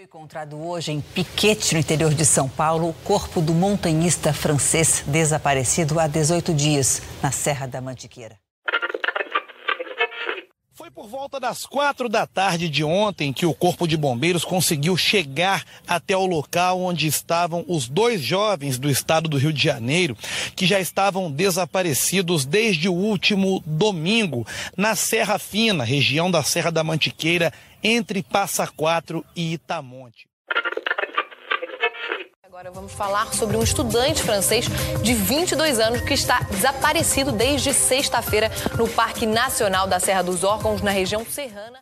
Foi 0.00 0.06
encontrado 0.06 0.56
hoje 0.56 0.92
em 0.92 1.00
Piquete, 1.02 1.74
no 1.74 1.80
interior 1.80 2.14
de 2.14 2.24
São 2.24 2.48
Paulo, 2.48 2.88
o 2.88 2.94
corpo 3.04 3.38
do 3.42 3.52
montanhista 3.52 4.32
francês 4.32 5.04
desaparecido 5.06 6.00
há 6.00 6.06
18 6.06 6.54
dias, 6.54 7.02
na 7.22 7.30
Serra 7.30 7.66
da 7.66 7.82
Mantiqueira. 7.82 8.38
Foi 10.72 10.90
por 10.90 11.06
volta 11.06 11.38
das 11.38 11.66
quatro 11.66 12.08
da 12.08 12.26
tarde 12.26 12.66
de 12.70 12.82
ontem 12.82 13.34
que 13.34 13.44
o 13.44 13.52
Corpo 13.52 13.86
de 13.86 13.98
Bombeiros 13.98 14.46
conseguiu 14.46 14.96
chegar 14.96 15.62
até 15.86 16.16
o 16.16 16.24
local 16.24 16.80
onde 16.80 17.06
estavam 17.06 17.62
os 17.68 17.86
dois 17.86 18.22
jovens 18.22 18.78
do 18.78 18.88
estado 18.88 19.28
do 19.28 19.36
Rio 19.36 19.52
de 19.52 19.62
Janeiro, 19.62 20.16
que 20.56 20.64
já 20.64 20.80
estavam 20.80 21.30
desaparecidos 21.30 22.46
desde 22.46 22.88
o 22.88 22.94
último 22.94 23.62
domingo, 23.66 24.46
na 24.74 24.96
Serra 24.96 25.38
Fina, 25.38 25.84
região 25.84 26.30
da 26.30 26.42
Serra 26.42 26.72
da 26.72 26.82
Mantiqueira, 26.82 27.52
entre 27.82 28.22
Passa 28.22 28.66
Quatro 28.66 29.24
e 29.34 29.54
Itamonte. 29.54 30.28
Agora 32.44 32.70
vamos 32.70 32.92
falar 32.92 33.32
sobre 33.32 33.56
um 33.56 33.62
estudante 33.62 34.22
francês 34.22 34.66
de 35.02 35.14
22 35.14 35.78
anos 35.78 36.00
que 36.02 36.12
está 36.12 36.40
desaparecido 36.40 37.32
desde 37.32 37.72
sexta-feira 37.72 38.50
no 38.76 38.88
Parque 38.88 39.24
Nacional 39.24 39.86
da 39.86 39.98
Serra 39.98 40.22
dos 40.22 40.44
Órgãos, 40.44 40.82
na 40.82 40.90
região 40.90 41.24
serrana. 41.24 41.80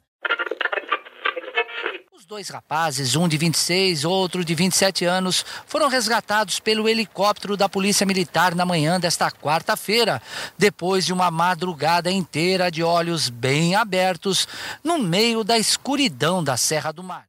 Dois 2.28 2.50
rapazes, 2.50 3.16
um 3.16 3.26
de 3.26 3.38
26, 3.38 4.04
outro 4.04 4.44
de 4.44 4.54
27 4.54 5.06
anos, 5.06 5.46
foram 5.66 5.88
resgatados 5.88 6.60
pelo 6.60 6.86
helicóptero 6.86 7.56
da 7.56 7.70
Polícia 7.70 8.04
Militar 8.04 8.54
na 8.54 8.66
manhã 8.66 9.00
desta 9.00 9.30
quarta-feira, 9.30 10.20
depois 10.58 11.06
de 11.06 11.12
uma 11.14 11.30
madrugada 11.30 12.10
inteira 12.10 12.70
de 12.70 12.82
olhos 12.82 13.30
bem 13.30 13.74
abertos 13.74 14.46
no 14.84 14.98
meio 14.98 15.42
da 15.42 15.56
escuridão 15.56 16.44
da 16.44 16.58
Serra 16.58 16.92
do 16.92 17.02
Mar. 17.02 17.24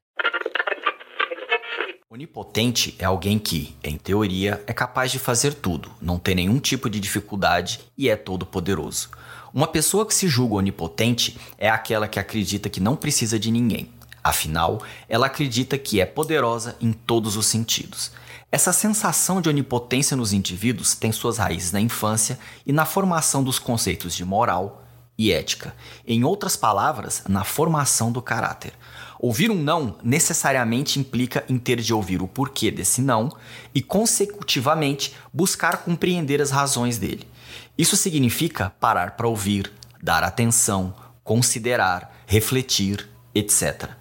Onipotente 2.10 2.94
é 3.00 3.06
alguém 3.06 3.40
que, 3.40 3.74
em 3.82 3.98
teoria, 3.98 4.62
é 4.68 4.74
capaz 4.74 5.14
de 5.14 5.18
fazer 5.18 5.54
tudo, 5.54 5.90
não 6.02 6.20
tem 6.20 6.36
nenhum 6.36 6.60
tipo 6.60 6.90
de 6.90 7.00
dificuldade 7.00 7.80
e 7.98 8.10
é 8.10 8.18
todo 8.18 8.46
poderoso. 8.46 9.12
Uma 9.54 9.68
pessoa 9.68 10.06
que 10.06 10.14
se 10.14 10.28
julga 10.28 10.56
onipotente 10.56 11.38
é 11.58 11.70
aquela 11.70 12.06
que 12.06 12.20
acredita 12.20 12.70
que 12.70 12.82
não 12.82 12.98
precisa 12.98 13.40
de 13.40 13.50
ninguém. 13.50 13.98
Afinal, 14.30 14.84
ela 15.08 15.26
acredita 15.26 15.76
que 15.76 16.00
é 16.00 16.06
poderosa 16.06 16.78
em 16.80 16.94
todos 16.94 17.36
os 17.36 17.48
sentidos. 17.48 18.12
Essa 18.52 18.72
sensação 18.72 19.42
de 19.42 19.50
onipotência 19.50 20.16
nos 20.16 20.34
indivíduos 20.34 20.94
tem 20.94 21.12
suas 21.12 21.40
raízes 21.40 21.72
na 21.72 21.82
infância 21.82 22.38
e 22.64 22.72
na 22.72 22.86
formação 22.86 23.44
dos 23.44 23.58
conceitos 23.58 24.16
de 24.16 24.24
moral 24.24 24.86
e 25.18 25.32
ética. 25.32 25.76
Em 26.06 26.24
outras 26.24 26.56
palavras, 26.56 27.24
na 27.28 27.44
formação 27.44 28.12
do 28.12 28.22
caráter. 28.22 28.74
Ouvir 29.18 29.50
um 29.50 29.56
não 29.56 29.98
necessariamente 30.04 31.00
implica 31.00 31.44
em 31.50 31.58
ter 31.58 31.82
de 31.82 31.92
ouvir 31.92 32.22
o 32.22 32.28
porquê 32.28 32.70
desse 32.70 33.02
não 33.02 33.36
e, 33.74 33.82
consecutivamente, 33.82 35.16
buscar 35.34 35.78
compreender 35.78 36.40
as 36.40 36.52
razões 36.52 37.00
dele. 37.00 37.28
Isso 37.76 37.98
significa 37.98 38.70
parar 38.80 39.18
para 39.18 39.28
ouvir, 39.28 39.72
dar 40.04 40.24
atenção, 40.24 40.94
considerar, 41.24 42.24
refletir, 42.28 43.10
etc. 43.34 43.99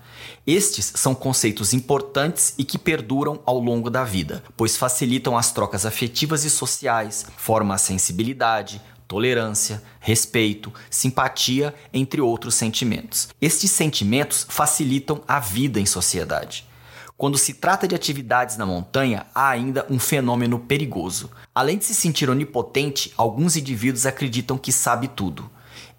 Estes 0.50 0.94
são 0.96 1.14
conceitos 1.14 1.74
importantes 1.74 2.54
e 2.56 2.64
que 2.64 2.78
perduram 2.78 3.38
ao 3.44 3.58
longo 3.58 3.90
da 3.90 4.02
vida, 4.02 4.42
pois 4.56 4.78
facilitam 4.78 5.36
as 5.36 5.52
trocas 5.52 5.84
afetivas 5.84 6.42
e 6.42 6.48
sociais, 6.48 7.26
formam 7.36 7.74
a 7.74 7.78
sensibilidade, 7.78 8.80
tolerância, 9.06 9.82
respeito, 10.00 10.72
simpatia, 10.88 11.74
entre 11.92 12.22
outros 12.22 12.54
sentimentos. 12.54 13.28
Estes 13.38 13.70
sentimentos 13.72 14.46
facilitam 14.48 15.20
a 15.28 15.38
vida 15.38 15.78
em 15.78 15.84
sociedade. 15.84 16.66
Quando 17.14 17.36
se 17.36 17.52
trata 17.52 17.86
de 17.86 17.94
atividades 17.94 18.56
na 18.56 18.64
montanha, 18.64 19.26
há 19.34 19.50
ainda 19.50 19.84
um 19.90 19.98
fenômeno 19.98 20.58
perigoso. 20.58 21.30
Além 21.54 21.76
de 21.76 21.84
se 21.84 21.94
sentir 21.94 22.30
onipotente, 22.30 23.12
alguns 23.18 23.54
indivíduos 23.54 24.06
acreditam 24.06 24.56
que 24.56 24.72
sabe 24.72 25.08
tudo. 25.08 25.50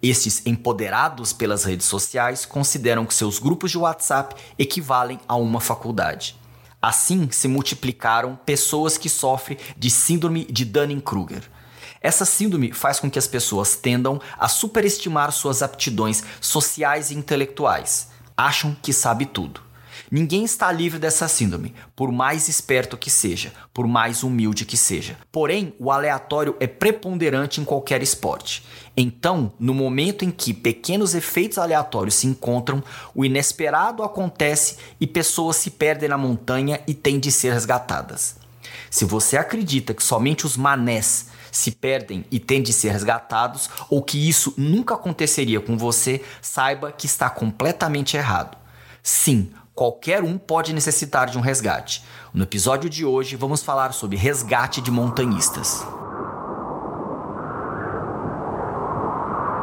Estes, 0.02 0.42
empoderados 0.46 1.32
pelas 1.32 1.64
redes 1.64 1.86
sociais, 1.86 2.46
consideram 2.46 3.04
que 3.04 3.12
seus 3.12 3.38
grupos 3.38 3.70
de 3.70 3.78
WhatsApp 3.78 4.34
equivalem 4.58 5.20
a 5.28 5.36
uma 5.36 5.60
faculdade. 5.60 6.36
Assim, 6.80 7.28
se 7.30 7.46
multiplicaram 7.46 8.38
pessoas 8.46 8.96
que 8.96 9.10
sofrem 9.10 9.58
de 9.76 9.90
síndrome 9.90 10.46
de 10.46 10.64
Dunning-Kruger. 10.64 11.42
Essa 12.00 12.24
síndrome 12.24 12.72
faz 12.72 12.98
com 12.98 13.10
que 13.10 13.18
as 13.18 13.26
pessoas 13.26 13.76
tendam 13.76 14.18
a 14.38 14.48
superestimar 14.48 15.30
suas 15.32 15.62
aptidões 15.62 16.24
sociais 16.40 17.10
e 17.10 17.14
intelectuais. 17.14 18.08
Acham 18.34 18.74
que 18.80 18.94
sabe 18.94 19.26
tudo. 19.26 19.60
Ninguém 20.10 20.42
está 20.42 20.72
livre 20.72 20.98
dessa 20.98 21.28
síndrome, 21.28 21.72
por 21.94 22.10
mais 22.10 22.48
esperto 22.48 22.96
que 22.96 23.08
seja, 23.08 23.52
por 23.72 23.86
mais 23.86 24.24
humilde 24.24 24.64
que 24.64 24.76
seja. 24.76 25.16
Porém, 25.30 25.72
o 25.78 25.88
aleatório 25.88 26.56
é 26.58 26.66
preponderante 26.66 27.60
em 27.60 27.64
qualquer 27.64 28.02
esporte. 28.02 28.64
Então, 29.02 29.50
no 29.58 29.72
momento 29.72 30.26
em 30.26 30.30
que 30.30 30.52
pequenos 30.52 31.14
efeitos 31.14 31.56
aleatórios 31.56 32.16
se 32.16 32.26
encontram, 32.26 32.84
o 33.14 33.24
inesperado 33.24 34.02
acontece 34.02 34.76
e 35.00 35.06
pessoas 35.06 35.56
se 35.56 35.70
perdem 35.70 36.10
na 36.10 36.18
montanha 36.18 36.82
e 36.86 36.92
têm 36.92 37.18
de 37.18 37.32
ser 37.32 37.54
resgatadas. 37.54 38.36
Se 38.90 39.06
você 39.06 39.38
acredita 39.38 39.94
que 39.94 40.02
somente 40.02 40.44
os 40.44 40.54
manés 40.54 41.28
se 41.50 41.70
perdem 41.70 42.26
e 42.30 42.38
têm 42.38 42.62
de 42.62 42.74
ser 42.74 42.90
resgatados, 42.90 43.70
ou 43.88 44.02
que 44.02 44.28
isso 44.28 44.52
nunca 44.54 44.96
aconteceria 44.96 45.62
com 45.62 45.78
você, 45.78 46.22
saiba 46.42 46.92
que 46.92 47.06
está 47.06 47.30
completamente 47.30 48.18
errado. 48.18 48.58
Sim, 49.02 49.50
qualquer 49.74 50.22
um 50.22 50.36
pode 50.36 50.74
necessitar 50.74 51.30
de 51.30 51.38
um 51.38 51.40
resgate. 51.40 52.04
No 52.34 52.42
episódio 52.42 52.90
de 52.90 53.06
hoje, 53.06 53.34
vamos 53.34 53.62
falar 53.62 53.94
sobre 53.94 54.18
resgate 54.18 54.82
de 54.82 54.90
montanhistas. 54.90 55.82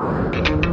Você 0.08 0.67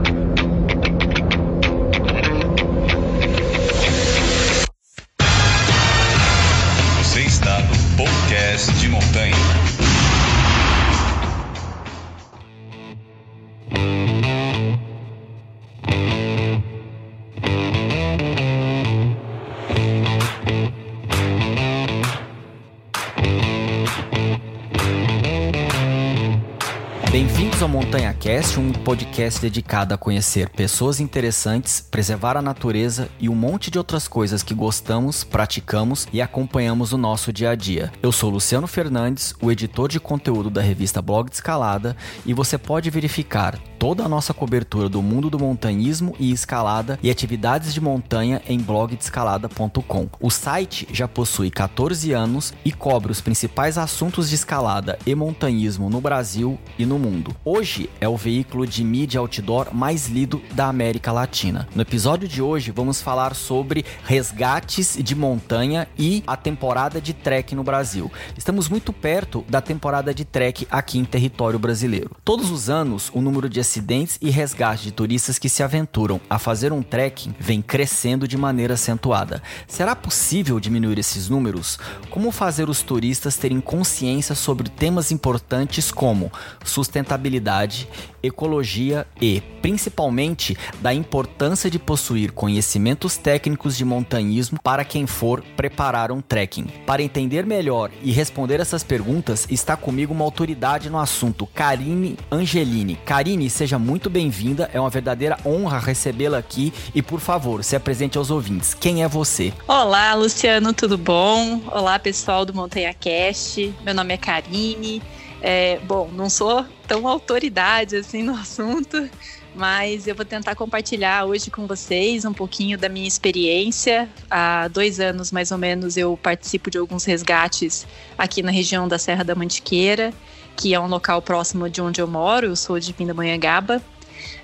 Bem-vindos 27.95 28.01
ao 28.01 28.01
Montanha 28.01 28.15
Cast, 28.15 28.59
um 28.59 28.73
podcast 28.73 29.41
dedicado 29.41 29.95
a 29.95 29.99
conhecer 29.99 30.49
pessoas 30.49 30.99
interessantes, 30.99 31.81
preservar 31.81 32.37
a 32.37 32.43
natureza 32.43 33.09
e 33.21 33.29
um 33.29 33.35
monte 33.37 33.71
de 33.71 33.79
outras 33.79 34.09
coisas 34.09 34.43
que 34.43 34.53
gostamos, 34.53 35.23
praticamos 35.23 36.09
e 36.13 36.21
acompanhamos 36.21 36.91
no 36.91 36.99
nosso 36.99 37.33
dia 37.33 37.51
a 37.51 37.55
dia. 37.55 37.93
Eu 38.03 38.11
sou 38.11 38.31
Luciano 38.31 38.67
Fernandes, 38.67 39.33
o 39.41 39.51
editor 39.51 39.89
de 39.89 40.01
conteúdo 40.01 40.51
da 40.51 40.61
revista 40.61 41.01
Blog 41.01 41.29
de 41.29 41.37
Escalada, 41.37 41.97
e 42.27 42.35
você 42.35 42.59
pode 42.59 42.91
verificar 42.91 43.59
toda 43.85 44.03
a 44.03 44.09
nossa 44.09 44.33
cobertura 44.33 44.89
do 44.89 45.03
mundo 45.03 45.29
do 45.29 45.39
montanhismo 45.39 46.17
e 46.19 46.33
escalada 46.33 46.99
e 47.03 47.11
atividades 47.11 47.75
de 47.75 47.83
montanha 47.83 48.41
em 48.49 48.59
blogdescalada.com. 48.59 50.09
O 50.19 50.31
site 50.31 50.89
já 50.91 51.07
possui 51.07 51.51
14 51.51 52.11
anos 52.13 52.55
e 52.65 52.73
cobre 52.73 53.13
os 53.13 53.21
principais 53.21 53.77
assuntos 53.77 54.31
de 54.31 54.37
escalada 54.37 54.99
e 55.05 55.15
montanhismo 55.15 55.91
no 55.91 56.01
Brasil 56.01 56.59
e 56.79 56.87
no 56.87 56.99
mundo. 56.99 57.37
Hoje 57.45 57.91
é 58.01 58.09
o 58.09 58.17
veículo 58.17 58.67
de 58.67 58.83
mídia 58.83 59.21
outdoor 59.21 59.75
mais 59.75 60.09
lido 60.09 60.41
da 60.53 60.65
América 60.65 61.13
Latina. 61.13 61.69
No 61.75 61.83
episódio 61.83 62.27
de 62.27 62.41
hoje 62.41 62.71
vamos 62.71 63.03
falar 63.03 63.35
sobre 63.35 63.85
resgates 64.07 64.97
de 64.99 65.15
montanha 65.15 65.87
e 65.99 66.25
a 66.27 66.39
temporada 66.39 67.03
de 67.03 67.13
trek 67.13 67.55
no 67.55 67.63
Brasil. 67.63 68.11
Estamos 68.35 68.67
muito 68.67 68.95
perto 68.95 69.45
da 69.47 69.61
temporada 69.61 70.15
de 70.15 70.25
trek 70.25 70.67
aqui 70.71 70.99
em 70.99 71.05
território 71.05 71.59
brasileiro. 71.59 72.13
Todos 72.25 72.51
os 72.51 72.71
anos, 72.71 73.11
o 73.13 73.21
número 73.21 73.47
de 73.47 73.61
acidentes 73.75 74.19
e 74.23 74.31
resgate 74.31 74.85
de 74.85 74.93
turistas 74.93 75.39
que 75.39 75.49
se 75.49 75.63
aventuram 75.63 76.21
a 76.31 76.39
fazer 76.39 76.73
um 76.73 76.83
trekking 76.83 77.35
vem 77.39 77.61
crescendo 77.61 78.29
de 78.29 78.37
maneira 78.37 78.75
acentuada. 78.75 79.43
Será 79.67 79.97
possível 79.97 80.61
diminuir 80.61 80.99
esses 80.99 81.29
números? 81.29 81.79
Como 82.09 82.31
fazer 82.31 82.69
os 82.69 82.83
turistas 82.83 83.37
terem 83.37 83.61
consciência 83.61 84.35
sobre 84.37 84.69
temas 84.69 85.11
importantes 85.11 85.91
como 85.91 86.31
sustentabilidade, 86.65 87.89
ecologia 88.27 89.07
e, 89.21 89.41
principalmente, 89.61 90.57
da 90.81 90.93
importância 90.93 91.71
de 91.71 91.79
possuir 91.79 92.33
conhecimentos 92.33 93.17
técnicos 93.17 93.77
de 93.77 93.85
montanhismo 93.85 94.59
para 94.63 94.85
quem 94.85 95.07
for 95.07 95.43
preparar 95.57 96.11
um 96.11 96.21
trekking. 96.21 96.67
Para 96.87 97.03
entender 97.03 97.45
melhor 97.47 97.91
e 98.03 98.13
responder 98.13 98.61
essas 98.61 98.83
perguntas, 98.83 99.47
está 99.51 99.77
comigo 99.77 100.15
uma 100.15 100.25
autoridade 100.25 100.91
no 100.91 100.99
assunto, 100.99 101.47
Karine 101.47 102.17
Angelini. 102.31 102.97
Karine, 103.05 103.49
seja 103.51 103.79
muito 103.79 104.09
bem-vinda, 104.09 104.71
é 104.73 104.81
uma 104.81 104.91
verdadeira 104.91 105.39
honra 105.45 105.79
recebê-la 105.79 106.39
aqui 106.39 106.73
e, 106.95 107.03
por 107.03 107.21
favor, 107.21 107.63
se 107.63 107.77
apresente 107.77 108.19
aos 108.19 108.31
ouvintes. 108.31 108.75
Quem 108.75 109.03
é 109.03 109.09
você? 109.09 109.53
Olá, 109.69 110.15
Luciano, 110.15 110.73
tudo 110.73 110.97
bom? 110.97 111.61
Olá, 111.71 111.99
pessoal 111.99 112.45
do 112.45 112.55
Montanha 112.55 112.95
Cast. 112.95 113.75
Meu 113.85 113.95
nome 113.95 114.15
é 114.15 114.17
Karine. 114.17 115.03
É, 115.47 115.79
bom, 115.81 116.09
não 116.11 116.31
sou 116.31 116.65
tão 116.89 117.07
autoridade 117.07 117.97
assim 117.97 118.23
no 118.23 118.33
assunto, 118.35 119.11
mas 119.55 120.07
eu 120.07 120.15
vou 120.15 120.25
tentar 120.25 120.55
compartilhar 120.55 121.27
hoje 121.27 121.51
com 121.51 121.67
vocês 121.67 122.25
um 122.25 122.33
pouquinho 122.33 122.79
da 122.79 122.89
minha 122.89 123.07
experiência. 123.07 124.09
Há 124.31 124.69
dois 124.69 125.01
anos, 125.01 125.31
mais 125.31 125.53
ou 125.53 125.59
menos, 125.59 125.99
eu 125.99 126.17
participo 126.17 126.71
de 126.71 126.79
alguns 126.79 127.05
resgates 127.05 127.87
aqui 128.17 128.43
na 128.43 128.51
região 128.51 128.89
da 128.89 128.99
Serra 128.99 129.23
da 129.23 129.35
Mantiqueira, 129.35 130.15
que 130.57 130.73
é 130.73 130.81
um 130.81 130.87
local 130.87 131.21
próximo 131.21 131.69
de 131.69 131.83
onde 131.83 132.01
eu 132.01 132.09
moro. 132.09 132.47
Eu 132.47 132.57
sou 132.57 132.81
de 132.81 132.95
Pindamonhangaba. 132.95 133.83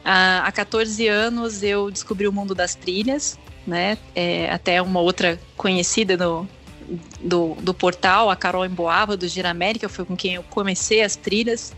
Há 0.05 0.53
14 0.53 1.09
anos 1.09 1.63
eu 1.63 1.91
descobri 1.91 2.29
o 2.29 2.33
mundo 2.33 2.55
das 2.55 2.75
trilhas, 2.75 3.39
né? 3.67 3.97
É, 4.15 4.51
até 4.51 4.83
uma 4.83 5.01
outra 5.01 5.41
conhecida 5.57 6.15
no, 6.19 6.47
do, 7.21 7.55
do 7.61 7.73
portal, 7.73 8.31
a 8.31 8.37
Carol 8.37 8.65
Emboava, 8.65 9.17
do 9.17 9.29
Gira 9.29 9.51
América, 9.51 9.89
foi 9.89 10.05
com 10.05 10.17
quem 10.17 10.35
eu 10.35 10.43
comecei 10.45 11.03
as 11.03 11.17
trilhas. 11.17 11.73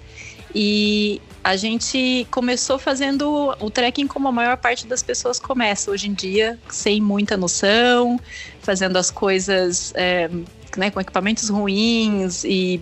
E 0.54 1.20
a 1.42 1.56
gente 1.56 2.26
começou 2.30 2.78
fazendo 2.78 3.54
o 3.58 3.70
trekking 3.70 4.06
como 4.06 4.28
a 4.28 4.32
maior 4.32 4.56
parte 4.58 4.86
das 4.86 5.02
pessoas 5.02 5.40
começa 5.40 5.90
hoje 5.90 6.08
em 6.08 6.12
dia, 6.12 6.58
sem 6.68 7.00
muita 7.00 7.36
noção, 7.36 8.20
fazendo 8.60 8.96
as 8.96 9.10
coisas 9.10 9.92
é, 9.96 10.28
né, 10.76 10.90
com 10.90 11.00
equipamentos 11.00 11.48
ruins 11.48 12.44
e 12.44 12.80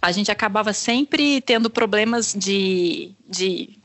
a 0.00 0.12
gente 0.12 0.30
acabava 0.30 0.72
sempre 0.72 1.40
tendo 1.40 1.68
problemas 1.68 2.34
de, 2.34 3.12
de 3.28 3.78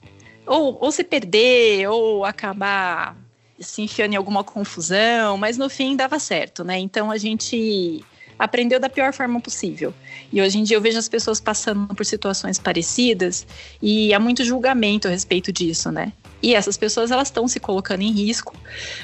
ou, 0.45 0.77
ou 0.81 0.91
se 0.91 1.03
perder 1.03 1.87
ou 1.89 2.23
acabar 2.23 3.17
se 3.59 3.81
enfiando 3.81 4.13
em 4.13 4.17
alguma 4.17 4.43
confusão, 4.43 5.37
mas 5.37 5.57
no 5.57 5.69
fim 5.69 5.95
dava 5.95 6.19
certo, 6.19 6.63
né? 6.63 6.77
Então 6.79 7.11
a 7.11 7.17
gente 7.17 8.03
aprendeu 8.37 8.79
da 8.79 8.89
pior 8.89 9.13
forma 9.13 9.39
possível. 9.39 9.93
E 10.31 10.41
hoje 10.41 10.57
em 10.59 10.63
dia 10.63 10.77
eu 10.77 10.81
vejo 10.81 10.97
as 10.97 11.07
pessoas 11.07 11.39
passando 11.39 11.93
por 11.95 12.05
situações 12.05 12.59
parecidas 12.59 13.47
e 13.81 14.13
há 14.13 14.19
muito 14.19 14.43
julgamento 14.43 15.07
a 15.07 15.11
respeito 15.11 15.51
disso, 15.51 15.91
né? 15.91 16.11
E 16.41 16.53
essas 16.53 16.77
pessoas 16.77 17.11
elas 17.11 17.29
estão 17.29 17.47
se 17.47 17.59
colocando 17.59 18.01
em 18.01 18.11
risco, 18.11 18.53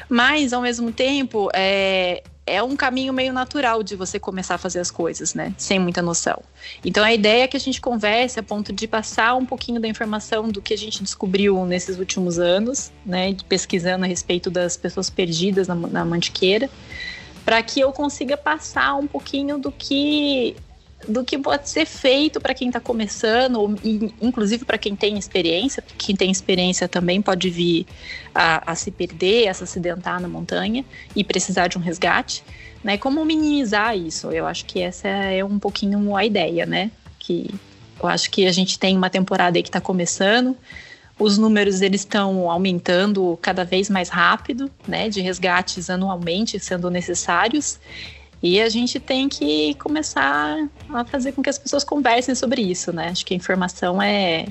mas 0.10 0.54
ao 0.54 0.62
mesmo 0.62 0.92
tempo 0.92 1.50
é, 1.54 2.22
é 2.46 2.62
um 2.62 2.76
caminho 2.76 3.14
meio 3.14 3.32
natural 3.32 3.84
de 3.84 3.96
você 3.96 4.20
começar 4.20 4.56
a 4.56 4.58
fazer 4.58 4.80
as 4.80 4.90
coisas, 4.90 5.34
né? 5.34 5.54
Sem 5.58 5.80
muita 5.80 6.02
noção. 6.02 6.42
Então 6.84 7.04
a 7.04 7.14
ideia 7.14 7.44
é 7.44 7.48
que 7.48 7.56
a 7.56 7.60
gente 7.60 7.80
converse 7.80 8.40
a 8.40 8.44
ponto 8.44 8.74
de 8.74 8.88
passar 8.88 9.36
um 9.36 9.46
pouquinho 9.46 9.80
da 9.80 9.88
informação 9.88 10.50
do 10.50 10.62
que 10.62 10.74
a 10.74 10.78
gente 10.78 11.04
descobriu 11.04 11.66
nesses 11.66 12.00
últimos 12.00 12.40
anos, 12.40 12.92
né? 13.06 13.36
Pesquisando 13.48 14.06
a 14.06 14.08
respeito 14.08 14.50
das 14.50 14.76
pessoas 14.76 15.10
perdidas 15.10 15.68
na, 15.68 15.76
na 15.76 16.04
Mantiqueira, 16.04 16.70
para 17.46 17.62
que 17.62 17.80
eu 17.80 17.92
consiga 17.92 18.36
passar 18.36 18.96
um 18.96 19.08
pouquinho 19.08 19.58
do 19.58 19.72
que 19.72 20.56
do 21.08 21.24
que 21.24 21.38
pode 21.38 21.70
ser 21.70 21.86
feito 21.86 22.40
para 22.40 22.54
quem 22.54 22.68
está 22.68 22.80
começando, 22.80 23.78
inclusive 24.22 24.66
para 24.66 24.78
quem 24.78 24.96
tem 24.96 25.18
experiência, 25.18 25.84
quem 25.98 26.16
tem 26.16 26.32
experiência 26.32 26.88
também 26.88 27.22
pode 27.22 27.50
vir 27.50 27.86
a, 28.34 28.72
a, 28.72 28.76
se 28.76 28.92
perder, 28.92 29.48
a 29.48 29.54
se 29.54 29.64
acidentar 29.64 30.20
na 30.22 30.28
montanha 30.28 30.86
e 31.16 31.24
precisar 31.24 31.68
de 31.68 31.78
um 31.78 31.82
resgate, 31.82 32.44
né? 32.84 32.98
Como 32.98 33.24
minimizar 33.26 33.98
isso? 33.98 34.32
Eu 34.32 34.46
acho 34.46 34.66
que 34.66 34.82
essa 34.82 35.08
é 35.08 35.44
um 35.44 35.60
pouquinho 35.60 36.16
a 36.16 36.26
ideia, 36.26 36.66
né? 36.66 36.92
Que 37.20 37.54
eu 38.02 38.08
acho 38.08 38.30
que 38.30 38.46
a 38.46 38.52
gente 38.52 38.80
tem 38.80 38.98
uma 38.98 39.10
temporada 39.10 39.58
aí 39.58 39.64
que 39.64 39.70
está 39.70 39.82
começando, 39.82 40.58
os 41.20 41.38
números 41.38 41.82
eles 41.82 42.02
estão 42.02 42.50
aumentando 42.50 43.38
cada 43.42 43.64
vez 43.64 43.90
mais 43.90 44.10
rápido, 44.10 44.72
né? 44.88 45.10
De 45.10 45.22
resgates 45.22 45.90
anualmente 45.90 46.60
sendo 46.60 46.90
necessários 46.90 47.80
e 48.42 48.60
a 48.62 48.70
gente 48.70 49.00
tem 49.00 49.30
que 49.30 49.76
começar 49.76 50.68
a 50.90 51.06
fazer 51.06 51.32
com 51.32 51.44
que 51.44 51.50
as 51.50 51.60
pessoas 51.60 51.84
conversem 51.84 52.34
sobre 52.34 52.62
isso, 52.62 52.92
né? 52.92 53.10
Acho 53.10 53.26
que 53.26 53.34
a 53.34 53.38
informação 53.38 54.02
é, 54.02 54.48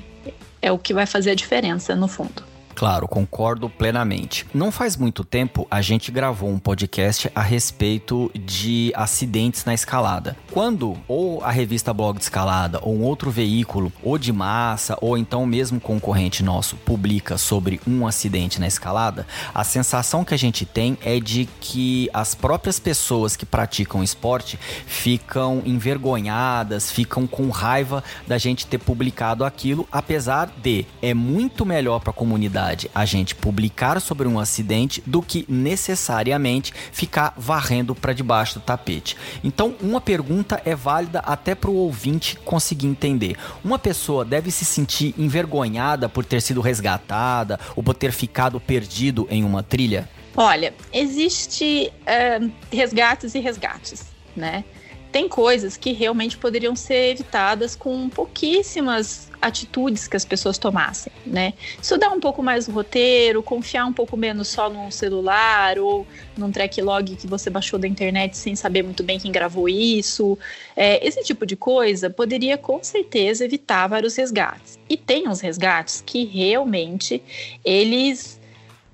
é 0.63 0.71
o 0.71 0.79
que 0.79 0.95
vai 0.95 1.07
fazer 1.07 1.31
a 1.31 1.35
diferença, 1.35 1.97
no 1.97 2.07
fundo. 2.07 2.50
Claro, 2.81 3.07
concordo 3.07 3.69
plenamente. 3.69 4.47
Não 4.55 4.73
faz 4.73 4.97
muito 4.97 5.23
tempo 5.23 5.67
a 5.71 5.83
gente 5.83 6.11
gravou 6.11 6.49
um 6.49 6.59
podcast 6.59 7.31
a 7.35 7.43
respeito 7.43 8.31
de 8.35 8.91
acidentes 8.97 9.67
na 9.67 9.75
escalada. 9.75 10.35
Quando 10.51 10.97
ou 11.07 11.45
a 11.45 11.51
revista 11.51 11.93
Blog 11.93 12.17
de 12.17 12.23
Escalada 12.23 12.79
ou 12.81 12.97
um 12.97 13.03
outro 13.03 13.31
veículo, 13.31 13.93
ou 14.03 14.17
de 14.17 14.33
massa, 14.33 14.97
ou 15.03 15.19
então 15.19 15.45
mesmo 15.45 15.79
concorrente 15.79 16.43
nosso, 16.43 16.75
publica 16.77 17.37
sobre 17.37 17.83
um 17.87 18.07
acidente 18.07 18.59
na 18.59 18.67
escalada, 18.67 19.27
a 19.55 19.63
sensação 19.63 20.25
que 20.25 20.33
a 20.33 20.39
gente 20.39 20.65
tem 20.65 20.97
é 21.03 21.21
de 21.21 21.47
que 21.61 22.09
as 22.15 22.35
próprias 22.35 22.81
pessoas 22.81 23.37
que 23.37 23.45
praticam 23.45 24.03
esporte 24.03 24.59
ficam 24.87 25.61
envergonhadas, 25.67 26.91
ficam 26.91 27.27
com 27.27 27.51
raiva 27.51 28.03
da 28.27 28.39
gente 28.39 28.67
ter 28.67 28.79
publicado 28.79 29.45
aquilo, 29.45 29.87
apesar 29.93 30.51
de 30.63 30.87
é 31.03 31.13
muito 31.13 31.67
melhor 31.67 32.01
para 32.01 32.09
a 32.09 32.15
comunidade 32.15 32.70
verdade 32.71 32.91
a 32.95 33.05
gente 33.05 33.35
publicar 33.35 34.01
sobre 34.01 34.27
um 34.29 34.39
acidente 34.39 35.03
do 35.07 35.21
que 35.21 35.45
necessariamente 35.49 36.73
ficar 36.93 37.35
varrendo 37.37 37.95
para 37.95 38.13
debaixo 38.13 38.59
do 38.59 38.61
tapete. 38.61 39.17
Então, 39.43 39.75
uma 39.81 40.01
pergunta 40.01 40.61
é 40.65 40.75
válida 40.75 41.21
até 41.21 41.55
para 41.55 41.71
o 41.71 41.75
ouvinte 41.75 42.37
conseguir 42.45 42.87
entender. 42.87 43.37
Uma 43.65 43.79
pessoa 43.79 44.25
deve 44.25 44.51
se 44.51 44.65
sentir 44.65 45.15
envergonhada 45.19 46.09
por 46.09 46.25
ter 46.25 46.41
sido 46.41 46.61
resgatada 46.61 47.59
ou 47.75 47.83
por 47.83 47.95
ter 47.95 48.13
ficado 48.13 48.61
perdido 48.61 49.27
em 49.31 49.45
uma 49.45 49.63
trilha? 49.63 50.09
Olha, 50.37 50.73
existe 50.93 51.93
uh, 52.03 52.51
resgates 52.73 53.35
e 53.35 53.41
resgates, 53.41 54.07
né? 54.37 54.65
Tem 55.13 55.29
coisas 55.29 55.77
que 55.77 55.93
realmente 55.93 56.37
poderiam 56.37 56.77
ser 56.77 57.11
evitadas 57.11 57.75
com 57.75 58.09
pouquíssimas 58.09 59.31
atitudes 59.43 60.07
que 60.07 60.17
as 60.17 60.25
pessoas 60.25 60.59
tomassem, 60.59 61.13
né? 61.27 61.55
Estudar 61.81 62.11
um 62.11 62.21
pouco 62.21 62.43
mais 62.43 62.69
o 62.69 62.73
roteiro, 62.73 63.43
confiar 63.43 63.87
um 63.87 63.93
pouco 63.93 64.17
menos 64.17 64.49
só 64.49 64.69
num 64.69 64.91
celular 64.91 65.79
ou 65.79 66.07
num 66.37 66.51
track 66.53 66.81
log 66.83 67.17
que 67.17 67.27
você 67.27 67.49
baixou 67.49 67.79
da 67.79 67.89
internet 67.89 68.37
sem 68.37 68.55
saber 68.55 68.83
muito 68.83 69.03
bem 69.03 69.19
quem 69.19 69.33
gravou 69.33 69.69
isso. 69.69 70.39
É, 70.77 71.05
esse 71.07 71.23
tipo 71.23 71.47
de 71.47 71.57
coisa 71.57 72.11
poderia 72.11 72.59
com 72.59 72.83
certeza 72.83 73.45
evitar 73.45 73.89
vários 73.89 74.15
resgates. 74.17 74.79
E 74.89 74.97
tem 74.97 75.29
uns 75.29 75.41
resgates 75.41 76.03
que 76.05 76.25
realmente 76.25 77.23
eles 77.65 78.39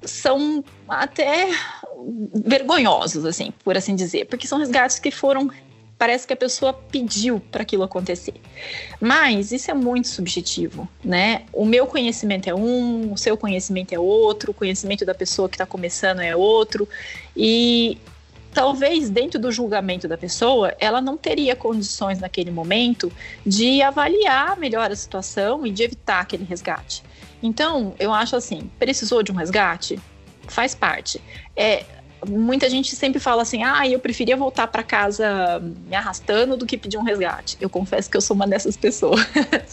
são 0.02 0.64
até 0.88 1.48
vergonhosos, 2.44 3.24
assim, 3.24 3.52
por 3.64 3.76
assim 3.76 3.94
dizer, 3.96 4.26
porque 4.26 4.46
são 4.46 4.58
resgates 4.58 4.98
que 4.98 5.10
foram 5.10 5.50
parece 5.98 6.26
que 6.26 6.32
a 6.32 6.36
pessoa 6.36 6.72
pediu 6.72 7.40
para 7.40 7.62
aquilo 7.62 7.82
acontecer. 7.82 8.34
Mas 9.00 9.52
isso 9.52 9.70
é 9.70 9.74
muito 9.74 10.08
subjetivo, 10.08 10.88
né? 11.02 11.44
O 11.52 11.64
meu 11.64 11.86
conhecimento 11.86 12.48
é 12.48 12.54
um, 12.54 13.12
o 13.12 13.16
seu 13.16 13.36
conhecimento 13.36 13.92
é 13.92 13.98
outro, 13.98 14.50
o 14.50 14.54
conhecimento 14.54 15.04
da 15.04 15.14
pessoa 15.14 15.48
que 15.48 15.54
está 15.54 15.64
começando 15.64 16.20
é 16.20 16.36
outro. 16.36 16.88
E 17.34 17.98
talvez 18.52 19.08
dentro 19.08 19.38
do 19.38 19.50
julgamento 19.50 20.06
da 20.06 20.18
pessoa, 20.18 20.74
ela 20.78 21.00
não 21.00 21.16
teria 21.16 21.56
condições 21.56 22.18
naquele 22.18 22.50
momento 22.50 23.10
de 23.44 23.80
avaliar 23.82 24.56
melhor 24.58 24.90
a 24.90 24.96
situação 24.96 25.66
e 25.66 25.70
de 25.70 25.82
evitar 25.82 26.20
aquele 26.20 26.44
resgate. 26.44 27.02
Então, 27.42 27.94
eu 27.98 28.12
acho 28.12 28.36
assim, 28.36 28.70
precisou 28.78 29.22
de 29.22 29.30
um 29.30 29.34
resgate? 29.34 29.98
Faz 30.48 30.74
parte. 30.74 31.20
É, 31.54 31.84
muita 32.28 32.68
gente 32.68 32.94
sempre 32.94 33.20
fala 33.20 33.42
assim: 33.42 33.62
ah, 33.62 33.86
eu 33.88 33.98
preferia 33.98 34.36
voltar 34.36 34.66
para 34.66 34.82
casa 34.82 35.60
me 35.60 35.94
arrastando 35.94 36.56
do 36.56 36.66
que 36.66 36.76
pedir 36.76 36.98
um 36.98 37.02
resgate. 37.02 37.56
Eu 37.60 37.70
confesso 37.70 38.10
que 38.10 38.16
eu 38.16 38.20
sou 38.20 38.34
uma 38.34 38.46
dessas 38.46 38.76
pessoas. 38.76 39.20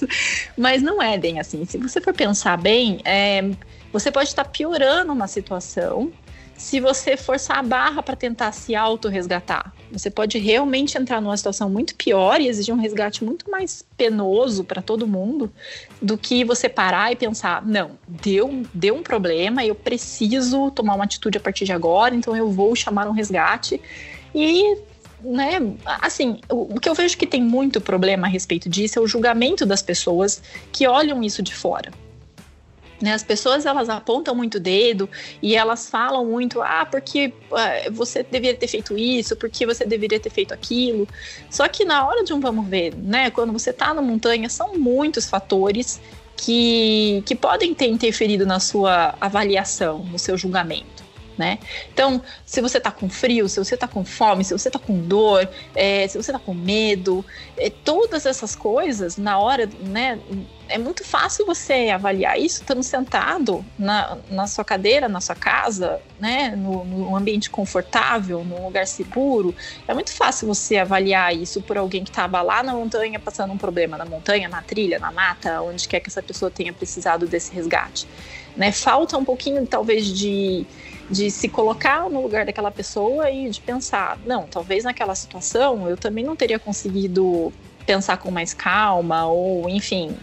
Mas 0.57 0.81
não 0.81 1.01
é 1.01 1.17
bem 1.17 1.39
assim. 1.39 1.65
Se 1.65 1.77
você 1.77 1.99
for 1.99 2.13
pensar 2.13 2.57
bem, 2.57 3.01
é, 3.05 3.49
você 3.91 4.11
pode 4.11 4.29
estar 4.29 4.45
piorando 4.45 5.11
uma 5.11 5.27
situação 5.27 6.11
se 6.57 6.79
você 6.79 7.17
forçar 7.17 7.57
a 7.57 7.63
barra 7.63 8.03
para 8.03 8.15
tentar 8.15 8.51
se 8.51 8.75
auto-resgatar. 8.75 9.73
Você 9.91 10.09
pode 10.09 10.37
realmente 10.37 10.97
entrar 10.97 11.21
numa 11.21 11.35
situação 11.35 11.69
muito 11.69 11.95
pior 11.95 12.39
e 12.39 12.47
exigir 12.47 12.73
um 12.73 12.79
resgate 12.79 13.23
muito 13.23 13.49
mais 13.49 13.83
penoso 13.97 14.63
para 14.63 14.81
todo 14.81 15.07
mundo 15.07 15.51
do 16.01 16.17
que 16.17 16.43
você 16.43 16.69
parar 16.69 17.11
e 17.11 17.15
pensar: 17.15 17.65
não, 17.65 17.91
deu, 18.07 18.63
deu 18.73 18.95
um 18.95 19.03
problema, 19.03 19.65
eu 19.65 19.75
preciso 19.75 20.71
tomar 20.71 20.95
uma 20.95 21.03
atitude 21.03 21.37
a 21.37 21.41
partir 21.41 21.65
de 21.65 21.71
agora, 21.71 22.15
então 22.15 22.35
eu 22.35 22.49
vou 22.49 22.75
chamar 22.75 23.07
um 23.07 23.11
resgate. 23.11 23.81
E 24.33 24.77
né, 25.21 25.59
assim, 26.01 26.39
o, 26.49 26.75
o, 26.75 26.79
que 26.79 26.89
eu 26.89 26.93
vejo 26.93 27.17
que 27.17 27.25
tem 27.25 27.41
muito 27.41 27.79
problema 27.79 28.27
a 28.27 28.29
respeito 28.29 28.69
disso 28.69 28.99
é 28.99 29.01
o 29.01 29.07
julgamento 29.07 29.65
das 29.65 29.81
pessoas 29.81 30.41
que 30.71 30.87
olham 30.87 31.23
isso 31.23 31.41
de 31.41 31.55
fora 31.55 31.91
Né, 33.03 33.11
as 33.11 33.21
pessoas 33.21 33.65
elas 33.65 33.89
apontam 33.89 34.33
muito 34.33 34.55
o 34.55 34.59
dedo 34.61 35.09
e 35.41 35.57
elas 35.57 35.89
falam 35.89 36.25
muito, 36.25 36.61
ah, 36.61 36.87
porque 36.89 37.33
uh, 37.51 37.91
você 37.91 38.23
deveria 38.23 38.57
ter 38.57 38.67
feito 38.67 38.97
isso, 38.97 39.35
porque 39.35 39.65
você 39.65 39.83
deveria 39.83 40.17
ter 40.21 40.29
feito 40.29 40.53
aquilo. 40.53 41.05
Só 41.49 41.67
que 41.67 41.83
na 41.83 42.07
hora 42.07 42.23
de 42.23 42.33
um 42.33 42.39
vamos 42.39 42.65
ver, 42.65 42.95
né, 42.95 43.29
quando 43.29 43.51
você 43.51 43.71
está 43.71 43.93
na 43.93 44.01
montanha, 44.01 44.47
são 44.47 44.77
muitos 44.77 45.29
fatores 45.29 45.99
que, 46.37 47.21
que 47.25 47.35
podem 47.35 47.73
ter 47.73 47.87
interferido 47.87 48.45
na 48.45 48.61
sua 48.61 49.15
avaliação, 49.19 50.05
no 50.05 50.17
seu 50.17 50.37
julgamento 50.37 51.02
né? 51.37 51.59
Então, 51.91 52.21
se 52.45 52.61
você 52.61 52.79
tá 52.79 52.91
com 52.91 53.09
frio, 53.09 53.47
se 53.49 53.59
você 53.59 53.75
tá 53.75 53.87
com 53.87 54.03
fome, 54.03 54.43
se 54.43 54.53
você 54.53 54.69
tá 54.69 54.79
com 54.79 54.99
dor, 54.99 55.47
é, 55.75 56.07
se 56.07 56.17
você 56.17 56.31
tá 56.31 56.39
com 56.39 56.53
medo, 56.53 57.25
é, 57.57 57.69
todas 57.69 58.25
essas 58.25 58.55
coisas, 58.55 59.17
na 59.17 59.39
hora, 59.39 59.69
né? 59.81 60.19
É 60.69 60.77
muito 60.77 61.03
fácil 61.03 61.45
você 61.45 61.89
avaliar 61.89 62.39
isso 62.39 62.61
estando 62.61 62.81
sentado 62.81 63.63
na, 63.77 64.17
na 64.31 64.47
sua 64.47 64.63
cadeira, 64.63 65.09
na 65.09 65.19
sua 65.19 65.35
casa, 65.35 66.01
né? 66.19 66.55
No, 66.55 66.85
no 66.85 67.15
ambiente 67.15 67.49
confortável, 67.49 68.43
num 68.43 68.63
lugar 68.63 68.87
seguro. 68.87 69.53
É 69.87 69.93
muito 69.93 70.11
fácil 70.11 70.47
você 70.47 70.77
avaliar 70.77 71.35
isso 71.35 71.61
por 71.61 71.77
alguém 71.77 72.03
que 72.03 72.09
estava 72.09 72.41
lá 72.41 72.63
na 72.63 72.73
montanha 72.73 73.19
passando 73.19 73.51
um 73.53 73.57
problema 73.57 73.97
na 73.97 74.05
montanha, 74.05 74.47
na 74.47 74.61
trilha, 74.61 74.99
na 74.99 75.11
mata, 75.11 75.61
onde 75.61 75.87
quer 75.87 75.99
que 75.99 76.09
essa 76.09 76.23
pessoa 76.23 76.49
tenha 76.49 76.71
precisado 76.71 77.27
desse 77.27 77.53
resgate. 77.53 78.07
Né? 78.55 78.71
Falta 78.71 79.17
um 79.17 79.25
pouquinho, 79.25 79.65
talvez, 79.65 80.07
de 80.07 80.65
de 81.09 81.29
se 81.29 81.49
colocar 81.49 82.09
no 82.09 82.21
lugar 82.21 82.45
daquela 82.45 82.71
pessoa 82.71 83.29
e 83.29 83.49
de 83.49 83.61
pensar, 83.61 84.17
não, 84.25 84.43
talvez 84.43 84.83
naquela 84.83 85.15
situação 85.15 85.87
eu 85.89 85.97
também 85.97 86.23
não 86.23 86.35
teria 86.35 86.57
conseguido 86.57 87.51
pensar 87.85 88.17
com 88.17 88.31
mais 88.31 88.53
calma 88.53 89.27
ou 89.27 89.69
enfim. 89.69 90.15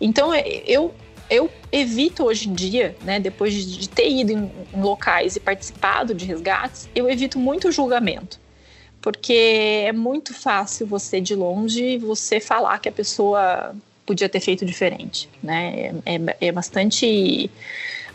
Então 0.00 0.34
eu 0.34 0.94
eu 1.30 1.50
evito 1.70 2.24
hoje 2.24 2.48
em 2.48 2.54
dia, 2.54 2.96
né, 3.02 3.20
depois 3.20 3.52
de, 3.52 3.86
ter 3.86 4.10
ido 4.10 4.32
em, 4.32 4.50
locais 4.74 5.36
e 5.36 5.40
participado 5.40 6.14
de 6.14 6.24
resgates, 6.24 6.88
eu 6.94 7.08
evito 7.08 7.38
muito 7.38 7.70
julgamento 7.70 8.40
porque 9.00 9.84
é 9.86 9.92
muito 9.92 10.34
fácil 10.34 10.86
você 10.86 11.20
de 11.20 11.34
longe 11.34 11.98
você 11.98 12.40
falar 12.40 12.78
que 12.78 12.88
a 12.88 12.92
pessoa 12.92 13.74
podia 14.04 14.28
ter 14.28 14.40
feito 14.40 14.64
diferente, 14.64 15.28
né? 15.42 15.92
É, 16.04 16.14
é, 16.16 16.36
é 16.48 16.52
bastante 16.52 17.50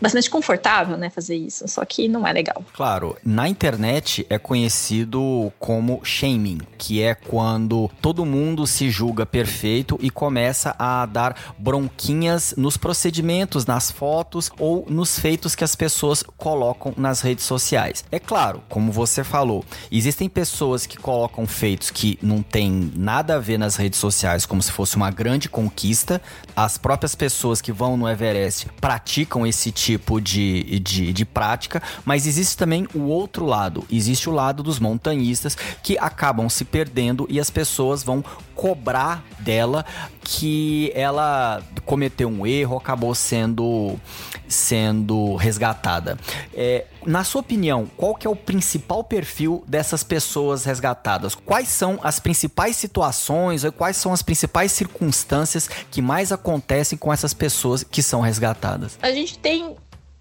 bastante 0.04 0.30
confortável, 0.30 0.98
né, 0.98 1.10
fazer 1.10 1.38
isso, 1.38 1.66
só 1.66 1.86
que 1.86 2.10
não 2.10 2.28
é 2.28 2.34
legal. 2.34 2.62
Claro, 2.74 3.16
na 3.24 3.48
internet 3.48 4.28
é 4.30 4.38
conhecido 4.38 5.50
como 5.58 6.02
shaming, 6.04 6.60
que 6.78 7.02
é 7.02 7.16
quando 7.16 7.90
todo 8.02 8.26
mundo 8.26 8.68
se 8.68 8.90
julga 8.90 9.26
perfeito 9.26 9.98
e 10.02 10.10
começa 10.10 10.76
a 10.78 11.06
dar 11.06 11.56
bronquinhas 11.58 12.54
nos 12.58 12.76
procedimentos, 12.76 13.66
nas 13.66 13.90
fotos 13.90 14.52
ou 14.60 14.86
nos 14.90 15.18
feitos 15.18 15.56
que 15.56 15.64
as 15.64 15.74
pessoas 15.74 16.22
colocam 16.36 16.94
nas 16.98 17.22
redes 17.22 17.46
sociais. 17.46 18.04
É 18.12 18.20
claro, 18.20 18.62
como 18.68 18.92
você 18.92 19.24
falou, 19.24 19.64
existem 19.90 20.28
pessoas 20.28 20.86
que 20.86 20.98
colocam 20.98 21.48
feitos 21.48 21.90
que 21.90 22.20
não 22.22 22.42
tem 22.42 22.92
nada 22.94 23.36
a 23.36 23.40
ver 23.40 23.58
nas 23.58 23.78
redes 23.78 24.00
sociais, 24.00 24.46
como 24.46 24.62
se 24.62 24.72
fosse 24.74 24.98
uma 24.98 25.10
grande 25.10 25.48
conquista. 25.48 26.22
As 26.54 26.78
próprias 26.78 27.16
pessoas 27.16 27.62
que 27.62 27.72
vão 27.72 27.96
no 27.96 28.10
Everest 28.10 28.68
praticam 28.82 29.48
esse 29.48 29.72
tipo 29.72 29.93
tipo 29.94 30.20
de, 30.20 30.80
de, 30.80 31.14
de 31.14 31.26
prática, 31.26 31.82
mas 32.04 32.26
existe 32.26 32.58
também 32.58 32.88
o 32.94 33.02
outro 33.02 33.46
lado. 33.46 33.86
Existe 33.92 34.30
o 34.30 34.34
lado 34.34 34.64
dos 34.64 34.80
montanhistas 34.80 35.56
que 35.82 35.98
acabam 35.98 36.50
se 36.50 36.66
perdendo 36.66 37.28
e 37.30 37.40
as 37.40 37.50
pessoas 37.50 38.04
vão 38.04 38.24
cobrar 38.56 39.24
dela 39.40 39.86
que 40.24 40.92
ela 40.96 41.62
cometeu 41.86 42.30
um 42.30 42.46
erro, 42.46 42.78
acabou 42.78 43.14
sendo 43.14 44.00
sendo 44.48 45.36
resgatada. 45.36 46.18
É, 46.54 46.86
na 47.06 47.24
sua 47.24 47.42
opinião, 47.42 47.90
qual 47.98 48.16
que 48.16 48.28
é 48.28 48.30
o 48.30 48.36
principal 48.36 49.04
perfil 49.04 49.64
dessas 49.68 50.04
pessoas 50.04 50.64
resgatadas? 50.64 51.34
Quais 51.34 51.68
são 51.70 52.00
as 52.04 52.20
principais 52.20 52.76
situações 52.76 53.64
ou 53.64 53.72
quais 53.72 53.98
são 53.98 54.14
as 54.14 54.22
principais 54.22 54.72
circunstâncias 54.72 55.68
que 55.90 56.02
mais 56.02 56.32
acontecem 56.32 56.98
com 56.98 57.12
essas 57.12 57.34
pessoas 57.34 57.84
que 57.84 58.04
são 58.04 58.22
resgatadas? 58.22 58.98
A 59.02 59.12
gente 59.12 59.38
tem 59.40 59.76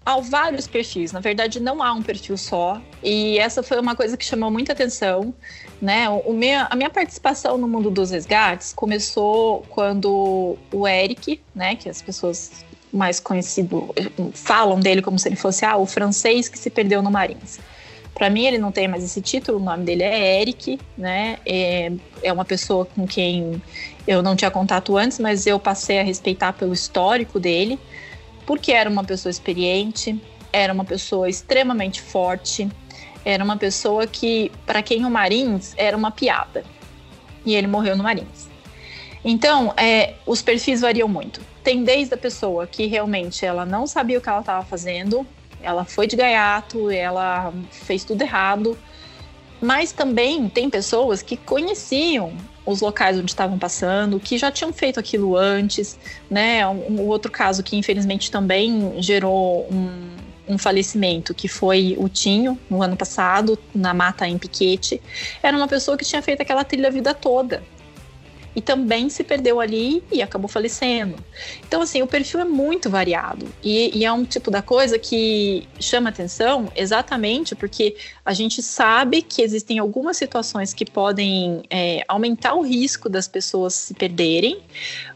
há 0.05 0.19
vários 0.19 0.67
perfis, 0.67 1.11
na 1.11 1.19
verdade 1.19 1.59
não 1.59 1.81
há 1.81 1.93
um 1.93 2.01
perfil 2.01 2.37
só, 2.37 2.81
e 3.01 3.37
essa 3.37 3.63
foi 3.63 3.79
uma 3.79 3.95
coisa 3.95 4.17
que 4.17 4.25
chamou 4.25 4.51
muita 4.51 4.73
atenção, 4.73 5.33
né? 5.81 6.09
O 6.09 6.33
minha, 6.33 6.67
a 6.69 6.75
minha 6.75 6.89
participação 6.89 7.57
no 7.57 7.67
mundo 7.67 7.89
dos 7.89 8.11
resgates 8.11 8.73
começou 8.73 9.65
quando 9.69 10.57
o 10.71 10.87
Eric, 10.87 11.39
né, 11.55 11.75
que 11.75 11.89
as 11.89 12.01
pessoas 12.01 12.51
mais 12.91 13.19
conhecido 13.19 13.93
falam 14.33 14.79
dele 14.79 15.01
como 15.01 15.17
se 15.17 15.27
ele 15.27 15.35
fosse 15.35 15.65
ah, 15.65 15.77
o 15.77 15.85
francês 15.85 16.47
que 16.47 16.59
se 16.59 16.69
perdeu 16.69 17.01
no 17.01 17.09
Marins. 17.09 17.59
Para 18.13 18.29
mim 18.29 18.45
ele 18.45 18.59
não 18.59 18.71
tem 18.71 18.87
mais 18.87 19.03
esse 19.03 19.19
título, 19.19 19.57
o 19.57 19.63
nome 19.63 19.83
dele 19.83 20.03
é 20.03 20.41
Eric, 20.41 20.79
né? 20.95 21.39
É, 21.45 21.91
é 22.21 22.31
uma 22.31 22.45
pessoa 22.45 22.85
com 22.85 23.07
quem 23.07 23.59
eu 24.05 24.21
não 24.21 24.35
tinha 24.35 24.51
contato 24.51 24.95
antes, 24.95 25.17
mas 25.17 25.47
eu 25.47 25.59
passei 25.59 25.99
a 25.99 26.03
respeitar 26.03 26.53
pelo 26.53 26.73
histórico 26.73 27.39
dele 27.39 27.79
porque 28.45 28.71
era 28.71 28.89
uma 28.89 29.03
pessoa 29.03 29.29
experiente, 29.29 30.19
era 30.51 30.71
uma 30.71 30.85
pessoa 30.85 31.29
extremamente 31.29 32.01
forte, 32.01 32.69
era 33.25 33.43
uma 33.43 33.57
pessoa 33.57 34.05
que, 34.05 34.51
para 34.65 34.81
quem 34.81 35.05
o 35.05 35.09
Marins 35.09 35.73
era 35.77 35.95
uma 35.95 36.11
piada. 36.11 36.63
E 37.45 37.55
ele 37.55 37.67
morreu 37.67 37.95
no 37.95 38.03
Marins. 38.03 38.47
Então, 39.23 39.73
é, 39.77 40.15
os 40.25 40.41
perfis 40.41 40.81
variam 40.81 41.07
muito. 41.07 41.41
Tem 41.63 41.83
desde 41.83 42.13
a 42.13 42.17
pessoa 42.17 42.67
que 42.67 42.87
realmente 42.87 43.45
ela 43.45 43.65
não 43.65 43.87
sabia 43.87 44.17
o 44.17 44.21
que 44.21 44.29
ela 44.29 44.41
estava 44.41 44.65
fazendo, 44.65 45.25
ela 45.61 45.85
foi 45.85 46.07
de 46.07 46.15
gaiato, 46.15 46.91
ela 46.91 47.53
fez 47.71 48.03
tudo 48.03 48.21
errado, 48.21 48.77
mas 49.61 49.93
também 49.93 50.49
tem 50.49 50.69
pessoas 50.69 51.21
que 51.21 51.37
conheciam 51.37 52.33
os 52.65 52.81
locais 52.81 53.17
onde 53.17 53.31
estavam 53.31 53.57
passando, 53.57 54.19
que 54.19 54.37
já 54.37 54.51
tinham 54.51 54.71
feito 54.71 54.99
aquilo 54.99 55.35
antes, 55.35 55.97
né? 56.29 56.67
Um, 56.67 57.01
um 57.01 57.07
outro 57.07 57.31
caso 57.31 57.63
que 57.63 57.75
infelizmente 57.75 58.31
também 58.31 59.01
gerou 59.01 59.67
um, 59.71 60.53
um, 60.53 60.57
falecimento, 60.57 61.33
que 61.33 61.47
foi 61.47 61.95
o 61.97 62.07
Tinho, 62.07 62.57
no 62.69 62.81
ano 62.81 62.95
passado, 62.95 63.57
na 63.73 63.93
mata 63.93 64.27
em 64.27 64.37
Piquete, 64.37 65.01
era 65.41 65.55
uma 65.55 65.67
pessoa 65.67 65.97
que 65.97 66.05
tinha 66.05 66.21
feito 66.21 66.41
aquela 66.41 66.63
trilha 66.63 66.87
a 66.87 66.91
vida 66.91 67.13
toda 67.13 67.61
e 68.55 68.61
também 68.61 69.09
se 69.09 69.23
perdeu 69.23 69.59
ali 69.59 70.03
e 70.11 70.21
acabou 70.21 70.47
falecendo. 70.47 71.15
Então, 71.67 71.81
assim, 71.81 72.01
o 72.01 72.07
perfil 72.07 72.41
é 72.41 72.45
muito 72.45 72.89
variado 72.89 73.47
e, 73.63 73.97
e, 73.97 74.05
é 74.05 74.11
um 74.11 74.23
tipo 74.23 74.51
da 74.51 74.61
coisa 74.61 74.99
que 74.99 75.67
chama 75.79 76.09
atenção 76.09 76.71
exatamente 76.75 77.55
porque 77.55 77.95
a 78.25 78.33
gente 78.33 78.61
sabe 78.61 79.21
que 79.21 79.41
existem 79.41 79.79
algumas 79.79 80.17
situações 80.17 80.73
que 80.73 80.85
podem 80.85 81.63
é, 81.69 82.03
aumentar 82.07 82.53
o 82.53 82.61
risco 82.61 83.09
das 83.09 83.27
pessoas 83.27 83.73
se 83.73 83.93
perderem, 83.93 84.59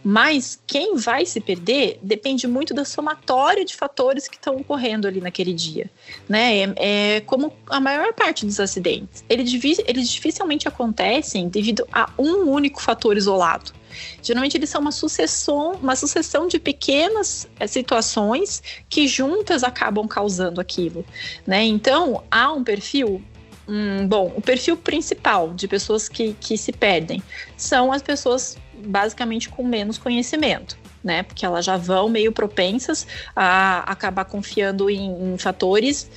mas 0.10 0.58
quem 0.66 0.96
vai 0.96 1.26
se 1.26 1.42
perder 1.42 2.00
depende 2.02 2.48
muito 2.48 2.74
da 2.74 2.86
somatória 2.86 3.66
de 3.66 3.76
fatores 3.76 4.26
que 4.26 4.38
estão 4.38 4.56
ocorrendo 4.56 5.06
ali 5.06 5.20
naquele 5.20 5.52
dia, 5.52 5.92
né? 6.30 6.60
É, 6.60 7.16
é 7.18 7.22
como 7.26 7.52
a 7.68 7.82
maior 7.82 8.14
parte 8.14 8.46
dos 8.46 8.58
acidentes, 8.58 9.26
eles, 9.28 9.52
eles 9.86 10.10
dificilmente 10.10 10.66
acontecem 10.66 11.50
devido 11.50 11.86
a 11.92 12.10
um 12.18 12.50
único 12.50 12.82
fator 12.82 13.18
isolado. 13.18 13.74
Geralmente 14.22 14.56
eles 14.56 14.70
são 14.70 14.80
uma 14.80 14.94
sucessão, 14.94 15.74
uma 15.74 15.98
sucessão 15.98 16.48
de 16.48 16.58
pequenas 16.58 17.46
é, 17.60 17.68
situações 17.68 18.64
que 18.88 19.10
juntas 19.10 19.62
acabam 19.62 20.08
causando 20.08 20.62
aquilo, 20.62 21.04
né? 21.46 21.66
Então 21.66 22.24
há 22.32 22.50
um 22.54 22.64
perfil 22.64 23.22
Hum, 23.70 24.08
bom, 24.08 24.32
o 24.34 24.42
perfil 24.42 24.78
principal 24.78 25.54
de 25.54 25.68
pessoas 25.68 26.08
que, 26.08 26.34
que 26.40 26.58
se 26.58 26.72
perdem 26.72 27.22
são 27.58 27.92
as 27.92 28.02
pessoas 28.02 28.58
basicamente 28.86 29.50
com 29.50 29.64
menos 29.64 29.98
conhecimento. 29.98 30.78
Né, 31.04 31.24
porque 31.24 31.46
elas 31.46 31.64
já 31.64 31.78
vão 31.78 32.10
meio 32.10 32.34
propensas 32.34 33.08
a 33.34 33.80
acabar 33.90 34.26
confiando 34.26 34.90
em, 34.90 35.36
em 35.36 35.38
fatores 35.38 36.10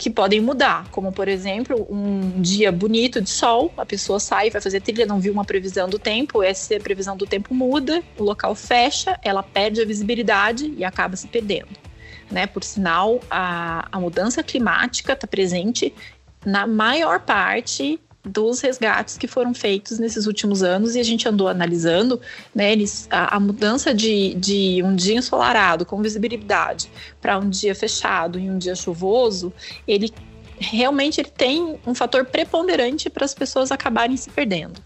que 0.00 0.08
podem 0.08 0.40
mudar, 0.40 0.88
como 0.90 1.12
por 1.12 1.28
exemplo, 1.28 1.86
um 1.90 2.40
dia 2.40 2.72
bonito 2.72 3.20
de 3.20 3.28
sol, 3.28 3.70
a 3.76 3.84
pessoa 3.84 4.18
sai, 4.18 4.48
vai 4.48 4.58
fazer 4.58 4.80
trilha, 4.80 5.04
não 5.04 5.20
viu 5.20 5.30
uma 5.30 5.44
previsão 5.44 5.90
do 5.90 5.98
tempo, 5.98 6.42
essa 6.42 6.80
previsão 6.80 7.18
do 7.18 7.26
tempo 7.26 7.54
muda, 7.54 8.02
o 8.18 8.24
local 8.24 8.54
fecha, 8.54 9.18
ela 9.22 9.42
perde 9.42 9.82
a 9.82 9.84
visibilidade 9.84 10.72
e 10.74 10.84
acaba 10.84 11.16
se 11.16 11.28
perdendo. 11.28 11.68
Né? 12.30 12.46
Por 12.46 12.64
sinal, 12.64 13.20
a, 13.30 13.88
a 13.92 14.00
mudança 14.00 14.42
climática 14.42 15.12
está 15.12 15.26
presente 15.26 15.94
na 16.46 16.66
maior 16.66 17.20
parte 17.20 18.00
dos 18.22 18.60
resgates 18.60 19.16
que 19.16 19.26
foram 19.26 19.54
feitos 19.54 19.98
nesses 19.98 20.26
últimos 20.26 20.62
anos 20.62 20.94
e 20.94 21.00
a 21.00 21.02
gente 21.02 21.26
andou 21.26 21.48
analisando, 21.48 22.20
né, 22.54 22.70
eles, 22.70 23.08
a, 23.10 23.36
a 23.36 23.40
mudança 23.40 23.94
de, 23.94 24.34
de 24.34 24.82
um 24.82 24.94
dia 24.94 25.16
ensolarado 25.16 25.86
com 25.86 26.00
visibilidade 26.02 26.90
para 27.20 27.38
um 27.38 27.48
dia 27.48 27.74
fechado 27.74 28.38
e 28.38 28.50
um 28.50 28.58
dia 28.58 28.74
chuvoso, 28.74 29.52
ele 29.88 30.12
realmente 30.58 31.20
ele 31.20 31.30
tem 31.30 31.78
um 31.86 31.94
fator 31.94 32.26
preponderante 32.26 33.08
para 33.08 33.24
as 33.24 33.34
pessoas 33.34 33.72
acabarem 33.72 34.16
se 34.16 34.28
perdendo. 34.28 34.82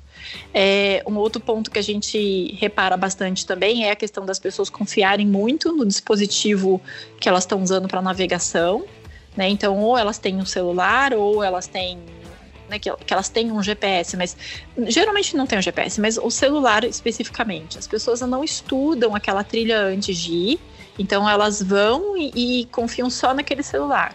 É, 0.54 1.02
um 1.06 1.16
outro 1.16 1.40
ponto 1.40 1.70
que 1.70 1.78
a 1.78 1.82
gente 1.82 2.54
repara 2.54 2.96
bastante 2.96 3.44
também 3.44 3.84
é 3.84 3.90
a 3.90 3.96
questão 3.96 4.24
das 4.24 4.38
pessoas 4.38 4.70
confiarem 4.70 5.26
muito 5.26 5.72
no 5.72 5.84
dispositivo 5.84 6.80
que 7.20 7.28
elas 7.28 7.42
estão 7.42 7.60
usando 7.60 7.88
para 7.88 8.00
navegação. 8.00 8.84
Né? 9.36 9.48
Então, 9.48 9.80
ou 9.80 9.98
elas 9.98 10.16
têm 10.16 10.36
um 10.36 10.46
celular, 10.46 11.12
ou 11.12 11.42
elas 11.42 11.66
têm 11.66 11.98
né, 12.68 12.78
que, 12.78 12.90
que, 12.96 13.12
elas 13.12 13.28
têm 13.28 13.50
um 13.52 13.62
GPS, 13.62 14.16
mas 14.16 14.36
geralmente 14.86 15.36
não 15.36 15.46
tem 15.46 15.58
um 15.58 15.62
GPS, 15.62 16.00
mas 16.00 16.18
o 16.18 16.30
celular 16.30 16.84
especificamente. 16.84 17.78
As 17.78 17.86
pessoas 17.86 18.20
não 18.20 18.42
estudam 18.42 19.14
aquela 19.14 19.44
trilha 19.44 19.80
antes 19.80 20.16
de 20.16 20.32
ir, 20.32 20.60
então 20.98 21.28
elas 21.28 21.62
vão 21.62 22.16
e, 22.16 22.62
e 22.62 22.66
confiam 22.66 23.10
só 23.10 23.34
naquele 23.34 23.62
celular. 23.62 24.14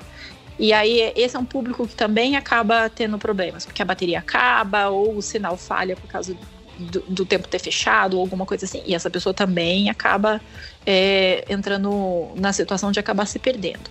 E 0.58 0.74
aí, 0.74 1.14
esse 1.16 1.38
é 1.38 1.40
um 1.40 1.46
público 1.46 1.88
que 1.88 1.96
também 1.96 2.36
acaba 2.36 2.90
tendo 2.90 3.18
problemas, 3.18 3.66
porque 3.66 3.82
a 3.82 3.86
bateria 3.86 4.20
acaba 4.20 4.90
ou 4.90 5.16
o 5.16 5.22
sinal 5.22 5.56
falha 5.56 5.96
por 5.96 6.08
causa 6.08 6.36
do, 6.80 7.02
do 7.02 7.26
tempo 7.26 7.48
ter 7.48 7.60
fechado 7.60 8.16
ou 8.16 8.22
alguma 8.22 8.46
coisa 8.46 8.66
assim. 8.66 8.82
E 8.86 8.96
essa 8.96 9.10
pessoa 9.10 9.34
também 9.34 9.90
acaba 9.90 10.42
é, 10.86 11.44
entrando 11.50 12.30
na 12.36 12.54
situação 12.54 12.92
de 12.92 13.00
acabar 13.00 13.26
se 13.26 13.38
perdendo. 13.38 13.90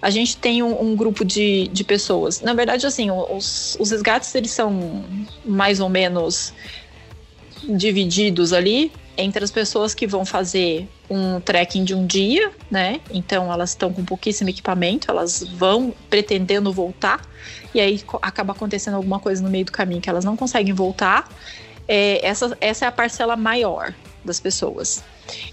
A 0.00 0.10
gente 0.10 0.36
tem 0.36 0.62
um, 0.62 0.80
um 0.80 0.96
grupo 0.96 1.24
de, 1.24 1.68
de 1.68 1.82
pessoas. 1.82 2.40
Na 2.40 2.54
verdade, 2.54 2.86
assim, 2.86 3.10
os, 3.10 3.76
os 3.80 3.90
resgates 3.90 4.34
eles 4.34 4.50
são 4.50 5.04
mais 5.44 5.80
ou 5.80 5.88
menos 5.88 6.52
divididos 7.68 8.52
ali 8.52 8.92
entre 9.16 9.42
as 9.42 9.50
pessoas 9.50 9.94
que 9.94 10.06
vão 10.06 10.24
fazer 10.24 10.86
um 11.08 11.40
trekking 11.40 11.84
de 11.84 11.94
um 11.94 12.06
dia, 12.06 12.52
né? 12.70 13.00
Então 13.10 13.50
elas 13.52 13.70
estão 13.70 13.92
com 13.92 14.04
pouquíssimo 14.04 14.50
equipamento, 14.50 15.10
elas 15.10 15.42
vão 15.42 15.94
pretendendo 16.10 16.70
voltar 16.72 17.22
e 17.74 17.80
aí 17.80 18.02
acaba 18.20 18.52
acontecendo 18.52 18.94
alguma 18.94 19.18
coisa 19.18 19.42
no 19.42 19.48
meio 19.48 19.64
do 19.64 19.72
caminho 19.72 20.00
que 20.00 20.10
elas 20.10 20.24
não 20.24 20.36
conseguem 20.36 20.74
voltar. 20.74 21.28
É, 21.88 22.26
essa, 22.26 22.56
essa 22.60 22.84
é 22.84 22.88
a 22.88 22.92
parcela 22.92 23.36
maior 23.36 23.94
das 24.24 24.40
pessoas. 24.40 25.04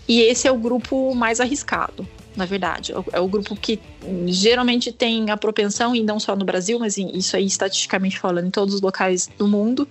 E 0.08 0.22
esse 0.22 0.48
é 0.48 0.52
o 0.52 0.58
grupo 0.58 1.14
mais 1.16 1.40
arriscado 1.40 2.08
na 2.36 2.46
verdade. 2.46 2.92
É, 2.92 2.96
é 3.14 3.20
o 3.20 3.28
grupo 3.28 3.56
que 3.56 3.80
geralmente 4.28 4.92
tem 4.92 5.30
a 5.30 5.38
propensão, 5.38 5.96
e 5.96 6.04
não 6.04 6.20
só 6.20 6.36
no 6.36 6.44
Brasil, 6.44 6.80
mas 6.80 6.98
isso 6.98 7.36
aí 7.36 7.46
estatisticamente 7.46 8.20
falando, 8.20 8.48
em 8.48 8.52
todos 8.52 8.76
os 8.76 8.82
locais 8.82 9.30
do 9.38 9.48
mundo, 9.48 9.88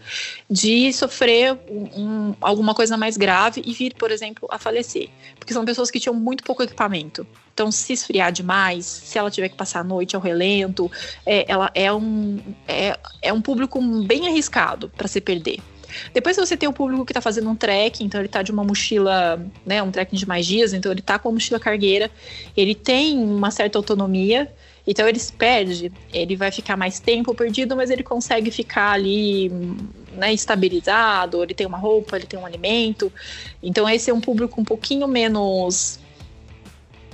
de 0.50 0.92
sofrer 0.92 1.58
um, 1.70 2.34
alguma 2.40 2.74
coisa 2.74 2.96
mais 2.96 3.16
grave 3.16 3.62
e 3.64 3.72
vir, 3.72 3.94
por 3.94 4.10
exemplo, 4.10 4.48
a 4.50 4.58
falecer. 4.58 5.08
Porque 5.38 5.52
são 5.52 5.64
pessoas 5.64 5.90
que 5.90 6.00
tinham 6.00 6.14
muito 6.14 6.44
pouco 6.44 6.62
equipamento. 6.62 7.26
Então, 7.54 7.70
se 7.70 7.92
esfriar 7.92 8.32
demais, 8.32 8.86
se 8.86 9.18
ela 9.18 9.30
tiver 9.30 9.48
que 9.48 9.56
passar 9.56 9.80
a 9.80 9.84
noite 9.84 10.16
ao 10.16 10.22
relento, 10.22 10.90
é, 11.24 11.44
ela 11.50 11.70
é 11.74 11.92
um, 11.92 12.40
é, 12.66 12.98
é 13.20 13.32
um 13.32 13.42
público 13.42 13.80
bem 14.04 14.26
arriscado 14.26 14.88
para 14.88 15.06
se 15.06 15.20
perder. 15.20 15.60
Depois 16.12 16.36
você 16.36 16.56
tem 16.56 16.68
o 16.68 16.72
público 16.72 17.04
que 17.04 17.12
está 17.12 17.20
fazendo 17.20 17.48
um 17.48 17.56
trek, 17.56 18.02
então 18.04 18.20
ele 18.20 18.26
está 18.26 18.42
de 18.42 18.52
uma 18.52 18.64
mochila, 18.64 19.44
né, 19.64 19.82
um 19.82 19.90
trekking 19.90 20.16
de 20.16 20.26
mais 20.26 20.46
dias, 20.46 20.72
então 20.72 20.90
ele 20.90 21.00
está 21.00 21.18
com 21.18 21.28
a 21.28 21.32
mochila 21.32 21.58
cargueira, 21.58 22.10
ele 22.56 22.74
tem 22.74 23.18
uma 23.18 23.50
certa 23.50 23.78
autonomia, 23.78 24.52
então 24.86 25.08
ele 25.08 25.18
se 25.18 25.32
perde, 25.32 25.92
ele 26.12 26.36
vai 26.36 26.50
ficar 26.50 26.76
mais 26.76 26.98
tempo 26.98 27.34
perdido, 27.34 27.76
mas 27.76 27.90
ele 27.90 28.02
consegue 28.02 28.50
ficar 28.50 28.92
ali 28.92 29.48
né, 30.12 30.32
estabilizado, 30.32 31.42
ele 31.42 31.54
tem 31.54 31.66
uma 31.66 31.78
roupa, 31.78 32.16
ele 32.16 32.26
tem 32.26 32.38
um 32.38 32.44
alimento. 32.44 33.12
Então 33.62 33.88
esse 33.88 34.10
é 34.10 34.14
um 34.14 34.20
público 34.20 34.60
um 34.60 34.64
pouquinho 34.64 35.06
menos 35.06 36.00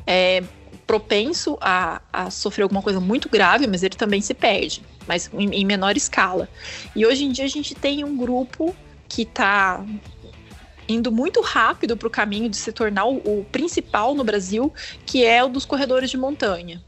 é, 0.06 0.42
propenso 0.88 1.56
a, 1.60 2.02
a 2.12 2.30
sofrer 2.30 2.64
alguma 2.64 2.82
coisa 2.82 2.98
muito 2.98 3.28
grave, 3.28 3.68
mas 3.68 3.84
ele 3.84 3.94
também 3.94 4.20
se 4.20 4.34
perde 4.34 4.82
mas 5.08 5.30
em, 5.32 5.48
em 5.54 5.64
menor 5.64 5.96
escala. 5.96 6.48
E 6.94 7.04
hoje 7.06 7.24
em 7.24 7.32
dia 7.32 7.46
a 7.46 7.48
gente 7.48 7.74
tem 7.74 8.04
um 8.04 8.16
grupo 8.16 8.76
que 9.08 9.22
está 9.22 9.82
indo 10.86 11.10
muito 11.10 11.40
rápido 11.40 11.96
para 11.96 12.06
o 12.06 12.10
caminho 12.10 12.48
de 12.48 12.56
se 12.56 12.70
tornar 12.72 13.06
o, 13.06 13.16
o, 13.16 13.46
principal 13.50 14.14
no 14.14 14.22
Brasil, 14.22 14.72
que 15.06 15.24
é 15.24 15.42
o 15.42 15.48
dos 15.48 15.64
corredores 15.64 16.10
de 16.10 16.18
montanha 16.18 16.82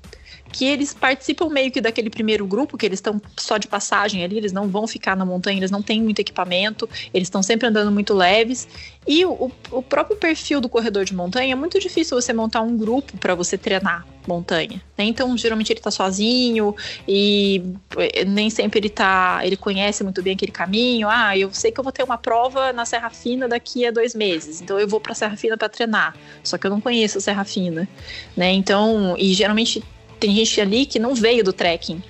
que 0.53 0.65
eles 0.65 0.93
participam 0.93 1.49
meio 1.49 1.71
que 1.71 1.81
daquele 1.81 2.11
primeiro 2.11 2.47
grupo, 2.47 2.77
que 2.77 2.87
eles 2.87 2.99
estão 2.99 3.21
só 3.37 3.57
de 3.59 3.69
passagem 3.69 4.25
ali, 4.25 4.37
eles 4.37 4.53
não 4.53 4.69
vão 4.69 4.87
ficar 4.87 5.17
na 5.17 5.25
montanha, 5.25 5.59
eles 5.59 5.71
não 5.71 5.83
têm 5.83 6.03
muito 6.03 6.21
equipamento, 6.21 6.89
eles 7.15 7.27
estão 7.27 7.43
sempre 7.43 7.67
andando 7.67 7.91
muito 7.91 8.15
leves. 8.15 8.69
E 9.07 9.25
o, 9.25 9.51
o 9.71 9.83
próprio 9.83 10.17
perfil 10.17 10.61
do 10.61 10.69
corredor 10.69 11.05
de 11.05 11.15
montanha 11.15 11.53
é 11.53 11.57
muito 11.57 11.79
difícil 11.81 12.21
você 12.21 12.33
montar 12.33 12.61
um 12.61 12.77
grupo 12.77 13.17
para 13.17 13.35
você 13.35 13.57
treinar 13.57 14.07
montanha. 14.27 14.83
Né? 14.97 15.05
Então, 15.05 15.37
geralmente 15.37 15.73
ele 15.73 15.81
está 15.81 15.91
sozinho 15.91 16.75
e 17.09 17.63
eh, 17.97 18.25
nem 18.25 18.51
sempre 18.51 18.79
ele 18.79 18.91
tá, 18.91 19.41
ele 19.43 19.57
conhece 19.57 20.05
muito 20.05 20.23
bem 20.23 20.35
aquele 20.35 20.53
caminho. 20.53 21.09
Ah, 21.09 21.37
eu 21.37 21.53
sei 21.53 21.73
que 21.73 21.81
eu 21.81 21.85
vou 21.85 21.93
ter 21.93 22.03
uma 22.03 22.19
prova 22.19 22.73
na 22.73 22.85
Serra 22.85 23.11
Fina 23.11 23.49
daqui 23.49 23.87
a 23.87 23.91
dois 23.91 24.15
meses, 24.15 24.61
então 24.61 24.79
eu 24.79 24.87
vou 24.87 25.01
para 25.01 25.15
Serra 25.15 25.37
Fina 25.37 25.57
para 25.57 25.69
treinar. 25.69 26.15
Só 26.43 26.59
que 26.59 26.67
eu 26.67 26.71
não 26.71 26.81
conheço 26.81 27.19
a 27.19 27.21
Serra 27.21 27.45
Fina, 27.45 27.89
né? 28.37 28.53
Então, 28.53 29.17
e 29.19 29.33
geralmente 29.33 29.83
tem 30.21 30.35
gente 30.37 30.61
ali 30.61 30.87
que 30.87 30.99
não 30.99 31.15
veio 31.15 31.43
do 31.43 31.53
trekking. 31.53 32.03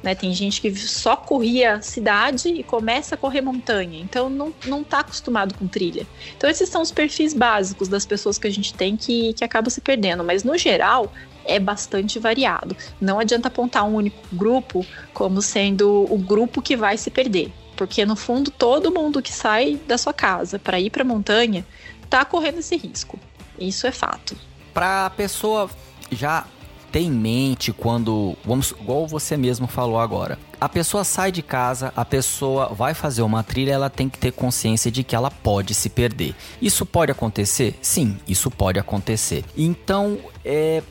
Né, 0.00 0.14
tem 0.14 0.32
gente 0.32 0.60
que 0.60 0.72
só 0.76 1.16
corria 1.16 1.82
cidade 1.82 2.50
e 2.50 2.62
começa 2.62 3.16
a 3.16 3.18
correr 3.18 3.40
montanha, 3.40 3.98
então 4.00 4.30
não, 4.30 4.54
não 4.64 4.84
tá 4.84 5.00
acostumado 5.00 5.54
com 5.54 5.66
trilha. 5.66 6.06
Então 6.36 6.48
esses 6.48 6.68
são 6.68 6.80
os 6.80 6.92
perfis 6.92 7.34
básicos 7.34 7.88
das 7.88 8.06
pessoas 8.06 8.38
que 8.38 8.46
a 8.46 8.50
gente 8.50 8.72
tem 8.72 8.96
que, 8.96 9.32
que 9.32 9.42
acaba 9.42 9.68
se 9.70 9.80
perdendo, 9.80 10.22
mas 10.22 10.44
no 10.44 10.56
geral 10.56 11.12
é 11.44 11.58
bastante 11.58 12.16
variado. 12.20 12.76
Não 13.00 13.18
adianta 13.18 13.48
apontar 13.48 13.84
um 13.84 13.96
único 13.96 14.22
grupo 14.32 14.86
como 15.12 15.42
sendo 15.42 16.06
o 16.08 16.16
grupo 16.16 16.62
que 16.62 16.76
vai 16.76 16.96
se 16.96 17.10
perder, 17.10 17.50
porque 17.76 18.06
no 18.06 18.14
fundo 18.14 18.52
todo 18.52 18.94
mundo 18.94 19.20
que 19.20 19.32
sai 19.32 19.80
da 19.84 19.98
sua 19.98 20.12
casa 20.12 20.60
para 20.60 20.78
ir 20.78 20.90
para 20.90 21.02
montanha 21.02 21.66
tá 22.08 22.24
correndo 22.24 22.60
esse 22.60 22.76
risco. 22.76 23.18
Isso 23.58 23.84
é 23.84 23.90
fato. 23.90 24.36
Para 24.72 25.06
a 25.06 25.10
pessoa 25.10 25.68
já 26.12 26.46
ter 26.90 27.00
em 27.00 27.10
mente 27.10 27.72
quando, 27.72 28.36
vamos, 28.44 28.74
igual 28.80 29.06
você 29.06 29.36
mesmo 29.36 29.66
falou 29.66 29.98
agora, 29.98 30.38
a 30.60 30.68
pessoa 30.68 31.04
sai 31.04 31.30
de 31.30 31.42
casa, 31.42 31.92
a 31.94 32.04
pessoa 32.04 32.68
vai 32.68 32.94
fazer 32.94 33.22
uma 33.22 33.42
trilha, 33.42 33.72
ela 33.72 33.90
tem 33.90 34.08
que 34.08 34.18
ter 34.18 34.32
consciência 34.32 34.90
de 34.90 35.04
que 35.04 35.14
ela 35.14 35.30
pode 35.30 35.74
se 35.74 35.88
perder. 35.88 36.34
Isso 36.60 36.84
pode 36.84 37.12
acontecer? 37.12 37.78
Sim, 37.80 38.18
isso 38.26 38.50
pode 38.50 38.78
acontecer. 38.78 39.44
Então, 39.56 40.18
é, 40.44 40.82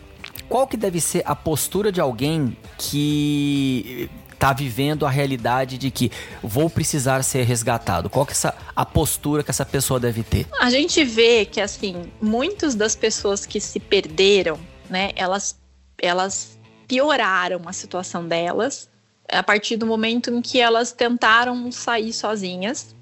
qual 0.48 0.66
que 0.68 0.78
deve 0.78 1.02
ser 1.02 1.24
a 1.26 1.36
postura 1.36 1.92
de 1.92 2.00
alguém 2.00 2.56
que 2.78 4.10
está 4.38 4.54
vivendo 4.54 5.06
a 5.06 5.10
realidade 5.10 5.78
de 5.78 5.92
que 5.92 6.12
vou 6.42 6.70
precisar 6.70 7.22
ser 7.24 7.44
resgatado? 7.44 8.10
Qual 8.10 8.26
que 8.26 8.32
é 8.32 8.34
essa, 8.34 8.56
a 8.76 8.86
postura 8.86 9.44
que 9.44 9.52
essa 9.52 9.66
pessoa 9.66 10.00
deve 10.00 10.24
ter? 10.24 10.48
A 10.62 10.70
gente 10.70 11.04
vê 11.04 11.44
que 11.44 11.60
assim, 11.60 12.04
muitas 12.22 12.76
das 12.76 12.96
pessoas 12.96 13.46
que 13.46 13.60
se 13.60 13.80
perderam, 13.80 14.58
né, 14.90 15.12
elas 15.16 15.58
elas 16.02 16.60
pioraram 16.88 17.62
a 17.66 17.74
situação 17.74 18.28
delas 18.28 18.90
a 19.30 19.44
partir 19.44 19.76
do 19.76 19.86
momento 19.86 20.32
em 20.32 20.42
que 20.42 20.60
elas 20.60 20.92
tentaram 20.92 21.72
sair 21.72 22.14
sozinhas. 22.14 22.96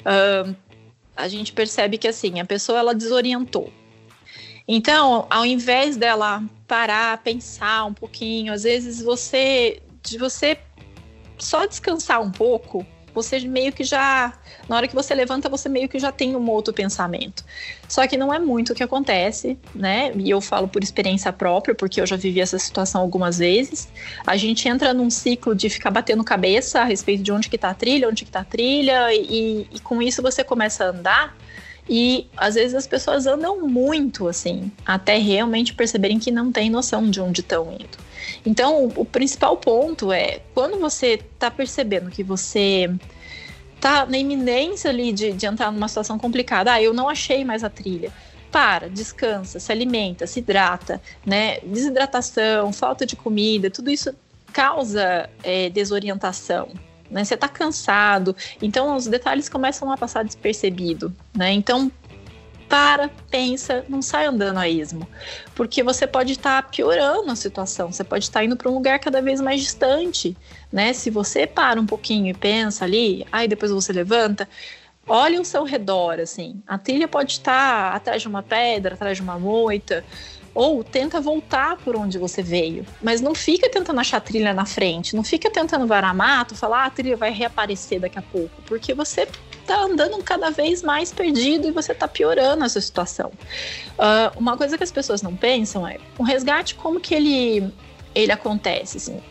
Uh, 0.00 0.54
a 1.16 1.26
gente 1.26 1.52
percebe 1.52 1.98
que 1.98 2.06
assim 2.06 2.38
a 2.38 2.44
pessoa 2.44 2.78
ela 2.78 2.94
desorientou. 2.94 3.72
Então, 4.66 5.26
ao 5.30 5.44
invés 5.44 5.96
dela 5.96 6.44
parar, 6.66 7.18
pensar 7.22 7.86
um 7.86 7.94
pouquinho, 7.94 8.52
às 8.52 8.62
vezes 8.62 9.02
você 9.02 9.82
de 10.02 10.18
você 10.18 10.58
só 11.38 11.66
descansar 11.66 12.20
um 12.20 12.30
pouco, 12.30 12.86
você 13.14 13.40
meio 13.40 13.72
que 13.72 13.84
já, 13.84 14.32
na 14.68 14.76
hora 14.76 14.88
que 14.88 14.94
você 14.94 15.14
levanta, 15.14 15.48
você 15.48 15.68
meio 15.68 15.88
que 15.88 15.98
já 15.98 16.12
tem 16.12 16.36
um 16.36 16.50
outro 16.50 16.72
pensamento. 16.72 17.44
Só 17.88 18.06
que 18.06 18.16
não 18.16 18.32
é 18.32 18.38
muito 18.38 18.72
o 18.72 18.74
que 18.74 18.82
acontece, 18.82 19.58
né? 19.74 20.12
E 20.14 20.30
eu 20.30 20.40
falo 20.40 20.68
por 20.68 20.82
experiência 20.82 21.32
própria, 21.32 21.74
porque 21.74 22.00
eu 22.00 22.06
já 22.06 22.16
vivi 22.16 22.40
essa 22.40 22.58
situação 22.58 23.00
algumas 23.00 23.38
vezes. 23.38 23.88
A 24.26 24.36
gente 24.36 24.68
entra 24.68 24.92
num 24.92 25.10
ciclo 25.10 25.54
de 25.54 25.68
ficar 25.68 25.90
batendo 25.90 26.22
cabeça 26.22 26.80
a 26.80 26.84
respeito 26.84 27.22
de 27.22 27.32
onde 27.32 27.48
que 27.48 27.58
tá 27.58 27.70
a 27.70 27.74
trilha, 27.74 28.08
onde 28.08 28.24
que 28.24 28.30
tá 28.30 28.40
a 28.40 28.44
trilha, 28.44 29.12
e, 29.12 29.66
e 29.72 29.80
com 29.80 30.02
isso 30.02 30.22
você 30.22 30.44
começa 30.44 30.84
a 30.84 30.88
andar. 30.88 31.36
E 31.88 32.26
às 32.36 32.54
vezes 32.54 32.74
as 32.74 32.86
pessoas 32.86 33.26
andam 33.26 33.66
muito 33.66 34.28
assim, 34.28 34.70
até 34.84 35.16
realmente 35.16 35.74
perceberem 35.74 36.18
que 36.18 36.30
não 36.30 36.52
tem 36.52 36.68
noção 36.68 37.08
de 37.10 37.20
onde 37.20 37.40
estão 37.40 37.72
indo. 37.72 37.98
Então, 38.44 38.92
o, 38.94 39.04
principal 39.04 39.56
ponto 39.56 40.12
é 40.12 40.40
quando 40.54 40.78
você 40.78 41.14
está 41.14 41.50
percebendo 41.50 42.10
que 42.10 42.22
você 42.22 42.90
tá 43.80 44.04
na 44.04 44.18
iminência 44.18 44.90
ali 44.90 45.12
de, 45.12 45.32
de 45.32 45.46
entrar 45.46 45.72
numa 45.72 45.88
situação 45.88 46.18
complicada, 46.18 46.72
ah, 46.72 46.82
eu 46.82 46.92
não 46.92 47.08
achei 47.08 47.44
mais 47.44 47.64
a 47.64 47.70
trilha. 47.70 48.12
Para, 48.50 48.88
descansa, 48.88 49.60
se 49.60 49.70
alimenta, 49.70 50.26
se 50.26 50.40
hidrata, 50.40 51.00
né? 51.24 51.58
Desidratação, 51.60 52.72
falta 52.72 53.04
de 53.04 53.14
comida, 53.14 53.70
tudo 53.70 53.90
isso 53.90 54.14
causa 54.52 55.28
é, 55.42 55.68
desorientação, 55.68 56.68
né? 57.10 57.24
Você 57.24 57.34
está 57.34 57.48
cansado, 57.48 58.34
então 58.60 58.96
os 58.96 59.06
detalhes 59.06 59.48
começam 59.48 59.90
a 59.90 59.96
passar 59.96 60.24
despercebido, 60.24 61.12
né? 61.34 61.52
Então 61.52 61.90
para, 62.68 63.08
pensa, 63.30 63.84
não 63.88 64.02
sai 64.02 64.26
andando 64.26 64.58
a 64.58 64.68
esmo. 64.68 65.08
Porque 65.54 65.82
você 65.82 66.06
pode 66.06 66.32
estar 66.32 66.62
tá 66.62 66.68
piorando 66.68 67.30
a 67.30 67.36
situação, 67.36 67.90
você 67.90 68.04
pode 68.04 68.24
estar 68.24 68.40
tá 68.40 68.44
indo 68.44 68.56
para 68.56 68.70
um 68.70 68.74
lugar 68.74 68.98
cada 68.98 69.22
vez 69.22 69.40
mais 69.40 69.62
distante, 69.62 70.36
né? 70.70 70.92
Se 70.92 71.08
você 71.08 71.46
para 71.46 71.80
um 71.80 71.86
pouquinho 71.86 72.28
e 72.28 72.34
pensa 72.34 72.84
ali, 72.84 73.26
aí 73.32 73.48
depois 73.48 73.72
você 73.72 73.92
levanta, 73.92 74.46
olhe 75.06 75.36
ao 75.36 75.44
seu 75.44 75.64
redor, 75.64 76.20
assim. 76.20 76.62
A 76.66 76.76
trilha 76.76 77.08
pode 77.08 77.32
estar 77.32 77.94
atrás 77.94 78.20
de 78.20 78.28
uma 78.28 78.42
pedra, 78.42 78.94
atrás 78.94 79.16
de 79.16 79.22
uma 79.22 79.38
moita, 79.38 80.04
ou 80.58 80.82
tenta 80.82 81.20
voltar 81.20 81.76
por 81.76 81.94
onde 81.94 82.18
você 82.18 82.42
veio. 82.42 82.84
Mas 83.00 83.20
não 83.20 83.32
fica 83.32 83.70
tentando 83.70 84.00
achar 84.00 84.16
a 84.16 84.20
trilha 84.20 84.52
na 84.52 84.66
frente, 84.66 85.14
não 85.14 85.22
fica 85.22 85.48
tentando 85.48 85.86
varar 85.86 86.12
mato, 86.12 86.56
falar 86.56 86.82
ah, 86.82 86.86
a 86.86 86.90
trilha 86.90 87.16
vai 87.16 87.30
reaparecer 87.30 88.00
daqui 88.00 88.18
a 88.18 88.22
pouco, 88.22 88.60
porque 88.66 88.92
você 88.92 89.28
tá 89.64 89.80
andando 89.82 90.20
cada 90.24 90.50
vez 90.50 90.82
mais 90.82 91.12
perdido 91.12 91.68
e 91.68 91.70
você 91.70 91.94
tá 91.94 92.08
piorando 92.08 92.64
essa 92.64 92.80
situação. 92.80 93.30
Uh, 93.90 94.36
uma 94.36 94.56
coisa 94.56 94.76
que 94.76 94.82
as 94.82 94.90
pessoas 94.90 95.22
não 95.22 95.36
pensam 95.36 95.86
é 95.86 95.98
o 96.18 96.24
resgate, 96.24 96.74
como 96.74 96.98
que 96.98 97.14
ele, 97.14 97.72
ele 98.12 98.32
acontece? 98.32 98.96
Assim, 98.96 99.22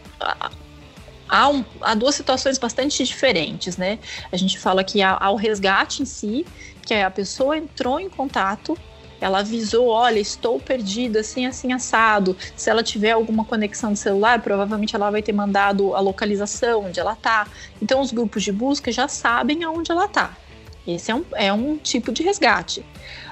há, 1.28 1.50
um, 1.50 1.66
há 1.82 1.94
duas 1.94 2.16
situações 2.16 2.58
bastante 2.58 3.04
diferentes, 3.04 3.76
né? 3.76 4.00
A 4.32 4.38
gente 4.38 4.58
fala 4.58 4.82
que 4.82 5.02
há, 5.02 5.18
há 5.20 5.30
o 5.30 5.36
resgate 5.36 6.04
em 6.04 6.06
si, 6.06 6.46
que 6.86 6.94
é 6.94 7.04
a 7.04 7.12
pessoa 7.12 7.58
entrou 7.58 8.00
em 8.00 8.08
contato 8.08 8.78
ela 9.20 9.40
avisou, 9.40 9.88
olha, 9.88 10.20
estou 10.20 10.60
perdida, 10.60 11.22
assim, 11.22 11.46
assim, 11.46 11.74
assado. 11.74 12.36
Se 12.56 12.70
ela 12.70 12.84
tiver 12.84 13.12
alguma 13.12 13.44
conexão 13.44 13.94
de 13.94 14.00
celular, 14.00 14.42
provavelmente 14.42 14.96
ela 14.96 15.10
vai 15.10 15.22
ter 15.22 15.34
mandado 15.34 15.96
a 15.96 16.00
localização 16.00 16.86
onde 16.86 17.00
ela 17.00 17.14
está. 17.14 17.48
Então, 17.82 18.02
os 18.02 18.12
grupos 18.12 18.44
de 18.44 18.52
busca 18.52 18.92
já 18.92 19.08
sabem 19.08 19.64
aonde 19.64 19.92
ela 19.92 20.06
está. 20.06 20.38
Esse 20.86 21.12
é 21.12 21.16
um, 21.16 21.26
é 21.36 21.52
um 21.52 21.78
tipo 21.78 22.12
de 22.14 22.24
resgate. 22.24 22.86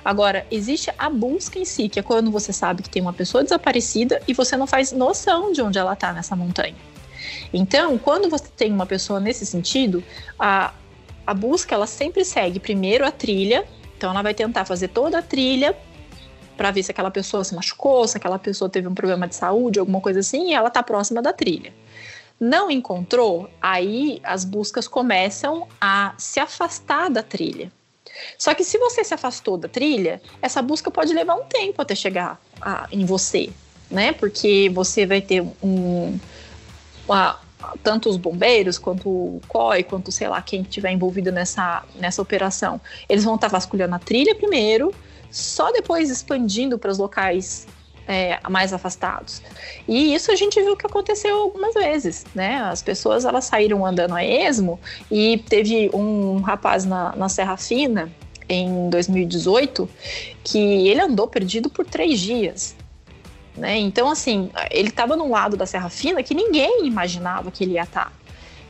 Agora, 0.04 0.46
existe 0.52 0.92
a 0.98 1.10
busca 1.10 1.58
em 1.58 1.66
si, 1.66 1.88
que 1.88 2.00
é 2.00 2.04
quando 2.04 2.30
você 2.30 2.52
sabe 2.52 2.84
que 2.84 2.90
tem 2.90 3.02
uma 3.02 3.14
pessoa 3.14 3.44
desaparecida 3.44 4.22
e 4.28 4.34
você 4.34 4.58
não 4.58 4.68
faz 4.68 4.92
noção 4.92 5.54
de 5.54 5.62
onde 5.62 5.80
ela 5.80 5.94
está 5.94 6.12
nessa 6.12 6.36
montanha. 6.36 6.76
Então, 7.54 7.98
quando 7.98 8.30
você 8.30 8.46
tem 8.56 8.72
uma 8.72 8.86
pessoa 8.86 9.20
nesse 9.20 9.46
sentido, 9.46 10.04
a, 10.38 10.74
a 11.26 11.34
busca 11.34 11.74
ela 11.74 11.88
sempre 11.88 12.26
segue 12.26 12.60
primeiro 12.60 13.06
a 13.06 13.12
trilha, 13.12 13.66
então 13.98 14.12
ela 14.12 14.22
vai 14.22 14.34
tentar 14.34 14.66
fazer 14.66 14.90
toda 14.90 15.20
a 15.20 15.22
trilha 15.22 15.76
para 16.56 16.72
ver 16.72 16.84
se 16.84 16.92
aquela 16.92 17.12
pessoa 17.12 17.44
se 17.44 17.54
machucou, 17.54 18.08
se 18.08 18.18
aquela 18.18 18.40
pessoa 18.40 18.70
teve 18.70 18.88
um 18.88 18.96
problema 18.96 19.28
de 19.28 19.36
saúde, 19.36 19.80
alguma 19.80 20.00
coisa 20.00 20.20
assim, 20.20 20.50
e 20.50 20.54
ela 20.54 20.70
está 20.70 20.82
próxima 20.82 21.22
da 21.22 21.34
trilha. 21.34 21.74
Não 22.40 22.70
encontrou, 22.70 23.50
aí 23.62 24.20
as 24.24 24.44
buscas 24.44 24.88
começam 24.88 25.68
a 25.80 26.14
se 26.18 26.40
afastar 26.40 27.10
da 27.10 27.24
trilha. 27.24 27.72
Só 28.38 28.54
que 28.54 28.64
se 28.64 28.78
você 28.78 29.04
se 29.04 29.14
afastou 29.14 29.58
da 29.58 29.68
trilha, 29.68 30.22
essa 30.42 30.62
busca 30.62 30.90
pode 30.90 31.14
levar 31.14 31.36
um 31.36 31.46
tempo 31.46 31.82
até 31.82 31.96
chegar 31.96 32.40
a, 32.62 32.88
em 32.92 33.06
você, 33.06 33.50
né? 33.90 34.14
Porque 34.14 34.70
você 34.74 35.06
vai 35.06 35.22
ter 35.22 35.42
um, 35.62 36.18
uma, 37.08 37.40
tanto 37.84 38.10
os 38.10 38.18
bombeiros 38.18 38.78
quanto 38.78 39.10
o 39.10 39.42
COI, 39.48 39.84
quanto 39.84 40.12
sei 40.12 40.28
lá 40.28 40.42
quem 40.42 40.62
estiver 40.62 40.92
envolvido 40.92 41.32
nessa, 41.32 41.84
nessa 41.96 42.22
operação, 42.22 42.80
eles 43.08 43.24
vão 43.24 43.36
estar 43.36 43.50
tá 43.50 43.58
vasculhando 43.58 43.96
a 43.96 44.00
trilha 44.00 44.36
primeiro, 44.36 44.94
só 45.32 45.72
depois 45.72 46.10
expandindo 46.10 46.78
para 46.78 46.92
os 46.92 46.98
locais 46.98 47.68
é, 48.08 48.40
mais 48.50 48.74
afastados. 48.74 49.42
E 49.88 50.14
isso 50.14 50.32
a 50.32 50.36
gente 50.36 50.62
viu 50.62 50.76
que 50.76 50.86
aconteceu 50.86 51.36
algumas 51.38 51.74
vezes, 51.74 52.26
né? 52.34 52.58
As 52.58 52.82
pessoas 52.82 53.26
elas 53.26 53.46
saíram 53.46 53.86
andando 53.86 54.16
a 54.16 54.24
esmo 54.24 54.80
e 55.10 55.44
teve 55.50 55.90
um 55.94 56.40
rapaz 56.42 56.86
na, 56.86 57.16
na 57.16 57.30
Serra 57.30 57.58
Fina 57.58 58.12
em 58.48 58.90
2018 58.90 59.90
que 60.44 60.88
ele 60.88 61.02
andou 61.02 61.28
perdido 61.28 61.70
por 61.70 61.86
três 61.86 62.20
dias. 62.20 62.76
Né? 63.58 63.78
Então, 63.78 64.10
assim, 64.10 64.50
ele 64.70 64.90
estava 64.90 65.16
num 65.16 65.32
lado 65.32 65.56
da 65.56 65.66
Serra 65.66 65.90
Fina 65.90 66.22
que 66.22 66.34
ninguém 66.34 66.86
imaginava 66.86 67.52
que 67.52 67.64
ele 67.64 67.74
ia 67.74 67.84
estar. 67.84 68.06
Tá. 68.06 68.12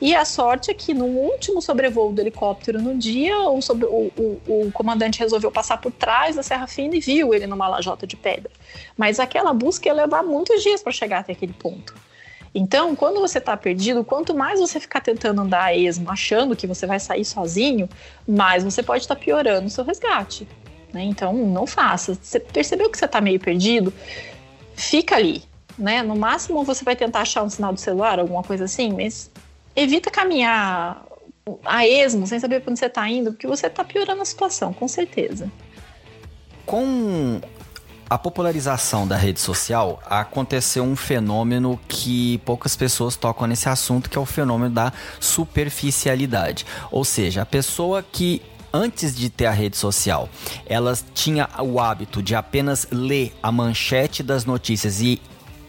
E 0.01 0.13
a 0.13 0.25
sorte 0.25 0.69
é 0.69 0.73
que 0.73 0.93
no 0.93 1.05
último 1.05 1.61
sobrevoo 1.61 2.11
do 2.11 2.19
helicóptero 2.19 2.81
no 2.81 2.97
dia, 2.97 3.39
o, 3.39 3.61
sobre, 3.61 3.85
o, 3.85 4.11
o, 4.17 4.41
o, 4.67 4.71
comandante 4.71 5.19
resolveu 5.19 5.49
passar 5.49 5.77
por 5.77 5.91
trás 5.91 6.35
da 6.35 6.43
Serra 6.43 6.67
Fina 6.67 6.95
e 6.95 6.99
viu 6.99 7.33
ele 7.33 7.47
numa 7.47 7.67
lajota 7.67 8.05
de 8.05 8.17
pedra. 8.17 8.51
Mas 8.97 9.19
aquela 9.19 9.53
busca 9.53 9.87
ia 9.87 9.93
levar 9.93 10.21
muitos 10.21 10.61
dias 10.61 10.83
para 10.83 10.91
chegar 10.91 11.19
até 11.19 11.31
aquele 11.31 11.53
ponto. 11.53 11.95
Então, 12.53 12.95
quando 12.95 13.19
você 13.19 13.37
está 13.37 13.55
perdido, 13.55 14.03
quanto 14.03 14.33
mais 14.33 14.59
você 14.59 14.79
ficar 14.79 15.01
tentando 15.01 15.41
andar 15.41 15.63
a 15.63 15.75
esmo, 15.75 16.09
achando 16.09 16.55
que 16.55 16.67
você 16.67 16.85
vai 16.85 16.99
sair 16.99 17.25
sozinho, 17.25 17.89
mais 18.27 18.63
você 18.63 18.83
pode 18.83 19.03
estar 19.03 19.15
tá 19.15 19.21
piorando 19.21 19.67
o 19.67 19.69
seu 19.69 19.83
resgate. 19.83 20.47
Né? 20.93 21.03
Então, 21.03 21.33
não 21.33 21.67
faça. 21.67 22.15
Você 22.15 22.39
percebeu 22.39 22.89
que 22.89 22.97
você 22.97 23.05
está 23.05 23.19
meio 23.19 23.39
perdido? 23.39 23.93
Fica 24.75 25.15
ali, 25.15 25.43
né? 25.77 26.03
No 26.03 26.15
máximo 26.15 26.63
você 26.63 26.83
vai 26.83 26.95
tentar 26.95 27.21
achar 27.21 27.43
um 27.43 27.49
sinal 27.49 27.73
do 27.73 27.79
celular, 27.79 28.19
alguma 28.19 28.43
coisa 28.43 28.65
assim, 28.65 28.93
mas 28.93 29.31
evita 29.75 30.09
caminhar 30.11 31.05
a 31.63 31.87
esmo, 31.87 32.25
sem 32.25 32.39
saber 32.39 32.61
para 32.61 32.71
onde 32.71 32.79
você 32.79 32.87
está 32.87 33.07
indo, 33.09 33.31
porque 33.31 33.47
você 33.47 33.67
está 33.67 33.83
piorando 33.83 34.21
a 34.21 34.25
situação, 34.25 34.73
com 34.73 34.87
certeza. 34.87 35.51
Com 36.65 37.39
a 38.09 38.17
popularização 38.17 39.07
da 39.07 39.15
rede 39.15 39.39
social, 39.39 40.01
aconteceu 40.05 40.83
um 40.83 40.95
fenômeno 40.95 41.79
que 41.87 42.39
poucas 42.39 42.75
pessoas 42.75 43.15
tocam 43.15 43.47
nesse 43.47 43.67
assunto, 43.67 44.09
que 44.09 44.17
é 44.17 44.21
o 44.21 44.25
fenômeno 44.25 44.73
da 44.73 44.93
superficialidade. 45.19 46.65
Ou 46.91 47.03
seja, 47.03 47.41
a 47.41 47.45
pessoa 47.45 48.03
que 48.03 48.41
antes 48.75 49.15
de 49.15 49.29
ter 49.29 49.45
a 49.45 49.51
rede 49.51 49.77
social, 49.77 50.29
ela 50.65 50.97
tinha 51.13 51.47
o 51.59 51.79
hábito 51.79 52.21
de 52.21 52.35
apenas 52.35 52.87
ler 52.91 53.33
a 53.41 53.51
manchete 53.51 54.21
das 54.21 54.43
notícias 54.43 54.99
e 54.99 55.21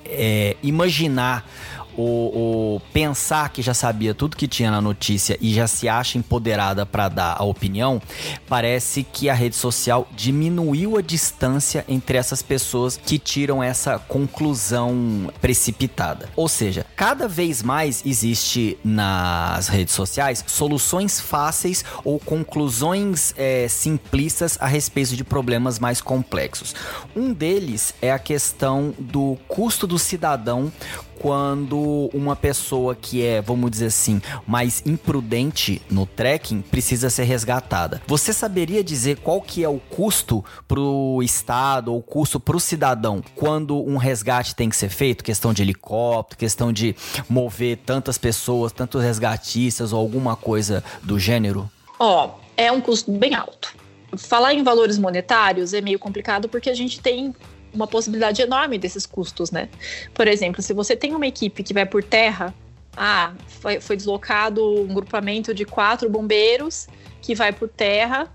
é, 0.05 0.57
imaginar 0.63 1.49
o, 1.97 2.77
o, 2.77 2.81
pensar 2.93 3.49
que 3.51 3.63
já 3.63 3.75
sabia 3.75 4.15
tudo 4.15 4.37
que 4.37 4.47
tinha 4.47 4.71
na 4.71 4.81
notícia 4.81 5.39
e 5.41 5.53
já 5.55 5.67
se 5.67 5.89
acha 5.89 6.19
empoderada 6.19 6.85
para 6.85 7.09
dar 7.09 7.37
a 7.39 7.45
opinião, 7.45 8.01
parece 8.49 9.03
que 9.03 9.29
a 9.29 9.35
rede 9.35 9.57
social 9.57 10.07
diminuiu 10.15 10.97
a 10.97 11.01
distância 11.01 11.85
entre 11.89 12.19
essas 12.19 12.43
pessoas 12.43 12.97
que 12.97 13.19
tiram 13.19 13.63
essa 13.63 13.99
conclusão 13.99 15.31
precipitada. 15.41 16.29
Ou 16.37 16.49
seja, 16.49 16.87
cada 16.95 17.29
vez 17.29 17.63
mais 17.63 18.03
existe 18.05 18.79
nas 18.85 19.69
redes 19.69 19.95
sociais 19.95 20.45
soluções 20.47 21.21
fáceis 21.21 21.85
ou 22.05 22.19
conclusões 22.19 23.35
é, 23.37 23.67
simplistas 23.69 24.59
a 24.61 24.67
respeito 24.67 25.17
de 25.17 25.25
problemas 25.25 25.79
mais 25.79 26.01
complexos. 26.01 26.75
Um 27.15 27.33
deles 27.33 27.95
é 28.01 28.13
a 28.13 28.19
questão 28.19 28.95
do 28.99 29.37
custo 29.49 29.87
do 29.87 29.99
cidadão 29.99 30.73
quando 31.21 32.11
uma 32.13 32.37
pessoa 32.37 32.95
que 32.95 33.25
é, 33.25 33.41
vamos 33.41 33.71
dizer 33.71 33.87
assim, 33.87 34.21
mais 34.47 34.83
imprudente 34.87 35.83
no 35.91 36.07
trekking 36.07 36.63
precisa 36.63 37.11
ser 37.11 37.25
resgatada. 37.25 38.03
Você 38.07 38.33
saberia 38.33 38.83
dizer 38.83 39.19
qual 39.19 39.41
que 39.41 39.65
é 39.65 39.69
o 39.69 39.79
custo 39.79 40.45
pro 40.67 41.21
estado 41.23 41.93
ou 41.93 42.03
custo 42.03 42.39
pro 42.39 42.61
cidadão 42.61 43.23
quando 43.35 43.77
um 43.77 43.97
resgate 43.97 44.55
tem 44.55 44.69
que 44.69 44.77
ser 44.77 44.89
feito? 44.89 45.25
Questão 45.25 45.53
de 45.53 45.63
helicóptero, 45.63 46.39
questão 46.39 46.73
de 46.73 46.95
mover 47.29 47.79
tantas 47.79 48.19
pessoas, 48.19 48.73
tantos 48.73 49.03
resgatistas 49.03 49.93
ou 49.93 49.99
alguma 49.99 50.37
coisa 50.37 50.83
do 51.03 51.19
gênero? 51.19 51.71
Ó, 51.99 52.27
oh, 52.27 52.31
é 52.57 52.71
um 52.71 52.81
custo 52.81 53.11
bem 53.11 53.35
alto. 53.35 53.75
Falar 54.17 54.55
em 54.55 54.63
valores 54.63 54.99
monetários 54.99 55.75
é 55.75 55.81
meio 55.81 55.99
complicado 55.99 56.49
porque 56.49 56.71
a 56.71 56.75
gente 56.75 57.01
tem 57.01 57.35
uma 57.77 57.87
possibilidade 57.87 58.43
enorme 58.43 58.79
desses 58.79 59.07
custos, 59.07 59.51
né? 59.51 59.69
Por 60.13 60.27
exemplo, 60.27 60.63
se 60.63 60.73
você 60.73 60.97
tem 60.97 61.15
uma 61.15 61.27
equipe 61.27 61.63
que 61.63 61.75
vai 61.75 61.87
por 61.87 62.03
terra, 62.03 62.55
ah, 62.97 63.33
foi, 63.47 63.81
foi 63.81 63.97
deslocado 63.97 64.65
um 64.83 64.93
grupamento 64.93 65.55
de 65.55 65.65
quatro 65.65 66.09
bombeiros 66.09 66.89
que 67.21 67.35
vai 67.35 67.53
por 67.53 67.69
terra 67.69 68.33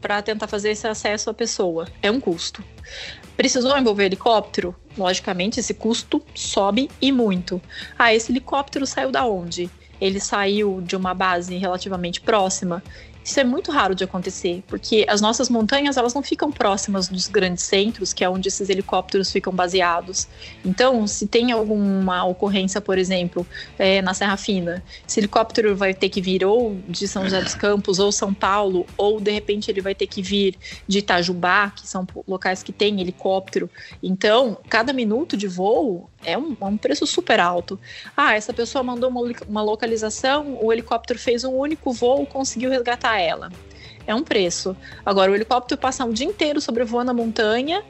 para 0.00 0.20
tentar 0.20 0.48
fazer 0.48 0.70
esse 0.70 0.86
acesso 0.86 1.30
à 1.30 1.34
pessoa. 1.34 1.86
É 2.02 2.10
um 2.10 2.20
custo. 2.20 2.62
Precisou 3.36 3.78
envolver 3.78 4.04
helicóptero? 4.04 4.74
Logicamente, 4.98 5.60
esse 5.60 5.72
custo 5.72 6.20
sobe 6.34 6.90
e 7.00 7.12
muito. 7.12 7.62
Ah, 7.98 8.12
esse 8.12 8.32
helicóptero 8.32 8.86
saiu 8.86 9.10
da 9.10 9.24
onde? 9.24 9.70
Ele 10.00 10.18
saiu 10.18 10.80
de 10.80 10.96
uma 10.96 11.14
base 11.14 11.56
relativamente 11.56 12.20
próxima. 12.20 12.82
Isso 13.22 13.38
é 13.38 13.44
muito 13.44 13.70
raro 13.70 13.94
de 13.94 14.02
acontecer, 14.02 14.62
porque 14.66 15.04
as 15.08 15.20
nossas 15.20 15.48
montanhas 15.48 15.96
elas 15.96 16.14
não 16.14 16.22
ficam 16.22 16.50
próximas 16.50 17.08
dos 17.08 17.28
grandes 17.28 17.64
centros, 17.64 18.12
que 18.12 18.24
é 18.24 18.28
onde 18.28 18.48
esses 18.48 18.68
helicópteros 18.68 19.30
ficam 19.30 19.52
baseados. 19.52 20.26
Então, 20.64 21.06
se 21.06 21.26
tem 21.26 21.52
alguma 21.52 22.24
ocorrência, 22.24 22.80
por 22.80 22.96
exemplo, 22.96 23.46
é, 23.78 24.00
na 24.00 24.14
Serra 24.14 24.36
Fina, 24.36 24.82
esse 25.06 25.20
helicóptero 25.20 25.76
vai 25.76 25.92
ter 25.92 26.08
que 26.08 26.20
vir 26.20 26.44
ou 26.44 26.76
de 26.88 27.06
São 27.06 27.24
José 27.24 27.42
dos 27.42 27.54
Campos 27.54 27.98
ou 27.98 28.10
São 28.10 28.32
Paulo, 28.32 28.86
ou 28.96 29.20
de 29.20 29.30
repente 29.30 29.70
ele 29.70 29.80
vai 29.80 29.94
ter 29.94 30.06
que 30.06 30.22
vir 30.22 30.56
de 30.88 30.98
Itajubá, 30.98 31.70
que 31.70 31.86
são 31.86 32.06
locais 32.26 32.62
que 32.62 32.72
têm 32.72 33.00
helicóptero. 33.00 33.68
Então, 34.02 34.56
cada 34.68 34.92
minuto 34.92 35.36
de 35.36 35.46
voo 35.46 36.08
é 36.24 36.36
um, 36.36 36.56
é 36.60 36.64
um 36.64 36.76
preço 36.76 37.06
super 37.06 37.40
alto. 37.40 37.78
Ah, 38.16 38.34
essa 38.34 38.52
pessoa 38.52 38.82
mandou 38.82 39.10
uma, 39.10 39.22
uma 39.48 39.62
localização, 39.62 40.58
o 40.60 40.72
helicóptero 40.72 41.18
fez 41.18 41.44
um 41.44 41.52
único 41.52 41.92
voo, 41.92 42.26
conseguiu 42.26 42.70
resgatar 42.70 43.18
ela. 43.18 43.50
é 44.06 44.14
um 44.14 44.22
preço. 44.22 44.76
Agora, 45.04 45.30
o 45.30 45.34
helicóptero 45.34 45.80
passar 45.80 46.04
um 46.04 46.12
dia 46.12 46.26
inteiro 46.26 46.60
sobrevoando 46.60 47.10
a 47.10 47.14
montanha 47.14 47.82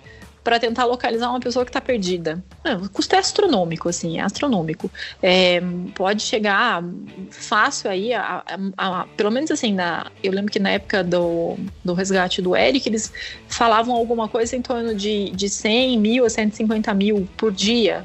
para 0.42 0.58
tentar 0.58 0.84
localizar 0.84 1.28
uma 1.30 1.40
pessoa 1.40 1.64
que 1.64 1.68
está 1.70 1.80
perdida. 1.80 2.42
o 2.82 2.88
custo 2.88 3.14
é 3.14 3.18
astronômico, 3.18 3.88
assim, 3.88 4.18
é 4.18 4.22
astronômico. 4.22 4.90
É, 5.22 5.60
pode 5.94 6.22
chegar 6.22 6.82
fácil 7.30 7.90
aí, 7.90 8.12
a, 8.14 8.42
a, 8.76 9.00
a, 9.00 9.06
pelo 9.16 9.30
menos 9.30 9.50
assim, 9.50 9.74
na, 9.74 10.10
eu 10.22 10.32
lembro 10.32 10.50
que 10.50 10.58
na 10.58 10.70
época 10.70 11.04
do, 11.04 11.56
do 11.84 11.92
resgate 11.92 12.40
do 12.40 12.56
Eric, 12.56 12.88
eles 12.88 13.12
falavam 13.48 13.94
alguma 13.94 14.28
coisa 14.28 14.56
em 14.56 14.62
torno 14.62 14.94
de, 14.94 15.30
de 15.30 15.48
100 15.48 15.98
mil 15.98 16.24
a 16.24 16.30
150 16.30 16.92
mil 16.94 17.28
por 17.36 17.52
dia 17.52 18.04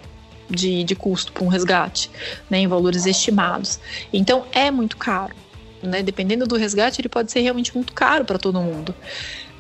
de, 0.49 0.83
de 0.83 0.95
custo 0.95 1.31
para 1.31 1.43
um 1.43 1.47
resgate, 1.47 2.09
né, 2.49 2.59
em 2.59 2.67
valores 2.67 3.05
estimados. 3.05 3.79
Então 4.11 4.45
é 4.51 4.69
muito 4.71 4.97
caro. 4.97 5.35
Né? 5.81 6.01
Dependendo 6.01 6.47
do 6.47 6.55
resgate, 6.55 7.01
ele 7.01 7.09
pode 7.09 7.31
ser 7.31 7.41
realmente 7.41 7.75
muito 7.75 7.93
caro 7.93 8.25
para 8.25 8.39
todo 8.39 8.59
mundo 8.59 8.95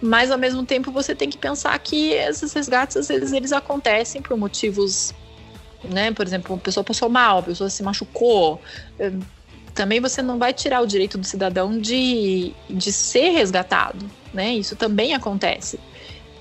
mas 0.01 0.31
ao 0.31 0.37
mesmo 0.37 0.65
tempo 0.65 0.91
você 0.91 1.15
tem 1.15 1.29
que 1.29 1.37
pensar 1.37 1.77
que 1.79 2.11
esses 2.11 2.53
resgates 2.53 2.97
às 2.97 3.07
vezes 3.07 3.33
eles 3.33 3.51
acontecem 3.51 4.21
por 4.21 4.37
motivos, 4.37 5.13
né? 5.83 6.11
Por 6.11 6.25
exemplo, 6.25 6.55
a 6.55 6.59
pessoa 6.59 6.83
passou 6.83 7.09
mal, 7.09 7.39
a 7.39 7.43
pessoa 7.43 7.69
se 7.69 7.81
machucou. 7.81 8.61
Também 9.73 9.99
você 9.99 10.21
não 10.21 10.37
vai 10.37 10.53
tirar 10.53 10.81
o 10.81 10.87
direito 10.87 11.17
do 11.17 11.25
cidadão 11.25 11.77
de, 11.77 12.53
de 12.69 12.91
ser 12.91 13.31
resgatado, 13.31 14.05
né? 14.33 14.53
Isso 14.53 14.75
também 14.75 15.13
acontece. 15.13 15.79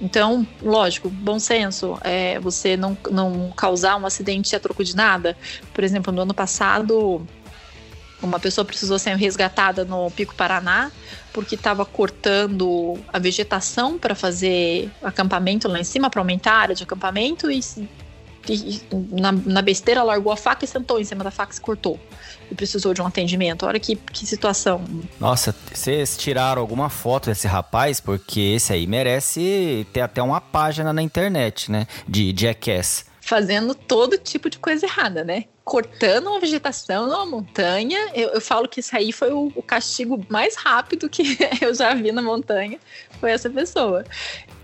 Então, 0.01 0.47
lógico, 0.61 1.09
bom 1.09 1.39
senso, 1.39 1.99
é 2.03 2.39
você 2.41 2.77
não, 2.77 2.97
não 3.11 3.53
causar 3.57 3.97
um 3.97 4.05
acidente 4.05 4.55
a 4.55 4.61
troco 4.61 4.83
de 4.83 4.95
nada. 4.95 5.37
Por 5.73 5.85
exemplo, 5.85 6.13
no 6.13 6.23
ano 6.23 6.35
passado, 6.35 7.27
uma 8.23 8.41
pessoa 8.41 8.65
precisou 8.65 8.99
ser 8.99 9.17
resgatada 9.17 9.85
no 9.85 10.11
Pico 10.11 10.35
Paraná 10.35 10.91
porque 11.33 11.55
estava 11.55 11.85
cortando 11.85 12.97
a 13.13 13.19
vegetação 13.19 13.99
para 13.99 14.15
fazer 14.15 14.91
acampamento 15.03 15.69
lá 15.69 15.81
em 15.81 15.85
cima, 15.85 16.09
para 16.09 16.21
aumentar 16.21 16.53
a 16.53 16.59
área 16.59 16.75
de 16.75 16.83
acampamento 16.85 17.51
e, 17.51 17.61
e 18.53 18.83
na, 19.11 19.33
na, 19.33 19.63
besteira 19.63 20.03
largou 20.03 20.33
a 20.33 20.37
faca 20.37 20.65
e 20.65 20.69
sentou 20.69 21.01
em 21.01 21.05
cima 21.05 21.25
da 21.25 21.31
faca 21.31 21.53
e 21.53 21.55
se 21.55 21.61
cortou. 21.61 21.99
E 22.51 22.55
precisou 22.55 22.93
de 22.93 23.01
um 23.01 23.07
atendimento. 23.07 23.65
Olha 23.65 23.81
que, 23.81 23.97
que 23.97 24.27
situação. 24.27 24.85
Nossa, 25.19 25.55
vocês 25.73 26.17
tiraram 26.17 26.61
alguma 26.61 26.91
foto 26.91 27.31
desse 27.31 27.47
rapaz? 27.47 28.01
Porque 28.01 28.41
esse 28.41 28.73
aí 28.73 28.87
merece 28.87 29.87
ter 29.93 30.03
até 30.03 30.23
uma 30.23 30.41
página 30.41 30.93
na 30.93 31.03
internet, 31.03 31.71
né? 31.71 31.87
De 32.07 32.35
Jackass. 32.37 33.07
Fazendo 33.21 33.75
todo 33.75 34.19
tipo 34.19 34.51
de 34.51 34.59
coisa 34.59 34.85
errada, 34.85 35.25
né? 35.25 35.45
cortando 35.65 36.27
uma 36.27 36.39
vegetação 36.39 37.07
numa 37.07 37.25
montanha. 37.25 38.11
Eu, 38.15 38.29
eu 38.31 38.41
falo 38.41 38.69
que 38.69 38.81
isso 38.81 38.95
aí 38.95 39.13
foi 39.13 39.33
o, 39.33 39.51
o, 39.57 39.63
castigo 39.63 40.25
mais 40.29 40.55
rápido 40.57 41.09
que 41.09 41.39
eu 41.61 41.75
já 41.75 41.95
vi 41.95 42.13
na 42.13 42.21
montanha. 42.21 42.79
Foi 43.19 43.31
essa 43.31 43.49
pessoa. 43.49 44.05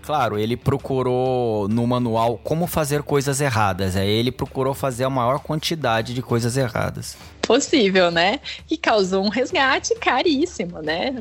Claro, 0.01 0.37
ele 0.37 0.57
procurou 0.57 1.67
no 1.67 1.85
manual 1.85 2.39
como 2.43 2.65
fazer 2.65 3.03
coisas 3.03 3.39
erradas. 3.39 3.95
Aí 3.95 4.09
ele 4.09 4.31
procurou 4.31 4.73
fazer 4.73 5.03
a 5.03 5.09
maior 5.09 5.39
quantidade 5.39 6.13
de 6.13 6.21
coisas 6.21 6.57
erradas. 6.57 7.15
Possível, 7.41 8.09
né? 8.09 8.39
E 8.69 8.77
causou 8.77 9.23
um 9.23 9.29
resgate 9.29 9.93
caríssimo, 9.95 10.81
né? 10.81 11.13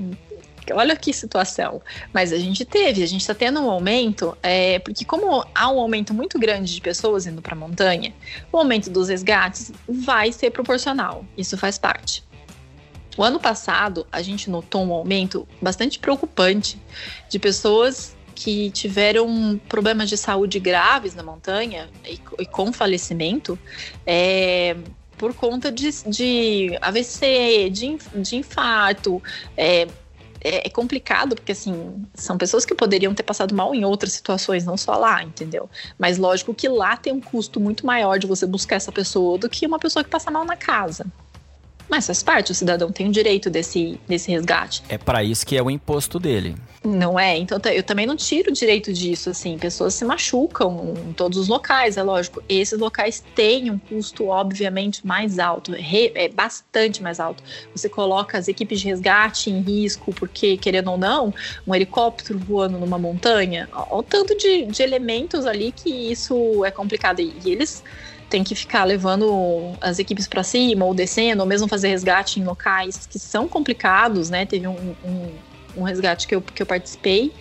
olha 0.72 0.94
que 0.96 1.12
situação. 1.12 1.80
Mas 2.12 2.32
a 2.32 2.38
gente 2.38 2.64
teve, 2.64 3.02
a 3.02 3.06
gente 3.06 3.20
está 3.20 3.34
tendo 3.34 3.60
um 3.60 3.70
aumento, 3.70 4.36
é, 4.42 4.78
porque 4.78 5.04
como 5.04 5.44
há 5.54 5.70
um 5.70 5.80
aumento 5.80 6.14
muito 6.14 6.38
grande 6.38 6.74
de 6.74 6.80
pessoas 6.80 7.26
indo 7.26 7.42
para 7.42 7.54
a 7.54 7.58
montanha, 7.58 8.12
o 8.52 8.58
aumento 8.58 8.90
dos 8.90 9.08
resgates 9.08 9.72
vai 9.88 10.32
ser 10.32 10.50
proporcional. 10.50 11.24
Isso 11.36 11.56
faz 11.56 11.78
parte. 11.78 12.22
O 13.16 13.24
ano 13.24 13.40
passado, 13.40 14.06
a 14.10 14.22
gente 14.22 14.48
notou 14.48 14.84
um 14.84 14.92
aumento 14.92 15.46
bastante 15.60 15.98
preocupante 15.98 16.80
de 17.28 17.38
pessoas 17.38 18.16
que 18.34 18.70
tiveram 18.70 19.60
problemas 19.68 20.08
de 20.08 20.16
saúde 20.16 20.58
graves 20.58 21.14
na 21.14 21.22
montanha 21.22 21.88
e, 22.04 22.20
e 22.38 22.46
com 22.46 22.72
falecimento 22.72 23.58
é, 24.06 24.76
por 25.18 25.34
conta 25.34 25.70
de, 25.70 25.90
de 26.08 26.78
AVC, 26.80 27.70
de, 27.70 27.98
de 28.22 28.36
infarto, 28.36 29.22
é, 29.56 29.86
é, 30.42 30.66
é, 30.66 30.70
complicado, 30.70 31.36
porque 31.36 31.52
assim, 31.52 32.06
são 32.14 32.38
pessoas 32.38 32.64
que 32.64 32.74
poderiam 32.74 33.14
ter 33.14 33.22
passado 33.22 33.54
mal 33.54 33.74
em 33.74 33.84
outras 33.84 34.12
situações, 34.12 34.64
não 34.64 34.76
só 34.76 34.96
lá, 34.96 35.22
entendeu? 35.22 35.68
Mas 35.98 36.16
lógico 36.16 36.54
que 36.54 36.68
lá 36.68 36.96
tem 36.96 37.12
um 37.12 37.20
custo 37.20 37.60
muito 37.60 37.84
maior 37.84 38.18
de 38.18 38.26
você 38.26 38.46
buscar 38.46 38.76
essa 38.76 38.90
pessoa 38.90 39.36
do 39.36 39.48
que 39.48 39.66
uma 39.66 39.78
pessoa 39.78 40.02
que 40.02 40.08
passa 40.08 40.30
mal 40.30 40.44
na 40.44 40.56
casa. 40.56 41.04
Mas 41.90 42.06
faz 42.06 42.22
parte, 42.22 42.52
o 42.52 42.54
cidadão 42.54 42.92
tem 42.92 43.08
o 43.08 43.10
direito 43.10 43.50
desse, 43.50 43.98
desse 44.06 44.30
resgate. 44.30 44.82
É 44.88 44.96
para 44.96 45.24
isso 45.24 45.44
que 45.44 45.56
é 45.56 45.62
o 45.62 45.68
imposto 45.68 46.20
dele. 46.20 46.54
Não 46.82 47.18
é? 47.18 47.36
Então 47.36 47.60
eu 47.72 47.82
também 47.82 48.06
não 48.06 48.16
tiro 48.16 48.50
o 48.50 48.52
direito 48.54 48.92
disso, 48.92 49.28
assim. 49.28 49.58
Pessoas 49.58 49.92
se 49.94 50.04
machucam 50.04 50.94
em 51.08 51.12
todos 51.12 51.36
os 51.36 51.48
locais, 51.48 51.96
é 51.96 52.02
lógico. 52.02 52.42
Esses 52.48 52.78
locais 52.78 53.22
têm 53.34 53.70
um 53.70 53.78
custo, 53.78 54.28
obviamente, 54.28 55.06
mais 55.06 55.38
alto, 55.38 55.72
é 55.74 56.28
bastante 56.28 57.02
mais 57.02 57.20
alto. 57.20 57.42
Você 57.74 57.88
coloca 57.88 58.38
as 58.38 58.48
equipes 58.48 58.80
de 58.80 58.86
resgate 58.86 59.50
em 59.50 59.60
risco, 59.60 60.12
porque, 60.14 60.56
querendo 60.56 60.92
ou 60.92 60.96
não, 60.96 61.34
um 61.66 61.74
helicóptero 61.74 62.38
voando 62.38 62.78
numa 62.78 62.98
montanha, 62.98 63.68
olha 63.72 63.86
o 63.90 64.02
tanto 64.02 64.36
de, 64.38 64.66
de 64.66 64.82
elementos 64.82 65.44
ali 65.44 65.72
que 65.72 65.90
isso 65.90 66.64
é 66.64 66.70
complicado. 66.70 67.20
E 67.20 67.34
eles 67.44 67.82
tem 68.30 68.44
que 68.44 68.54
ficar 68.54 68.84
levando 68.84 69.72
as 69.80 69.98
equipes 69.98 70.28
para 70.28 70.42
cima 70.42 70.84
ou 70.84 70.94
descendo, 70.94 71.42
ou 71.42 71.48
mesmo 71.48 71.66
fazer 71.66 71.88
resgate 71.88 72.40
em 72.40 72.44
locais 72.44 73.06
que 73.06 73.18
são 73.18 73.48
complicados, 73.48 74.30
né? 74.30 74.46
Teve 74.46 74.68
um, 74.68 74.94
um, 75.04 75.32
um 75.78 75.82
resgate 75.82 76.26
que 76.28 76.34
eu, 76.34 76.40
que 76.40 76.62
eu 76.62 76.66
participei 76.66 77.32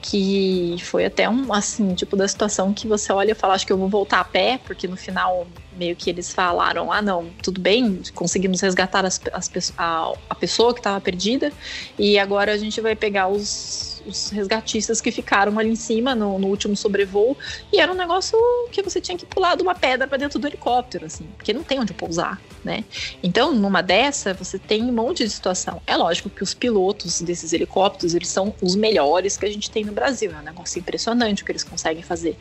que 0.00 0.76
foi 0.80 1.04
até 1.04 1.28
um 1.28 1.52
assim 1.52 1.92
tipo 1.94 2.16
da 2.16 2.26
situação 2.26 2.72
que 2.72 2.86
você 2.86 3.12
olha 3.12 3.32
e 3.32 3.34
fala 3.34 3.54
acho 3.54 3.66
que 3.66 3.72
eu 3.72 3.76
vou 3.76 3.88
voltar 3.88 4.20
a 4.20 4.24
pé 4.24 4.58
porque 4.64 4.86
no 4.86 4.96
final 4.96 5.46
meio 5.76 5.96
que 5.96 6.08
eles 6.08 6.32
falaram 6.32 6.92
ah 6.92 7.02
não 7.02 7.28
tudo 7.42 7.60
bem 7.60 8.00
conseguimos 8.14 8.60
resgatar 8.60 9.04
as, 9.04 9.20
as 9.32 9.72
a, 9.76 10.12
a 10.30 10.34
pessoa 10.34 10.72
que 10.72 10.80
estava 10.80 11.00
perdida 11.00 11.52
e 11.98 12.18
agora 12.18 12.52
a 12.52 12.56
gente 12.56 12.80
vai 12.80 12.94
pegar 12.94 13.28
os 13.28 13.97
os 14.08 14.30
resgatistas 14.30 15.00
que 15.00 15.10
ficaram 15.10 15.58
ali 15.58 15.70
em 15.70 15.76
cima 15.76 16.14
no, 16.14 16.38
no, 16.38 16.48
último 16.48 16.76
sobrevoo. 16.76 17.36
E 17.72 17.80
era 17.80 17.92
um 17.92 17.94
negócio 17.94 18.38
que 18.72 18.82
você 18.82 19.00
tinha 19.00 19.16
que 19.16 19.26
pular 19.26 19.56
de 19.56 19.62
uma 19.62 19.74
pedra 19.74 20.06
para 20.06 20.18
dentro 20.18 20.38
do 20.38 20.46
helicóptero, 20.46 21.06
assim, 21.06 21.24
porque 21.36 21.52
não 21.52 21.62
tem 21.62 21.78
onde 21.78 21.92
pousar, 21.92 22.40
né? 22.64 22.84
Então, 23.22 23.54
numa 23.54 23.82
dessa, 23.82 24.32
você 24.34 24.58
tem 24.58 24.82
um 24.82 24.92
monte 24.92 25.24
de 25.24 25.30
situação. 25.30 25.80
É 25.86 25.96
lógico 25.96 26.30
que 26.30 26.42
os 26.42 26.54
pilotos 26.54 27.20
desses 27.20 27.52
helicópteros, 27.52 28.14
eles 28.14 28.28
são 28.28 28.54
os 28.60 28.74
melhores 28.74 29.36
que 29.36 29.46
a 29.46 29.50
gente 29.50 29.70
tem 29.70 29.84
no 29.84 29.92
Brasil. 29.92 30.32
É 30.32 30.40
um 30.40 30.44
negócio 30.44 30.78
impressionante 30.78 31.42
o 31.42 31.46
que 31.46 31.52
eles 31.52 31.64
conseguem 31.64 32.02
fazer. 32.02 32.36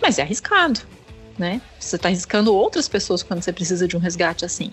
Mas 0.00 0.18
é 0.18 0.22
arriscado. 0.22 0.80
Né? 1.38 1.62
Você 1.78 1.96
está 1.96 2.08
arriscando 2.08 2.54
outras 2.54 2.86
pessoas 2.86 3.22
quando 3.22 3.40
você 3.42 3.50
precisa 3.50 3.88
de 3.88 3.96
um 3.96 4.00
resgate 4.00 4.44
assim. 4.44 4.70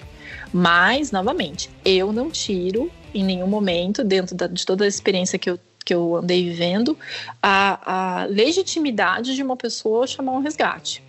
Mas, 0.52 1.12
novamente, 1.12 1.70
eu 1.86 2.12
não 2.12 2.30
tiro 2.30 2.92
em 3.14 3.24
nenhum 3.24 3.48
momento, 3.48 4.04
dentro 4.04 4.36
da, 4.36 4.48
de 4.48 4.66
toda 4.66 4.84
a 4.84 4.88
experiência 4.88 5.40
que 5.40 5.50
eu 5.50 5.58
que 5.88 5.94
eu 5.94 6.18
andei 6.18 6.44
vivendo, 6.44 6.98
a, 7.42 8.20
a 8.20 8.26
legitimidade 8.26 9.34
de 9.34 9.42
uma 9.42 9.56
pessoa 9.56 10.06
chamar 10.06 10.34
um 10.34 10.42
resgate. 10.42 11.02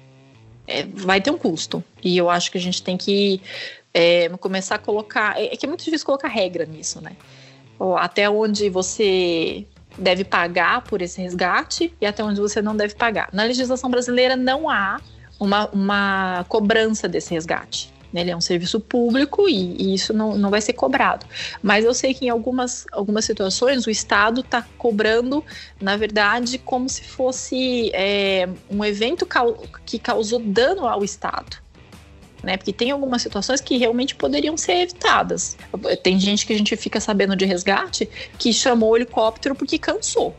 É, 0.69 0.85
vai 0.85 1.21
ter 1.21 1.33
um 1.33 1.37
custo. 1.37 1.83
E 2.01 2.17
eu 2.17 2.31
acho 2.31 2.53
que 2.53 2.59
a 2.59 2.61
gente 2.61 2.81
tem 2.81 2.97
que 2.97 3.43
é, 3.93 4.29
começar 4.39 4.77
a 4.77 4.79
colocar. 4.79 5.37
É, 5.37 5.53
é, 5.53 5.57
que 5.57 5.67
é 5.67 5.69
muito 5.69 5.85
difícil 5.85 6.07
colocar 6.07 6.29
regra 6.29 6.65
nisso, 6.65 7.01
né? 7.01 7.17
Até 7.99 8.31
onde 8.31 8.71
você 8.71 9.67
deve 9.99 10.23
pagar 10.23 10.83
por 10.83 11.03
esse 11.03 11.21
resgate 11.21 11.93
e 12.01 12.07
até 12.07 12.23
onde 12.23 12.41
você 12.41 12.63
não 12.63 12.77
deve 12.77 12.95
pagar. 12.95 13.31
Na 13.33 13.43
legislação 13.43 13.91
brasileira 13.91 14.37
não 14.37 14.71
há 14.71 15.01
uma, 15.41 15.69
uma 15.71 16.47
cobrança 16.49 17.09
desse 17.09 17.35
resgate. 17.35 17.93
Né? 18.13 18.23
Ele 18.23 18.31
é 18.31 18.37
um 18.37 18.41
serviço 18.41 18.81
público 18.81 19.49
e, 19.49 19.77
e, 19.77 19.95
isso 19.95 20.13
não, 20.13 20.37
não 20.37 20.51
vai 20.51 20.61
ser 20.61 20.73
cobrado. 20.73 21.27
Mas 21.63 21.85
eu 21.85 21.95
sei 21.95 22.15
que 22.15 22.27
em 22.27 22.29
algumas, 22.29 22.87
algumas 22.93 23.25
situações 23.25 23.87
o 23.87 23.91
Estado 23.91 24.41
está 24.41 24.67
cobrando, 24.77 25.45
na 25.81 25.97
verdade, 25.97 26.59
como 26.59 26.89
se 26.89 27.05
fosse 27.05 27.91
é, 27.95 28.49
um 28.71 28.85
evento 28.85 29.27
que 29.85 29.99
causou 29.99 30.39
dano 30.39 30.87
ao 30.87 31.05
Estado. 31.05 31.59
Né? 32.43 32.57
Porque 32.57 32.73
tem 32.73 32.91
algumas 32.91 33.21
situações 33.21 33.61
que 33.61 33.77
realmente 33.77 34.15
poderiam 34.15 34.57
ser 34.57 34.83
evitadas. 34.83 35.57
Tem 36.03 36.19
gente 36.19 36.47
que 36.47 36.53
a 36.53 36.57
gente 36.57 36.77
fica 36.77 37.01
sabendo 37.01 37.35
de 37.35 37.45
resgate 37.45 38.09
que 38.39 38.53
chamou 38.53 38.91
o 38.91 38.97
helicóptero 38.97 39.55
porque 39.55 39.79
cansou. 39.79 40.37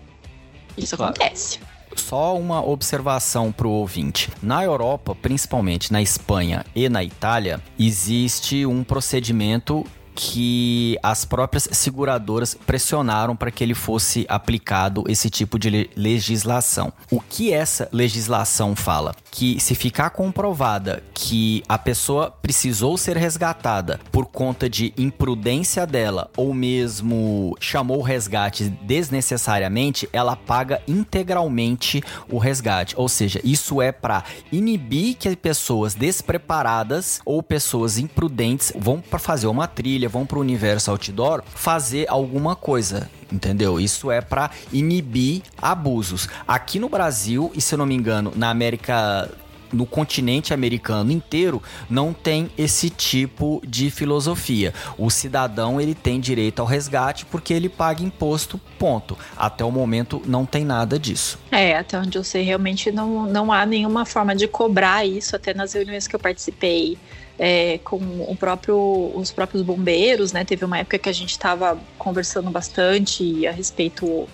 Isso 0.78 0.96
claro. 0.96 1.14
acontece. 1.14 1.60
Só 2.00 2.36
uma 2.38 2.66
observação 2.66 3.52
para 3.52 3.68
o 3.68 3.72
ouvinte. 3.72 4.32
Na 4.42 4.64
Europa, 4.64 5.14
principalmente 5.14 5.92
na 5.92 6.02
Espanha 6.02 6.66
e 6.76 6.88
na 6.90 7.04
Itália, 7.04 7.62
existe 7.78 8.66
um 8.66 8.84
procedimento 8.84 9.86
que 10.16 10.98
as 11.02 11.24
próprias 11.24 11.70
seguradoras 11.72 12.54
pressionaram 12.54 13.38
para 13.38 13.52
que 13.52 13.64
ele 13.64 13.74
fosse 13.74 14.26
aplicado 14.28 15.06
esse 15.08 15.30
tipo 15.30 15.58
de 15.58 15.90
legislação. 15.96 16.92
O 17.10 17.22
que 17.22 17.54
essa 17.54 17.88
legislação 17.92 18.76
fala? 18.76 19.16
Que 19.32 19.60
se 19.60 19.76
ficar 19.76 20.10
comprovada 20.10 21.04
que 21.14 21.64
a 21.68 21.78
pessoa 21.78 22.32
precisou 22.32 22.98
ser 22.98 23.16
resgatada 23.16 24.00
por 24.12 24.26
conta 24.26 24.70
de 24.70 24.94
imprudência 24.98 25.86
dela 25.86 26.30
ou 26.36 26.54
mesmo 26.54 27.56
chamou 27.60 28.00
o 28.00 28.04
resgate 28.04 28.70
desnecessariamente, 28.70 30.10
ela 30.12 30.36
paga 30.36 30.82
integralmente 30.88 32.04
o 32.30 32.38
resgate. 32.38 32.96
Ou 32.98 33.08
seja, 33.08 33.40
isso 33.44 33.82
é 33.82 33.92
para 33.92 34.24
inibir 34.52 35.16
que 35.16 35.36
pessoas 35.36 35.94
despreparadas 35.94 37.22
ou 37.24 37.42
pessoas 37.44 37.98
imprudentes 37.98 38.74
vão 38.76 39.00
para 39.00 39.20
fazer 39.20 39.48
uma 39.48 39.68
trilha, 39.68 40.10
vão 40.10 40.26
para 40.26 40.38
o 40.38 40.42
universo 40.42 40.92
outdoor 40.92 41.44
fazer 41.46 42.06
alguma 42.10 42.56
coisa 42.56 43.10
entendeu? 43.32 43.80
Isso 43.80 44.12
é 44.12 44.22
para 44.22 44.52
inibir 44.72 45.42
abusos. 45.62 46.28
Aqui 46.48 46.80
no 46.80 46.90
Brasil, 46.90 47.52
e 47.56 47.62
se 47.62 47.74
eu 47.74 47.78
não 47.78 47.86
me 47.86 47.96
engano, 47.96 48.32
na 48.36 48.50
América 48.50 49.30
no 49.72 49.86
continente 49.86 50.54
americano 50.54 51.12
inteiro 51.12 51.62
não 51.90 52.14
tem 52.14 52.50
esse 52.58 52.90
tipo 52.90 53.62
de 53.66 53.90
filosofia. 53.90 54.74
O 54.98 55.10
cidadão 55.10 55.80
ele 55.80 55.94
tem 55.94 56.20
direito 56.20 56.60
ao 56.60 56.66
resgate 56.66 57.26
porque 57.26 57.54
ele 57.54 57.70
paga 57.70 58.04
imposto, 58.04 58.60
ponto. 58.78 59.18
Até 59.38 59.64
o 59.64 59.72
momento 59.72 60.22
não 60.26 60.46
tem 60.46 60.66
nada 60.66 60.98
disso. 60.98 61.40
É, 61.52 61.78
até 61.78 62.00
onde 62.00 62.18
eu 62.18 62.24
sei, 62.24 62.44
realmente 62.44 62.92
não, 62.92 63.26
não 63.26 63.52
há 63.52 63.66
nenhuma 63.66 64.06
forma 64.06 64.36
de 64.36 64.48
cobrar 64.48 65.06
isso, 65.06 65.36
até 65.36 65.54
nas 65.54 65.74
reuniões 65.74 66.08
que 66.08 66.16
eu 66.16 66.20
participei. 66.20 66.98
É, 67.42 67.78
com 67.86 67.96
o 68.28 68.36
próprio, 68.36 69.14
os 69.16 69.32
próprios 69.32 69.64
bombeiros, 69.64 70.34
né? 70.34 70.44
Teve 70.44 70.66
uma 70.66 70.80
época 70.80 71.00
que 71.00 71.08
a 71.08 71.14
gente 71.14 71.32
estava 71.32 71.80
conversando 71.98 72.52
bastante 72.52 73.48
a 73.48 73.52
respeito 73.52 74.28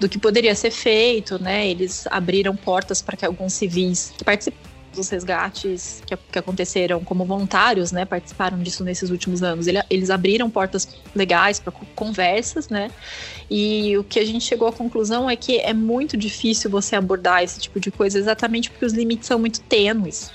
do 0.00 0.08
que 0.08 0.18
poderia 0.18 0.54
ser 0.54 0.70
feito, 0.70 1.38
né? 1.38 1.68
Eles 1.68 2.06
abriram 2.10 2.56
portas 2.56 3.02
para 3.02 3.14
que 3.14 3.26
alguns 3.26 3.52
civis 3.52 4.14
participassem 4.24 4.76
dos 4.96 5.08
resgates 5.10 6.02
que, 6.04 6.16
que, 6.16 6.38
aconteceram 6.38 7.04
como 7.04 7.24
voluntários, 7.24 7.92
né, 7.92 8.04
participaram 8.04 8.58
disso 8.58 8.82
nesses 8.82 9.10
últimos 9.10 9.42
anos. 9.42 9.66
Ele, 9.66 9.80
eles 9.88 10.10
abriram 10.10 10.50
portas 10.50 10.88
legais 11.14 11.60
para 11.60 11.72
conversas, 11.94 12.68
né, 12.68 12.90
e 13.48 13.96
o 13.96 14.02
que 14.02 14.18
a 14.18 14.24
gente 14.24 14.44
chegou 14.44 14.66
à 14.66 14.72
conclusão 14.72 15.30
é 15.30 15.36
que 15.36 15.58
é 15.58 15.72
muito 15.72 16.16
difícil 16.16 16.70
você 16.70 16.96
abordar 16.96 17.44
esse 17.44 17.60
tipo 17.60 17.78
de 17.78 17.90
coisa 17.90 18.18
exatamente 18.18 18.70
porque 18.70 18.84
os 18.84 18.92
limites 18.92 19.28
são 19.28 19.38
muito 19.38 19.60
tênues. 19.60 20.32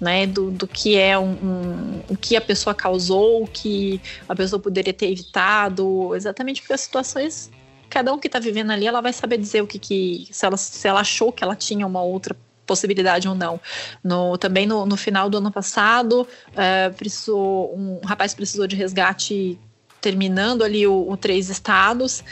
Né, 0.00 0.28
do, 0.28 0.52
do 0.52 0.64
que 0.68 0.96
é 0.96 1.18
um, 1.18 1.32
um, 1.32 2.02
o 2.08 2.16
que 2.16 2.36
a 2.36 2.40
pessoa 2.40 2.72
causou, 2.72 3.42
o 3.42 3.48
que 3.48 4.00
a 4.28 4.34
pessoa 4.36 4.62
poderia 4.62 4.92
ter 4.92 5.10
evitado, 5.10 6.14
exatamente 6.14 6.60
porque 6.60 6.72
as 6.72 6.82
situações 6.82 7.50
cada 7.88 8.12
um 8.12 8.18
que 8.18 8.28
está 8.28 8.38
vivendo 8.38 8.70
ali, 8.70 8.86
ela 8.86 9.00
vai 9.00 9.12
saber 9.12 9.38
dizer 9.38 9.62
o 9.62 9.66
que, 9.66 9.78
que 9.78 10.28
se, 10.30 10.44
ela, 10.44 10.56
se 10.56 10.86
ela 10.86 11.00
achou 11.00 11.32
que 11.32 11.42
ela 11.42 11.56
tinha 11.56 11.86
uma 11.86 12.02
outra 12.02 12.36
possibilidade 12.66 13.26
ou 13.26 13.34
não. 13.34 13.58
No, 14.04 14.36
também 14.36 14.66
no, 14.66 14.84
no 14.84 14.96
final 14.96 15.30
do 15.30 15.38
ano 15.38 15.50
passado, 15.50 16.28
é, 16.54 16.90
precisou, 16.90 17.74
um 17.74 17.98
rapaz 18.04 18.34
precisou 18.34 18.66
de 18.66 18.76
resgate 18.76 19.58
terminando 20.00 20.62
ali 20.62 20.86
o, 20.86 21.10
o 21.10 21.16
três 21.16 21.48
estados 21.48 22.22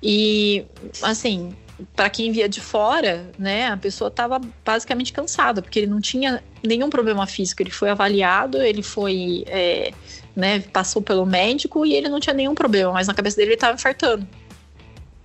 e 0.00 0.64
assim 1.02 1.56
para 1.94 2.10
quem 2.10 2.32
via 2.32 2.48
de 2.48 2.60
fora, 2.60 3.30
né, 3.38 3.68
a 3.68 3.76
pessoa 3.76 4.08
estava 4.08 4.40
basicamente 4.64 5.12
cansada, 5.12 5.62
porque 5.62 5.78
ele 5.78 5.86
não 5.86 6.00
tinha 6.00 6.42
nenhum 6.62 6.90
problema 6.90 7.26
físico. 7.26 7.62
Ele 7.62 7.70
foi 7.70 7.90
avaliado, 7.90 8.60
ele 8.60 8.82
foi, 8.82 9.44
é, 9.46 9.92
né, 10.34 10.60
passou 10.60 11.00
pelo 11.00 11.24
médico 11.24 11.86
e 11.86 11.94
ele 11.94 12.08
não 12.08 12.20
tinha 12.20 12.34
nenhum 12.34 12.54
problema, 12.54 12.92
mas 12.92 13.06
na 13.06 13.14
cabeça 13.14 13.36
dele 13.36 13.50
ele 13.50 13.54
estava 13.54 13.74
infartando. 13.74 14.26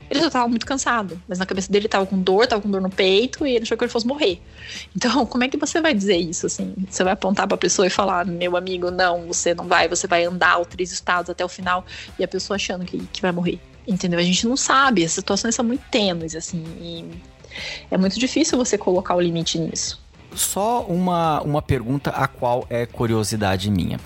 Ele 0.10 0.20
já 0.20 0.30
tava 0.30 0.48
muito 0.48 0.66
cansado, 0.66 1.20
mas 1.28 1.40
na 1.40 1.46
cabeça 1.46 1.72
dele 1.72 1.88
tava 1.88 2.06
com 2.06 2.22
dor, 2.22 2.46
tava 2.46 2.62
com 2.62 2.70
dor 2.70 2.82
no 2.82 2.90
peito 2.90 3.48
e 3.48 3.56
ele 3.56 3.64
achou 3.64 3.76
que 3.76 3.84
ele 3.84 3.92
fosse 3.92 4.06
morrer. 4.06 4.40
Então, 4.96 5.26
como 5.28 5.44
é 5.44 5.50
que 5.50 5.58
você 5.58 5.82
vai 5.82 5.94
dizer 5.94 6.18
isso 6.18 6.46
assim? 6.46 6.76
Você 6.88 7.04
vai 7.04 7.14
apontar 7.14 7.48
para 7.48 7.56
a 7.56 7.58
pessoa 7.58 7.88
e 7.88 7.90
falar: 7.90 8.24
"Meu 8.26 8.56
amigo, 8.56 8.92
não, 8.92 9.26
você 9.26 9.56
não 9.56 9.68
vai, 9.68 9.88
você 9.88 10.06
vai 10.06 10.26
andar 10.26 10.60
os 10.60 10.68
três 10.68 10.92
estados 10.92 11.32
até 11.32 11.44
o 11.44 11.50
final" 11.50 11.84
e 12.20 12.24
a 12.24 12.28
pessoa 12.28 12.56
achando 12.56 12.86
que, 12.86 13.00
que 13.08 13.22
vai 13.24 13.32
morrer. 13.32 13.60
Entendeu? 13.88 14.20
A 14.20 14.24
gente 14.24 14.48
não 14.48 14.58
sabe, 14.58 15.04
as 15.04 15.12
situações 15.12 15.56
são 15.56 15.66
muito 15.66 15.84
tênues 15.92 16.36
assim, 16.36 16.64
e 16.80 17.06
é 17.92 17.98
muito 17.98 18.20
difícil 18.20 18.58
você 18.58 18.78
colocar 18.78 19.16
o 19.16 19.22
limite 19.22 19.60
nisso. 19.60 20.03
Só 20.36 20.82
uma, 20.84 21.42
uma 21.42 21.62
pergunta 21.62 22.10
a 22.12 22.28
qual 22.28 22.66
é 22.70 22.86
curiosidade 22.86 23.70
minha. 23.70 24.00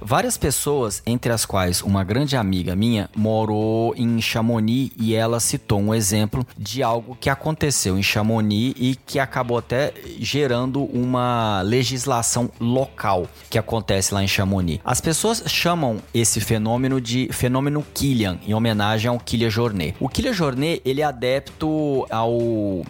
Várias 0.00 0.36
pessoas, 0.36 1.02
entre 1.06 1.32
as 1.32 1.44
quais 1.44 1.82
uma 1.82 2.04
grande 2.04 2.36
amiga 2.36 2.76
minha, 2.76 3.08
morou 3.16 3.94
em 3.96 4.20
Chamonix 4.20 4.92
e 4.98 5.14
ela 5.14 5.40
citou 5.40 5.80
um 5.80 5.94
exemplo 5.94 6.46
de 6.56 6.82
algo 6.82 7.16
que 7.20 7.30
aconteceu 7.30 7.98
em 7.98 8.02
Chamonix 8.02 8.74
e 8.78 8.96
que 8.96 9.18
acabou 9.18 9.58
até 9.58 9.92
gerando 10.18 10.84
uma 10.84 11.62
legislação 11.62 12.50
local 12.60 13.26
que 13.48 13.58
acontece 13.58 14.12
lá 14.12 14.22
em 14.22 14.28
Chamonix. 14.28 14.80
As 14.84 15.00
pessoas 15.00 15.42
chamam 15.46 15.98
esse 16.12 16.40
fenômeno 16.40 17.00
de 17.00 17.28
fenômeno 17.32 17.84
Killian, 17.94 18.38
em 18.46 18.54
homenagem 18.54 19.08
ao 19.08 19.18
Killian 19.18 19.50
Jornet. 19.50 19.96
O 20.00 20.08
Killian 20.08 20.32
Jornet, 20.32 20.82
ele 20.84 21.00
é 21.00 21.04
adepto 21.04 22.06
ao 22.10 22.38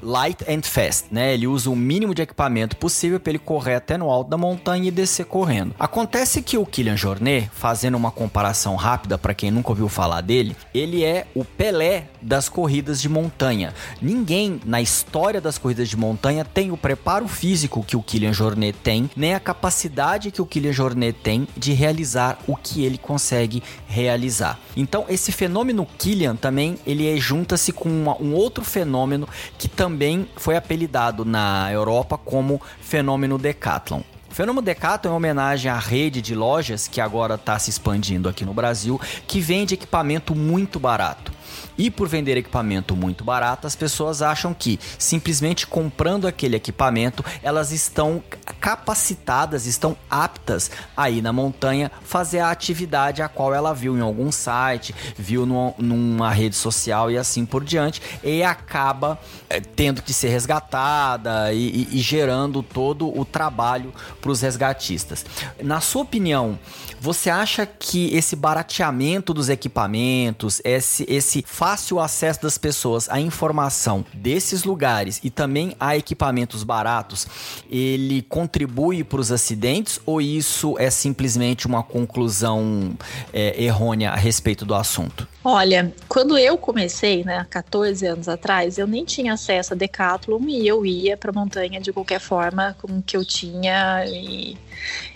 light 0.03 0.45
and 0.49 0.63
fast, 0.63 1.07
né? 1.11 1.35
Ele 1.35 1.47
usa 1.47 1.71
o 1.71 1.77
mínimo 1.77 2.15
de 2.15 2.23
equipamento 2.23 2.77
possível 2.85 3.19
para 3.19 3.31
ele 3.31 3.39
correr 3.39 3.77
até 3.77 3.97
no 3.97 4.11
alto 4.11 4.29
da 4.29 4.37
montanha 4.37 4.89
e 4.89 4.91
descer 4.91 5.25
correndo. 5.25 5.75
Acontece 5.81 6.43
que 6.43 6.59
o 6.59 6.67
Kylian 6.67 6.99
Jornet, 6.99 7.51
fazendo 7.51 7.97
uma 7.97 8.11
comparação 8.11 8.77
rápida 8.77 9.17
para 9.17 9.33
quem 9.33 9.51
nunca 9.51 9.71
ouviu 9.71 9.89
falar 9.89 10.21
dele, 10.21 10.55
ele 10.75 11.03
é 11.03 11.27
o 11.35 11.47
Pelé 11.47 12.09
das 12.21 12.47
corridas 12.47 13.01
de 13.01 13.09
montanha. 13.09 13.73
Ninguém 14.03 14.61
na 14.67 14.83
história 14.83 15.41
das 15.41 15.57
corridas 15.57 15.89
de 15.89 15.97
montanha 15.97 16.45
tem 16.45 16.71
o 16.73 16.77
preparo 16.77 17.27
físico 17.27 17.83
que 17.83 17.97
o 17.97 18.03
Kylian 18.03 18.35
Jornet 18.35 18.77
tem, 18.83 19.09
nem 19.17 19.33
a 19.33 19.41
capacidade 19.41 20.31
que 20.31 20.43
o 20.43 20.47
Kylian 20.47 20.73
Jornet 20.75 21.19
tem 21.23 21.49
de 21.57 21.73
realizar 21.73 22.39
o 22.47 22.55
que 22.55 22.85
ele 22.85 22.99
consegue 22.99 23.63
realizar. 23.89 24.61
Então, 24.77 25.07
esse 25.09 25.33
fenômeno 25.33 25.87
Kylian 25.99 26.37
também 26.37 26.77
ele 26.87 27.09
é, 27.09 27.17
junta-se 27.17 27.73
com 27.73 27.89
uma, 27.89 28.21
um 28.21 28.35
outro 28.35 28.63
fenômeno 28.63 29.27
que 29.57 29.69
também 29.69 30.29
foi 30.37 30.55
apelidado 30.55 31.25
na 31.25 31.73
Europa 31.73 32.19
como 32.19 32.61
fenômeno 32.81 33.39
Decathlon. 33.39 34.03
O 34.31 34.35
fenômeno 34.35 34.65
Decathlon 34.65 35.13
é 35.13 35.17
homenagem 35.17 35.71
à 35.71 35.79
rede 35.79 36.21
de 36.21 36.35
lojas 36.35 36.89
que 36.89 37.01
agora 37.01 37.37
está 37.37 37.59
se 37.59 37.71
expandindo 37.71 38.29
aqui 38.29 38.45
no 38.45 38.53
Brasil, 38.53 39.01
que 39.27 39.41
vende 39.41 39.75
equipamento 39.75 40.35
muito 40.35 40.81
barato. 40.81 41.33
E 41.77 41.91
por 41.91 42.09
vender 42.09 42.37
equipamento 42.37 42.95
muito 42.95 43.25
barato, 43.25 43.67
as 43.67 43.75
pessoas 43.75 44.23
acham 44.23 44.55
que 44.55 44.79
simplesmente 44.99 45.67
comprando 45.67 46.27
aquele 46.27 46.57
equipamento, 46.57 47.25
elas 47.43 47.73
estão 47.73 48.23
capacitadas, 48.61 49.67
estão 49.67 49.97
aptas 50.09 50.71
a 50.97 51.11
ir 51.11 51.23
na 51.23 51.33
montanha 51.33 51.91
fazer 52.03 52.39
a 52.39 52.51
atividade 52.51 53.23
a 53.23 53.29
qual 53.29 53.53
ela 53.53 53.75
viu 53.75 53.97
em 53.97 54.01
algum 54.01 54.31
site, 54.31 54.95
viu 55.17 55.45
no, 55.45 55.75
numa 55.79 56.31
rede 56.31 56.57
social 56.57 57.11
e 57.11 57.19
assim 57.19 57.45
por 57.45 57.65
diante, 57.65 58.01
e 58.23 58.43
acaba 58.43 59.19
é, 59.49 59.61
tendo 59.61 60.03
que 60.03 60.13
ser 60.13 60.29
resgatada 60.29 61.53
e, 61.53 61.89
e, 61.91 61.99
e 61.99 61.99
gerando 61.99 62.63
todo 62.63 63.19
o 63.19 63.25
trabalho 63.25 63.93
para 64.21 64.31
os 64.31 64.41
resgatistas. 64.41 65.25
Na 65.63 65.81
sua 65.81 66.03
opinião, 66.03 66.59
você 67.01 67.29
acha 67.29 67.67
que 67.67 68.15
esse 68.15 68.35
barateamento 68.35 69.35
dos 69.35 69.49
equipamentos, 69.49 70.61
esse, 70.65 71.05
esse 71.09 71.43
fácil 71.65 71.99
acesso 71.99 72.43
das 72.43 72.59
pessoas 72.59 73.09
à 73.09 73.19
informação 73.19 74.05
desses 74.13 74.65
lugares 74.65 75.19
e 75.25 75.31
também 75.31 75.75
a 75.81 75.97
equipamentos 75.97 76.63
baratos, 76.63 77.27
ele 77.71 78.21
contribui 78.21 79.03
para 79.03 79.19
os 79.19 79.33
acidentes 79.33 79.99
ou 80.05 80.21
isso 80.21 80.79
é 80.79 80.91
simplesmente 80.91 81.67
uma 81.67 81.83
conclusão 81.83 82.95
é, 83.33 83.65
errônea 83.65 84.11
a 84.11 84.15
respeito 84.15 84.67
do 84.67 84.75
assunto? 84.75 85.27
Olha, 85.43 85.91
quando 86.07 86.37
eu 86.37 86.59
comecei, 86.59 87.25
né, 87.25 87.47
14 87.49 88.09
anos 88.09 88.29
atrás, 88.29 88.77
eu 88.77 88.87
nem 88.87 89.07
tinha 89.07 89.33
acesso 89.33 89.73
a 89.73 89.77
Decathlon 89.77 90.43
e 90.47 90.69
eu 90.69 90.85
ia 90.85 91.17
para 91.17 91.33
montanha 91.33 91.81
de 91.81 91.95
qualquer 91.95 92.21
forma 92.21 92.77
com 92.79 92.99
o 92.99 93.03
que 93.03 93.17
eu 93.17 93.25
tinha. 93.25 94.05
E... 94.07 94.59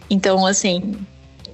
Então, 0.08 0.46
assim, 0.46 0.96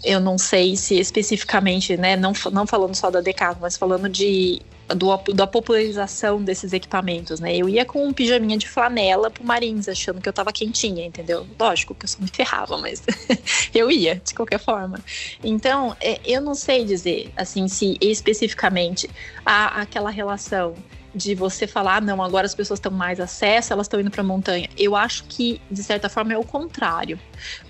eu 0.05 0.21
não 0.21 0.39
sei 0.39 0.77
se 0.77 0.95
especificamente, 1.01 1.97
né, 1.97 2.15
não, 2.15 2.33
não 2.53 2.65
falando 2.65 2.95
só 2.95 3.11
da 3.11 3.21
Decathlon, 3.21 3.59
mas 3.61 3.77
falando 3.77 4.09
de 4.09 4.63
do, 4.89 5.17
da 5.33 5.47
popularização 5.47 6.43
desses 6.43 6.73
equipamentos, 6.73 7.41
né? 7.41 7.57
Eu 7.57 7.69
ia 7.69 7.85
com 7.85 8.07
um 8.07 8.13
pijaminha 8.13 8.59
de 8.59 8.69
flanela 8.69 9.31
pro 9.31 9.45
Marins, 9.45 9.89
achando 9.89 10.21
que 10.21 10.29
eu 10.29 10.33
tava 10.33 10.53
quentinha, 10.53 11.07
entendeu? 11.07 11.47
Lógico 11.59 11.95
que 11.95 12.05
eu 12.05 12.09
só 12.09 12.21
me 12.21 12.29
ferrava, 12.29 12.77
mas 12.77 13.03
eu 13.75 13.91
ia, 13.91 14.17
de 14.17 14.35
qualquer 14.35 14.59
forma. 14.59 14.99
Então, 15.43 15.97
é, 16.01 16.21
eu 16.25 16.41
não 16.41 16.55
sei 16.55 16.85
dizer, 16.85 17.33
assim, 17.37 17.67
se 17.69 17.97
especificamente 18.01 19.09
há 19.45 19.81
aquela 19.81 20.11
relação 20.11 20.75
de 21.15 21.35
você 21.35 21.67
falar, 21.67 21.99
ah, 21.99 22.01
não, 22.01 22.23
agora 22.23 22.45
as 22.45 22.55
pessoas 22.55 22.79
estão 22.79 22.91
mais 22.91 23.21
acesso, 23.21 23.73
elas 23.73 23.87
estão 23.87 24.01
indo 24.01 24.11
para 24.11 24.21
a 24.21 24.25
montanha. 24.25 24.69
Eu 24.77 24.97
acho 24.97 25.25
que, 25.25 25.61
de 25.71 25.83
certa 25.83 26.09
forma, 26.09 26.33
é 26.33 26.39
o 26.39 26.43
contrário. 26.43 27.19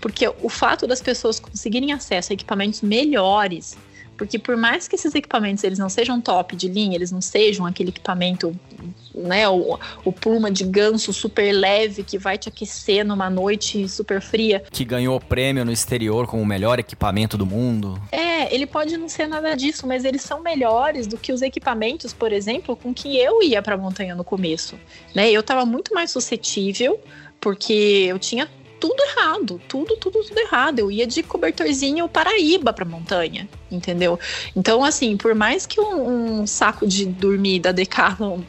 Porque 0.00 0.26
o 0.40 0.48
fato 0.48 0.86
das 0.86 1.02
pessoas 1.02 1.38
conseguirem 1.38 1.92
acesso 1.92 2.32
a 2.32 2.34
equipamentos 2.34 2.80
melhores 2.80 3.76
Porque 4.16 4.38
por 4.38 4.56
mais 4.56 4.86
que 4.86 4.94
esses 4.94 5.14
equipamentos 5.14 5.64
eles 5.64 5.78
não 5.78 5.88
sejam 5.88 6.20
top 6.20 6.54
de 6.54 6.68
linha, 6.68 6.94
eles 6.94 7.10
não 7.10 7.20
sejam 7.20 7.66
aquele 7.66 7.90
equipamento, 7.90 8.54
né, 9.14 9.48
o, 9.48 9.78
o 10.04 10.12
pluma 10.12 10.50
de 10.50 10.64
ganso 10.64 11.12
super 11.12 11.52
leve 11.52 12.02
que 12.02 12.18
vai 12.18 12.38
te 12.38 12.48
aquecer 12.48 13.04
numa 13.04 13.28
noite 13.28 13.88
super 13.88 14.20
fria. 14.20 14.62
Que 14.70 14.84
ganhou 14.84 15.20
prêmio 15.20 15.64
no 15.64 15.72
exterior 15.72 16.26
como 16.26 16.42
o 16.42 16.46
melhor 16.46 16.78
equipamento 16.78 17.36
do 17.36 17.46
mundo. 17.46 18.00
É, 18.12 18.54
ele 18.54 18.66
pode 18.66 18.96
não 18.96 19.08
ser 19.08 19.26
nada 19.26 19.54
disso, 19.56 19.86
mas 19.86 20.04
eles 20.04 20.22
são 20.22 20.40
melhores 20.40 21.06
do 21.06 21.16
que 21.16 21.32
os 21.32 21.42
equipamentos, 21.42 22.12
por 22.12 22.32
exemplo, 22.32 22.76
com 22.76 22.94
que 22.94 23.18
eu 23.18 23.42
ia 23.42 23.60
para 23.62 23.74
a 23.74 23.78
montanha 23.78 24.14
no 24.14 24.24
começo. 24.24 24.78
Né? 25.14 25.30
Eu 25.30 25.40
estava 25.40 25.64
muito 25.66 25.94
mais 25.94 26.10
suscetível, 26.10 27.00
porque 27.40 28.06
eu 28.08 28.18
tinha 28.18 28.48
tudo 28.84 29.02
errado, 29.02 29.58
tudo, 29.66 29.96
tudo, 29.96 30.22
tudo 30.22 30.38
errado. 30.38 30.78
Eu 30.78 30.90
ia 30.90 31.06
de 31.06 31.22
cobertorzinho 31.22 32.06
Paraíba 32.06 32.70
pra 32.70 32.84
montanha, 32.84 33.48
entendeu? 33.70 34.20
Então, 34.54 34.84
assim, 34.84 35.16
por 35.16 35.34
mais 35.34 35.64
que 35.64 35.80
um, 35.80 36.42
um 36.42 36.46
saco 36.46 36.86
de 36.86 37.06
dormir 37.06 37.60
da 37.60 37.72
Decathlon 37.72 38.40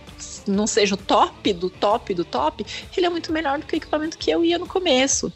não 0.45 0.67
seja 0.67 0.95
o 0.95 0.97
top 0.97 1.53
do 1.53 1.69
top 1.69 2.13
do 2.13 2.25
top, 2.25 2.65
ele 2.95 3.05
é 3.05 3.09
muito 3.09 3.31
melhor 3.31 3.59
do 3.59 3.65
que 3.65 3.75
o 3.75 3.77
equipamento 3.77 4.17
que 4.17 4.29
eu 4.29 4.43
ia 4.43 4.59
no 4.59 4.67
começo. 4.67 5.31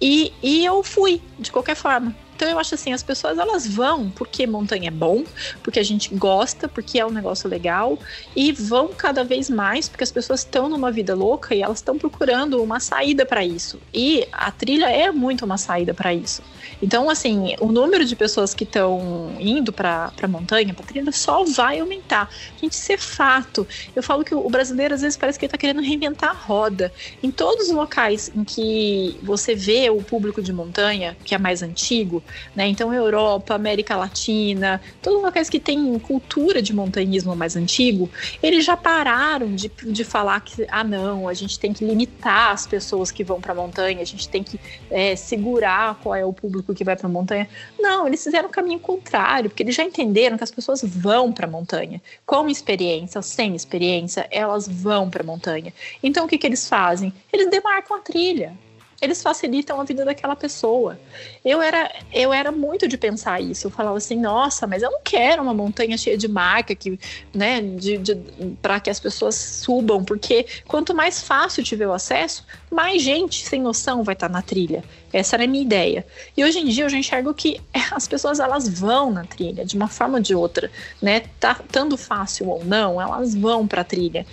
E, 0.00 0.32
e 0.40 0.64
eu 0.64 0.84
fui, 0.84 1.20
de 1.36 1.50
qualquer 1.50 1.74
forma. 1.74 2.14
Então 2.34 2.48
eu 2.48 2.58
acho 2.58 2.74
assim, 2.74 2.92
as 2.92 3.02
pessoas 3.02 3.38
elas 3.38 3.66
vão 3.66 4.10
porque 4.10 4.46
montanha 4.46 4.88
é 4.88 4.90
bom, 4.90 5.24
porque 5.62 5.78
a 5.78 5.82
gente 5.82 6.14
gosta, 6.14 6.68
porque 6.68 6.98
é 6.98 7.06
um 7.06 7.10
negócio 7.10 7.48
legal 7.48 7.98
e 8.34 8.52
vão 8.52 8.88
cada 8.88 9.24
vez 9.24 9.48
mais 9.48 9.88
porque 9.88 10.04
as 10.04 10.10
pessoas 10.10 10.40
estão 10.40 10.68
numa 10.68 10.90
vida 10.90 11.14
louca 11.14 11.54
e 11.54 11.62
elas 11.62 11.78
estão 11.78 11.98
procurando 11.98 12.62
uma 12.62 12.80
saída 12.80 13.24
para 13.24 13.44
isso. 13.44 13.80
E 13.92 14.26
a 14.32 14.50
trilha 14.50 14.90
é 14.90 15.10
muito 15.12 15.44
uma 15.44 15.58
saída 15.58 15.94
para 15.94 16.12
isso. 16.12 16.42
Então, 16.82 17.08
assim, 17.08 17.54
o 17.60 17.70
número 17.70 18.04
de 18.04 18.16
pessoas 18.16 18.54
que 18.54 18.64
estão 18.64 19.36
indo 19.38 19.72
para 19.72 20.12
montanha, 20.28 20.74
para 20.74 20.84
trilha, 20.84 21.12
só 21.12 21.44
vai 21.44 21.78
aumentar. 21.80 22.28
Gente, 22.60 22.72
isso 22.72 22.92
é 22.92 22.96
fato. 22.96 23.66
Eu 23.94 24.02
falo 24.02 24.24
que 24.24 24.34
o 24.34 24.48
brasileiro 24.48 24.94
às 24.94 25.02
vezes 25.02 25.16
parece 25.16 25.38
que 25.38 25.44
ele 25.44 25.48
está 25.48 25.58
querendo 25.58 25.82
reinventar 25.82 26.30
a 26.30 26.34
roda. 26.34 26.92
Em 27.22 27.30
todos 27.30 27.68
os 27.68 27.74
locais 27.74 28.30
em 28.34 28.44
que 28.44 29.18
você 29.22 29.54
vê 29.54 29.90
o 29.90 30.02
público 30.02 30.42
de 30.42 30.52
montanha, 30.52 31.16
que 31.24 31.34
é 31.34 31.38
mais 31.38 31.62
antigo, 31.62 32.23
né? 32.54 32.66
Então, 32.66 32.92
Europa, 32.92 33.54
América 33.54 33.96
Latina, 33.96 34.80
todos 35.02 35.18
os 35.18 35.24
locais 35.24 35.50
que 35.50 35.58
têm 35.60 35.98
cultura 35.98 36.60
de 36.60 36.74
montanhismo 36.74 37.34
mais 37.34 37.56
antigo, 37.56 38.10
eles 38.42 38.64
já 38.64 38.76
pararam 38.76 39.54
de, 39.54 39.68
de 39.68 40.04
falar 40.04 40.40
que, 40.40 40.66
ah, 40.68 40.84
não, 40.84 41.28
a 41.28 41.34
gente 41.34 41.58
tem 41.58 41.72
que 41.72 41.84
limitar 41.84 42.50
as 42.50 42.66
pessoas 42.66 43.10
que 43.10 43.24
vão 43.24 43.40
para 43.40 43.52
a 43.52 43.54
montanha, 43.54 44.00
a 44.00 44.04
gente 44.04 44.28
tem 44.28 44.42
que 44.42 44.58
é, 44.90 45.16
segurar 45.16 45.98
qual 46.02 46.14
é 46.14 46.24
o 46.24 46.32
público 46.32 46.74
que 46.74 46.84
vai 46.84 46.96
para 46.96 47.06
a 47.06 47.10
montanha. 47.10 47.48
Não, 47.78 48.06
eles 48.06 48.22
fizeram 48.22 48.48
o 48.48 48.52
caminho 48.52 48.78
contrário, 48.78 49.50
porque 49.50 49.62
eles 49.62 49.74
já 49.74 49.84
entenderam 49.84 50.36
que 50.36 50.44
as 50.44 50.50
pessoas 50.50 50.82
vão 50.82 51.32
para 51.32 51.46
a 51.46 51.50
montanha. 51.50 52.00
Com 52.26 52.48
experiência 52.48 53.20
sem 53.22 53.54
experiência, 53.54 54.26
elas 54.30 54.68
vão 54.68 55.10
para 55.10 55.22
a 55.22 55.26
montanha. 55.26 55.72
Então, 56.02 56.24
o 56.24 56.28
que, 56.28 56.38
que 56.38 56.46
eles 56.46 56.68
fazem? 56.68 57.12
Eles 57.32 57.50
demarcam 57.50 57.96
a 57.96 58.00
trilha 58.00 58.52
eles 59.00 59.22
facilitam 59.22 59.80
a 59.80 59.84
vida 59.84 60.04
daquela 60.04 60.36
pessoa. 60.36 60.98
Eu 61.44 61.60
era, 61.60 61.90
eu 62.12 62.32
era 62.32 62.50
muito 62.50 62.88
de 62.88 62.96
pensar 62.96 63.40
isso. 63.40 63.66
Eu 63.66 63.70
falava 63.70 63.96
assim, 63.96 64.18
nossa, 64.18 64.66
mas 64.66 64.82
eu 64.82 64.90
não 64.90 65.00
quero 65.02 65.42
uma 65.42 65.54
montanha 65.54 65.96
cheia 65.96 66.16
de 66.16 66.28
marca 66.28 66.74
que, 66.74 66.98
né, 67.34 67.60
de, 67.60 67.98
de 67.98 68.14
para 68.62 68.80
que 68.80 68.90
as 68.90 68.98
pessoas 69.00 69.34
subam, 69.34 70.04
porque 70.04 70.46
quanto 70.66 70.94
mais 70.94 71.22
fácil 71.22 71.62
tiver 71.62 71.86
o 71.86 71.92
acesso, 71.92 72.44
mais 72.70 73.02
gente 73.02 73.46
sem 73.46 73.60
noção 73.60 74.02
vai 74.02 74.14
estar 74.14 74.28
na 74.28 74.42
trilha. 74.42 74.82
Essa 75.12 75.36
era 75.36 75.44
a 75.44 75.46
minha 75.46 75.62
ideia. 75.62 76.04
E 76.36 76.44
hoje 76.44 76.58
em 76.58 76.66
dia 76.66 76.84
eu 76.84 76.88
já 76.88 76.98
enxergo 76.98 77.32
que 77.32 77.60
as 77.92 78.08
pessoas 78.08 78.40
elas 78.40 78.68
vão 78.68 79.12
na 79.12 79.24
trilha 79.24 79.64
de 79.64 79.76
uma 79.76 79.88
forma 79.88 80.16
ou 80.16 80.22
de 80.22 80.34
outra, 80.34 80.70
né? 81.00 81.20
Tá 81.38 81.54
tanto 81.70 81.96
fácil 81.96 82.48
ou 82.48 82.64
não, 82.64 83.00
elas 83.00 83.34
vão 83.34 83.66
para 83.66 83.82
a 83.82 83.84
trilha. 83.84 84.26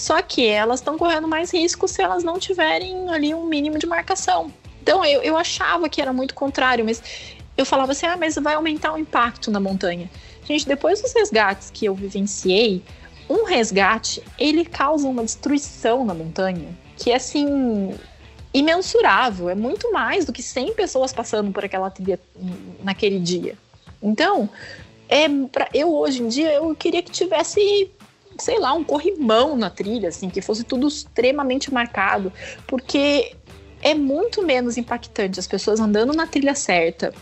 Só 0.00 0.22
que 0.22 0.46
elas 0.46 0.80
estão 0.80 0.96
correndo 0.96 1.28
mais 1.28 1.52
risco 1.52 1.86
se 1.86 2.00
elas 2.00 2.24
não 2.24 2.38
tiverem 2.38 3.10
ali 3.10 3.34
um 3.34 3.44
mínimo 3.44 3.78
de 3.78 3.86
marcação. 3.86 4.50
Então 4.82 5.04
eu, 5.04 5.22
eu 5.22 5.36
achava 5.36 5.90
que 5.90 6.00
era 6.00 6.10
muito 6.10 6.34
contrário, 6.34 6.82
mas 6.82 7.02
eu 7.54 7.66
falava 7.66 7.92
assim: 7.92 8.06
ah, 8.06 8.16
mas 8.16 8.34
vai 8.36 8.54
aumentar 8.54 8.94
o 8.94 8.98
impacto 8.98 9.50
na 9.50 9.60
montanha. 9.60 10.10
Gente, 10.46 10.66
depois 10.66 11.02
dos 11.02 11.12
resgates 11.12 11.70
que 11.70 11.84
eu 11.84 11.94
vivenciei, 11.94 12.82
um 13.28 13.44
resgate 13.44 14.22
ele 14.38 14.64
causa 14.64 15.06
uma 15.06 15.22
destruição 15.22 16.02
na 16.02 16.14
montanha 16.14 16.74
que 16.96 17.10
é 17.10 17.16
assim 17.16 17.94
imensurável, 18.54 19.50
é 19.50 19.54
muito 19.54 19.92
mais 19.92 20.24
do 20.24 20.32
que 20.32 20.42
100 20.42 20.72
pessoas 20.72 21.12
passando 21.12 21.52
por 21.52 21.62
aquela 21.62 21.90
trilha 21.90 22.18
naquele 22.82 23.18
dia. 23.18 23.54
Então, 24.02 24.48
é 25.10 25.26
pra, 25.52 25.68
eu 25.74 25.94
hoje 25.94 26.22
em 26.22 26.28
dia 26.28 26.54
eu 26.54 26.74
queria 26.74 27.02
que 27.02 27.10
tivesse 27.10 27.90
sei 28.40 28.58
lá, 28.58 28.72
um 28.72 28.82
corrimão 28.82 29.56
na 29.56 29.70
trilha, 29.70 30.08
assim, 30.08 30.28
que 30.28 30.40
fosse 30.40 30.64
tudo 30.64 30.88
extremamente 30.88 31.72
marcado, 31.72 32.32
porque 32.66 33.36
é 33.82 33.94
muito 33.94 34.42
menos 34.42 34.76
impactante 34.76 35.38
as 35.38 35.46
pessoas 35.46 35.80
andando 35.80 36.12
na 36.12 36.26
trilha 36.26 36.54
certa 36.54 37.12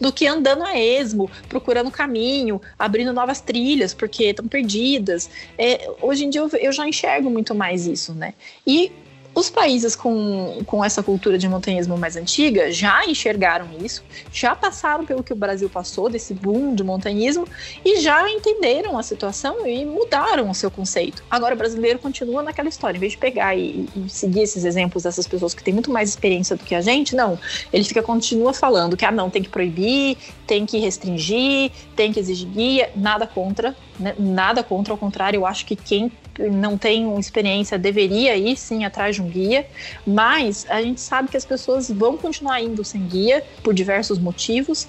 do 0.00 0.12
que 0.12 0.26
andando 0.26 0.62
a 0.62 0.78
esmo, 0.78 1.30
procurando 1.48 1.90
caminho, 1.90 2.60
abrindo 2.78 3.12
novas 3.12 3.40
trilhas, 3.40 3.92
porque 3.92 4.26
estão 4.26 4.46
perdidas. 4.46 5.28
É, 5.56 5.90
hoje 6.00 6.24
em 6.24 6.30
dia 6.30 6.40
eu, 6.40 6.48
eu, 6.58 6.72
já 6.72 6.86
enxergo 6.86 7.28
muito 7.28 7.54
mais 7.54 7.86
isso, 7.86 8.14
né? 8.14 8.34
E 8.66 8.92
os 9.38 9.48
países 9.48 9.94
com, 9.94 10.58
com 10.66 10.84
essa 10.84 11.00
cultura 11.00 11.38
de 11.38 11.48
montanhismo 11.48 11.96
mais 11.96 12.16
antiga 12.16 12.72
já 12.72 13.04
enxergaram 13.06 13.68
isso, 13.80 14.02
já 14.32 14.54
passaram 14.56 15.04
pelo 15.06 15.22
que 15.22 15.32
o 15.32 15.36
Brasil 15.36 15.70
passou, 15.70 16.10
desse 16.10 16.34
boom 16.34 16.74
de 16.74 16.82
montanhismo, 16.82 17.46
e 17.84 18.00
já 18.00 18.28
entenderam 18.28 18.98
a 18.98 19.02
situação 19.02 19.64
e 19.64 19.84
mudaram 19.84 20.50
o 20.50 20.54
seu 20.54 20.70
conceito. 20.70 21.22
Agora, 21.30 21.54
o 21.54 21.58
brasileiro 21.58 22.00
continua 22.00 22.42
naquela 22.42 22.68
história, 22.68 22.96
em 22.96 23.00
vez 23.00 23.12
de 23.12 23.18
pegar 23.18 23.54
e, 23.54 23.88
e 23.94 24.08
seguir 24.08 24.40
esses 24.40 24.64
exemplos 24.64 25.04
dessas 25.04 25.26
pessoas 25.26 25.54
que 25.54 25.62
têm 25.62 25.72
muito 25.72 25.90
mais 25.90 26.08
experiência 26.08 26.56
do 26.56 26.64
que 26.64 26.74
a 26.74 26.80
gente, 26.80 27.14
não. 27.14 27.38
Ele 27.72 27.84
fica, 27.84 28.02
continua 28.02 28.52
falando 28.52 28.96
que, 28.96 29.04
ah, 29.04 29.12
não, 29.12 29.30
tem 29.30 29.42
que 29.42 29.48
proibir, 29.48 30.16
tem 30.48 30.66
que 30.66 30.78
restringir, 30.78 31.70
tem 31.94 32.12
que 32.12 32.18
exigir 32.18 32.48
guia, 32.48 32.90
nada 32.96 33.24
contra, 33.26 33.76
né? 34.00 34.16
nada 34.18 34.64
contra, 34.64 34.92
ao 34.92 34.98
contrário, 34.98 35.38
eu 35.38 35.46
acho 35.46 35.64
que 35.64 35.76
quem 35.76 36.10
não 36.38 36.78
tem 36.78 37.18
experiência 37.18 37.78
deveria 37.78 38.36
ir 38.36 38.56
sim 38.56 38.84
atrás 38.84 39.16
de 39.16 39.22
um 39.22 39.28
guia, 39.28 39.66
mas 40.06 40.66
a 40.68 40.80
gente 40.80 41.00
sabe 41.00 41.28
que 41.28 41.36
as 41.36 41.44
pessoas 41.44 41.90
vão 41.90 42.16
continuar 42.16 42.60
indo 42.60 42.84
sem 42.84 43.06
guia 43.06 43.44
por 43.62 43.74
diversos 43.74 44.18
motivos. 44.18 44.86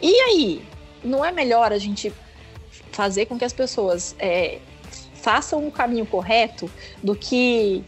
E 0.00 0.12
aí, 0.12 0.62
não 1.02 1.24
é 1.24 1.32
melhor 1.32 1.72
a 1.72 1.78
gente 1.78 2.12
fazer 2.92 3.26
com 3.26 3.38
que 3.38 3.44
as 3.44 3.52
pessoas 3.52 4.14
é, 4.18 4.58
façam 5.14 5.66
o 5.66 5.70
caminho 5.70 6.06
correto 6.06 6.70
do 7.02 7.14
que 7.14 7.84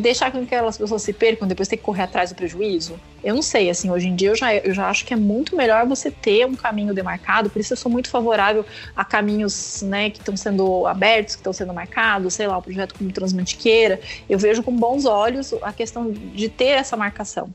deixar 0.00 0.30
com 0.30 0.38
que 0.38 0.54
aquelas 0.54 0.76
pessoas 0.76 1.02
se 1.02 1.12
percam 1.12 1.46
depois 1.46 1.68
ter 1.68 1.76
que 1.76 1.82
correr 1.82 2.02
atrás 2.02 2.30
do 2.30 2.36
prejuízo? 2.36 2.98
Eu 3.22 3.34
não 3.34 3.42
sei, 3.42 3.70
assim, 3.70 3.90
hoje 3.90 4.08
em 4.08 4.16
dia 4.16 4.30
eu 4.30 4.36
já, 4.36 4.54
eu 4.54 4.72
já 4.72 4.88
acho 4.88 5.04
que 5.04 5.12
é 5.12 5.16
muito 5.16 5.56
melhor 5.56 5.86
você 5.86 6.10
ter 6.10 6.46
um 6.46 6.54
caminho 6.54 6.94
demarcado, 6.94 7.50
por 7.50 7.60
isso 7.60 7.72
eu 7.72 7.76
sou 7.76 7.90
muito 7.90 8.08
favorável 8.08 8.64
a 8.96 9.04
caminhos, 9.04 9.82
né, 9.82 10.10
que 10.10 10.18
estão 10.18 10.36
sendo 10.36 10.86
abertos, 10.86 11.34
que 11.34 11.40
estão 11.40 11.52
sendo 11.52 11.72
marcados, 11.74 12.34
sei 12.34 12.46
lá, 12.46 12.58
o 12.58 12.62
projeto 12.62 12.94
como 12.96 13.12
Transmantiqueira, 13.12 14.00
eu 14.28 14.38
vejo 14.38 14.62
com 14.62 14.74
bons 14.74 15.04
olhos 15.04 15.52
a 15.62 15.72
questão 15.72 16.10
de 16.10 16.48
ter 16.48 16.70
essa 16.70 16.96
marcação. 16.96 17.52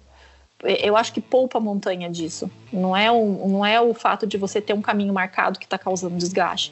Eu 0.63 0.95
acho 0.95 1.13
que 1.13 1.21
poupa 1.21 1.57
a 1.57 1.61
montanha 1.61 2.09
disso. 2.09 2.49
Não 2.71 2.95
é, 2.95 3.11
um, 3.11 3.47
não 3.47 3.65
é 3.65 3.79
o 3.79 3.93
fato 3.93 4.25
de 4.25 4.37
você 4.37 4.61
ter 4.61 4.73
um 4.73 4.81
caminho 4.81 5.13
marcado 5.13 5.59
que 5.59 5.65
está 5.65 5.77
causando 5.77 6.15
desgaste 6.15 6.71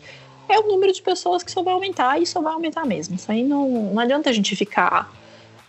é 0.49 0.59
o 0.59 0.67
número 0.67 0.91
de 0.91 1.01
pessoas 1.01 1.43
que 1.43 1.51
só 1.51 1.61
vai 1.61 1.73
aumentar 1.73 2.21
e 2.21 2.25
só 2.25 2.41
vai 2.41 2.53
aumentar 2.53 2.85
mesmo. 2.85 3.15
Isso 3.15 3.31
aí 3.31 3.43
não, 3.43 3.93
não 3.93 3.99
adianta 3.99 4.29
a 4.29 4.33
gente 4.33 4.55
ficar 4.55 5.11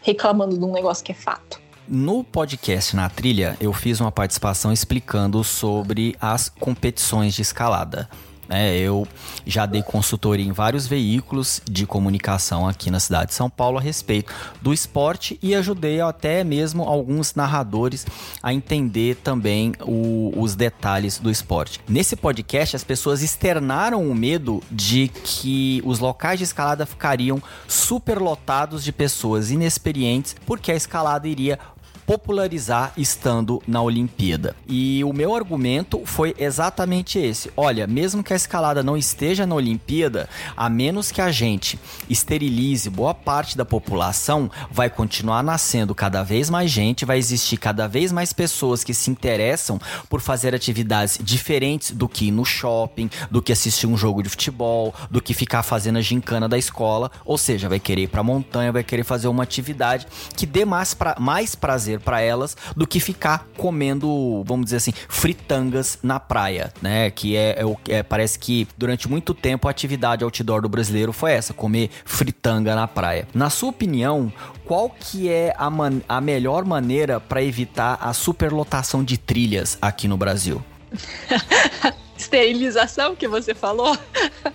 reclamando 0.05 0.57
de 0.57 0.65
um 0.65 0.73
negócio 0.73 1.05
que 1.05 1.11
é 1.11 1.15
fato. 1.15 1.65
No 1.89 2.23
podcast 2.23 2.95
Na 2.95 3.11
Trilha, 3.11 3.57
eu 3.61 3.73
fiz 3.73 4.01
uma 4.01 4.13
participação 4.13 4.73
explicando 4.73 5.43
sobre 5.43 6.17
as 6.21 6.49
competições 6.49 7.35
de 7.35 7.43
escalada. 7.43 8.09
É, 8.49 8.77
eu 8.79 9.07
já 9.47 9.67
dei 9.67 9.83
consultoria 9.83 10.45
em 10.45 10.53
vários 10.53 10.87
veículos 10.87 11.61
de 11.65 11.87
comunicação 11.87 12.69
aqui 12.69 12.91
na 12.91 13.01
cidade 13.01 13.29
de 13.29 13.35
São 13.35 13.49
Paulo 13.49 13.79
a 13.79 13.81
respeito 13.81 14.33
do 14.61 14.73
esporte 14.73 15.39
e 15.43 15.55
ajudei 15.55 16.01
até 16.01 16.45
mesmo 16.45 16.83
alguns 16.83 17.35
narradores 17.35 18.07
a 18.43 18.53
entender 18.53 19.17
também 19.17 19.73
o, 19.81 20.33
os 20.37 20.55
detalhes 20.55 21.19
do 21.19 21.31
esporte. 21.31 21.81
Nesse 21.89 22.17
podcast, 22.17 22.77
as 22.77 22.85
pessoas 22.85 23.23
externaram 23.23 24.09
o 24.09 24.15
medo 24.15 24.63
de 24.71 25.09
que 25.09 25.83
os 25.85 25.99
locais 25.99 26.39
de 26.39 26.45
escalada 26.45 26.87
ficariam 26.87 27.43
superlotados 27.67 28.85
de 28.85 28.93
pessoas 28.93 29.51
inexperientes 29.51 30.37
porque 30.47 30.71
a 30.71 30.77
escalada 30.77 31.27
iria 31.29 31.59
popularizar 32.07 32.93
estando 32.97 33.63
na 33.67 33.83
Olimpíada. 33.83 34.55
E 34.69 35.03
o 35.05 35.13
meu 35.13 35.35
argumento 35.35 36.03
foi 36.05 36.35
exatamente 36.39 37.19
esse. 37.19 37.51
Olha, 37.57 37.87
mesmo 37.87 38.23
que 38.23 38.33
a 38.33 38.37
escalada 38.37 38.83
não 38.83 38.97
esteja 38.97 39.47
na 39.47 39.55
Olimpíada, 39.55 40.29
a 40.57 40.69
menos 40.69 41.11
que 41.11 41.21
a 41.21 41.31
gente 41.31 41.79
esterilize 42.09 42.89
boa 42.91 43.15
parte 43.15 43.57
da 43.57 43.65
população, 43.65 44.51
vai 44.71 44.91
continuar 44.91 45.43
nascendo 45.43 45.95
cada 45.95 46.23
vez 46.23 46.51
mais 46.51 46.71
gente, 46.71 47.05
vai 47.05 47.19
existir 47.19 47.57
cada 47.57 47.87
vez 47.87 48.13
mais 48.13 48.33
pessoas 48.33 48.85
que 48.85 48.95
se 48.95 49.11
interessam 49.11 49.81
por 50.09 50.21
fazer 50.21 50.55
atividades 50.55 51.19
diferentes 51.23 51.91
do 51.91 52.09
que 52.09 52.27
ir 52.27 52.31
no 52.31 52.45
shopping, 52.45 53.11
do 53.31 53.43
que 53.43 53.53
assistir 53.53 53.87
um 53.87 53.97
jogo 53.97 54.23
de 54.23 54.29
futebol, 54.29 54.95
do 55.11 55.21
que 55.21 55.35
ficar 55.35 55.63
fazendo 55.63 55.99
a 55.99 56.03
gincana 56.03 56.49
da 56.49 56.59
escola, 56.59 57.11
ou 57.25 57.39
seja, 57.39 57.69
vai 57.69 57.79
querer 57.79 58.03
ir 58.03 58.09
pra 58.09 58.23
montanha, 58.23 58.73
vai 58.73 58.85
querer 58.85 59.05
fazer 59.05 59.29
uma 59.29 59.43
atividade 59.43 60.07
que 60.37 60.47
dê 60.47 60.65
mais, 60.65 60.95
pra, 60.95 61.17
mais 61.19 61.55
prazer 61.55 61.94
para 62.01 62.21
elas 62.21 62.57
do 62.77 62.87
que 62.87 63.01
ficar 63.01 63.47
comendo, 63.57 64.43
vamos 64.45 64.67
dizer 64.67 64.77
assim, 64.77 64.93
fritangas 65.09 65.99
na 66.03 66.19
praia, 66.21 66.73
né? 66.81 67.11
Que 67.11 67.37
é, 67.37 67.59
é, 67.61 67.97
é, 67.97 68.03
parece 68.03 68.39
que 68.39 68.67
durante 68.77 69.09
muito 69.09 69.35
tempo 69.35 69.69
a 69.69 69.71
atividade 69.71 70.25
outdoor 70.25 70.63
do 70.63 70.69
brasileiro 70.69 71.13
foi 71.13 71.33
essa, 71.33 71.53
comer 71.55 71.91
fritanga 72.05 72.75
na 72.75 72.87
praia. 72.87 73.27
Na 73.35 73.51
sua 73.51 73.71
opinião, 73.71 74.33
qual 74.65 74.89
que 74.91 75.29
é 75.29 75.55
a, 75.57 75.71
man 75.71 76.01
a 76.09 76.21
melhor 76.21 76.65
maneira 76.65 77.21
para 77.21 77.43
evitar 77.43 77.99
a 78.01 78.13
superlotação 78.13 79.05
de 79.05 79.19
trilhas 79.19 79.79
aqui 79.81 80.09
no 80.09 80.17
Brasil? 80.17 80.63
Esterilização 82.17 83.15
que 83.17 83.27
você 83.27 83.55
falou? 83.55 83.97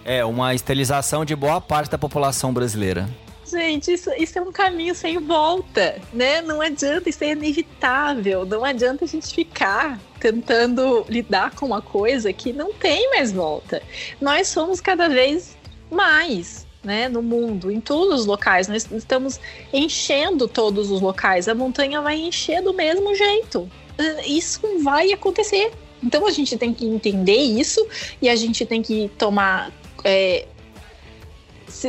é, 0.06 0.24
uma 0.24 0.56
esterilização 0.56 1.26
de 1.26 1.36
boa 1.36 1.60
parte 1.60 1.92
da 1.92 1.98
população 1.98 2.54
brasileira. 2.54 3.08
Gente, 3.50 3.94
isso, 3.94 4.12
isso 4.18 4.38
é 4.38 4.42
um 4.42 4.52
caminho 4.52 4.94
sem 4.94 5.18
volta, 5.18 6.00
né? 6.14 6.42
Não 6.42 6.62
adianta, 6.62 7.10
isso 7.10 7.24
é 7.24 7.32
inevitável. 7.32 8.46
Não 8.46 8.64
adianta 8.64 9.06
a 9.06 9.08
gente 9.08 9.34
ficar 9.34 10.00
tentando 10.20 11.04
lidar 11.10 11.56
com 11.56 11.66
uma 11.66 11.82
coisa 11.82 12.32
que 12.32 12.54
não 12.54 12.72
tem 12.74 13.10
mais 13.10 13.32
volta. 13.32 13.82
Nós 14.22 14.50
somos 14.50 14.80
cada 14.80 15.10
vez 15.10 15.58
mais, 15.90 16.68
né, 16.84 17.10
no 17.10 17.24
mundo, 17.24 17.72
em 17.72 17.82
todos 17.82 18.22
os 18.22 18.26
locais. 18.28 18.68
Nós 18.68 18.88
estamos 18.92 19.40
enchendo 19.74 20.48
todos 20.48 20.92
os 20.92 21.02
locais. 21.02 21.48
A 21.48 21.56
montanha 21.56 22.02
vai 22.02 22.18
encher 22.18 22.62
do 22.62 22.74
mesmo 22.74 23.16
jeito. 23.16 23.70
Isso 24.28 24.62
vai 24.84 25.12
acontecer. 25.12 25.72
Então 26.04 26.28
a 26.28 26.32
gente 26.32 26.56
tem 26.56 26.72
que 26.72 26.86
entender 26.86 27.38
isso 27.38 27.86
e 28.22 28.30
a 28.30 28.36
gente 28.36 28.64
tem 28.64 28.84
que 28.84 29.10
tomar. 29.18 29.72
É, 30.04 30.46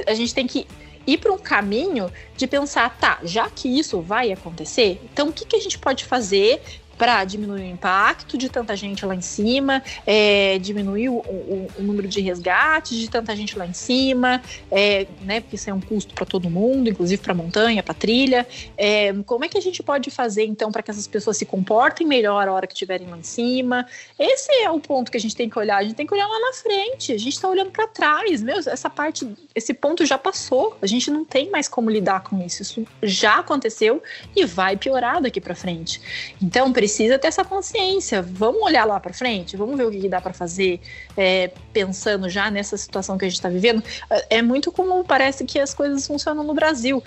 a 0.06 0.14
gente 0.14 0.34
tem 0.34 0.46
que 0.46 0.66
ir 1.12 1.18
para 1.18 1.32
um 1.32 1.38
caminho 1.38 2.10
de 2.36 2.46
pensar, 2.46 2.96
tá, 2.98 3.18
já 3.22 3.48
que 3.48 3.68
isso 3.68 4.00
vai 4.00 4.32
acontecer, 4.32 5.00
então 5.12 5.28
o 5.28 5.32
que, 5.32 5.44
que 5.44 5.56
a 5.56 5.60
gente 5.60 5.78
pode 5.78 6.04
fazer 6.04 6.62
para 7.00 7.24
diminuir 7.24 7.62
o 7.62 7.64
impacto 7.64 8.36
de 8.36 8.50
tanta 8.50 8.76
gente 8.76 9.06
lá 9.06 9.14
em 9.14 9.22
cima, 9.22 9.82
é, 10.06 10.58
diminuir 10.58 11.08
o, 11.08 11.14
o, 11.14 11.68
o, 11.78 11.82
número 11.82 12.06
de 12.06 12.20
resgates 12.20 12.98
de 12.98 13.08
tanta 13.08 13.34
gente 13.34 13.56
lá 13.56 13.66
em 13.66 13.72
cima, 13.72 14.42
é, 14.70 15.06
né, 15.22 15.40
porque 15.40 15.56
isso 15.56 15.70
é 15.70 15.72
um 15.72 15.80
custo 15.80 16.14
para 16.14 16.26
todo 16.26 16.50
mundo, 16.50 16.90
inclusive 16.90 17.22
para 17.22 17.32
a 17.32 17.34
montanha, 17.34 17.82
para 17.82 17.92
a 17.92 17.94
trilha. 17.94 18.46
É, 18.76 19.14
como 19.24 19.46
é 19.46 19.48
que 19.48 19.56
a 19.56 19.62
gente 19.62 19.82
pode 19.82 20.10
fazer 20.10 20.44
então 20.44 20.70
para 20.70 20.82
que 20.82 20.90
essas 20.90 21.06
pessoas 21.06 21.38
se 21.38 21.46
comportem 21.46 22.06
melhor 22.06 22.46
a 22.46 22.52
hora 22.52 22.66
que 22.66 22.74
estiverem 22.74 23.08
lá 23.08 23.16
em 23.16 23.22
cima? 23.22 23.86
Esse 24.18 24.52
é 24.62 24.70
o 24.70 24.78
ponto 24.78 25.10
que 25.10 25.16
a 25.16 25.20
gente 25.20 25.34
tem 25.34 25.48
que 25.48 25.58
olhar. 25.58 25.78
A 25.78 25.82
gente 25.82 25.94
tem 25.94 26.06
que 26.06 26.12
olhar 26.12 26.26
lá 26.26 26.38
na 26.38 26.52
frente. 26.52 27.14
A 27.14 27.18
gente 27.18 27.32
está 27.32 27.48
olhando 27.48 27.70
para 27.70 27.86
trás, 27.86 28.42
meu. 28.42 28.58
Essa 28.58 28.90
parte, 28.90 29.26
esse 29.54 29.72
ponto 29.72 30.04
já 30.04 30.18
passou. 30.18 30.76
A 30.82 30.86
gente 30.86 31.10
não 31.10 31.24
tem 31.24 31.48
mais 31.48 31.66
como 31.66 31.88
lidar 31.88 32.24
com 32.24 32.44
isso. 32.44 32.60
Isso 32.60 32.86
já 33.02 33.38
aconteceu 33.38 34.02
e 34.36 34.44
vai 34.44 34.76
piorar 34.76 35.22
daqui 35.22 35.40
para 35.40 35.54
frente. 35.54 35.98
Então 36.42 36.70
precisa 36.70 36.89
precisa 36.90 37.18
ter 37.18 37.28
essa 37.28 37.44
consciência. 37.44 38.20
Vamos 38.20 38.60
olhar 38.62 38.84
lá 38.84 38.98
para 38.98 39.12
frente, 39.12 39.56
vamos 39.56 39.76
ver 39.76 39.86
o 39.86 39.90
que, 39.90 40.08
dá 40.08 40.20
para 40.20 40.32
fazer, 40.32 40.80
é, 41.16 41.52
pensando 41.72 42.28
já 42.28 42.50
nessa 42.50 42.76
situação 42.76 43.16
que 43.16 43.24
a 43.24 43.28
gente 43.28 43.36
está 43.36 43.48
vivendo. 43.48 43.82
É, 44.10 44.38
é 44.38 44.42
muito 44.42 44.72
como 44.72 45.04
parece 45.04 45.44
que 45.44 45.60
as 45.60 45.72
coisas 45.72 46.04
funcionam 46.06 46.42
no 46.42 46.52
Brasil 46.52 47.02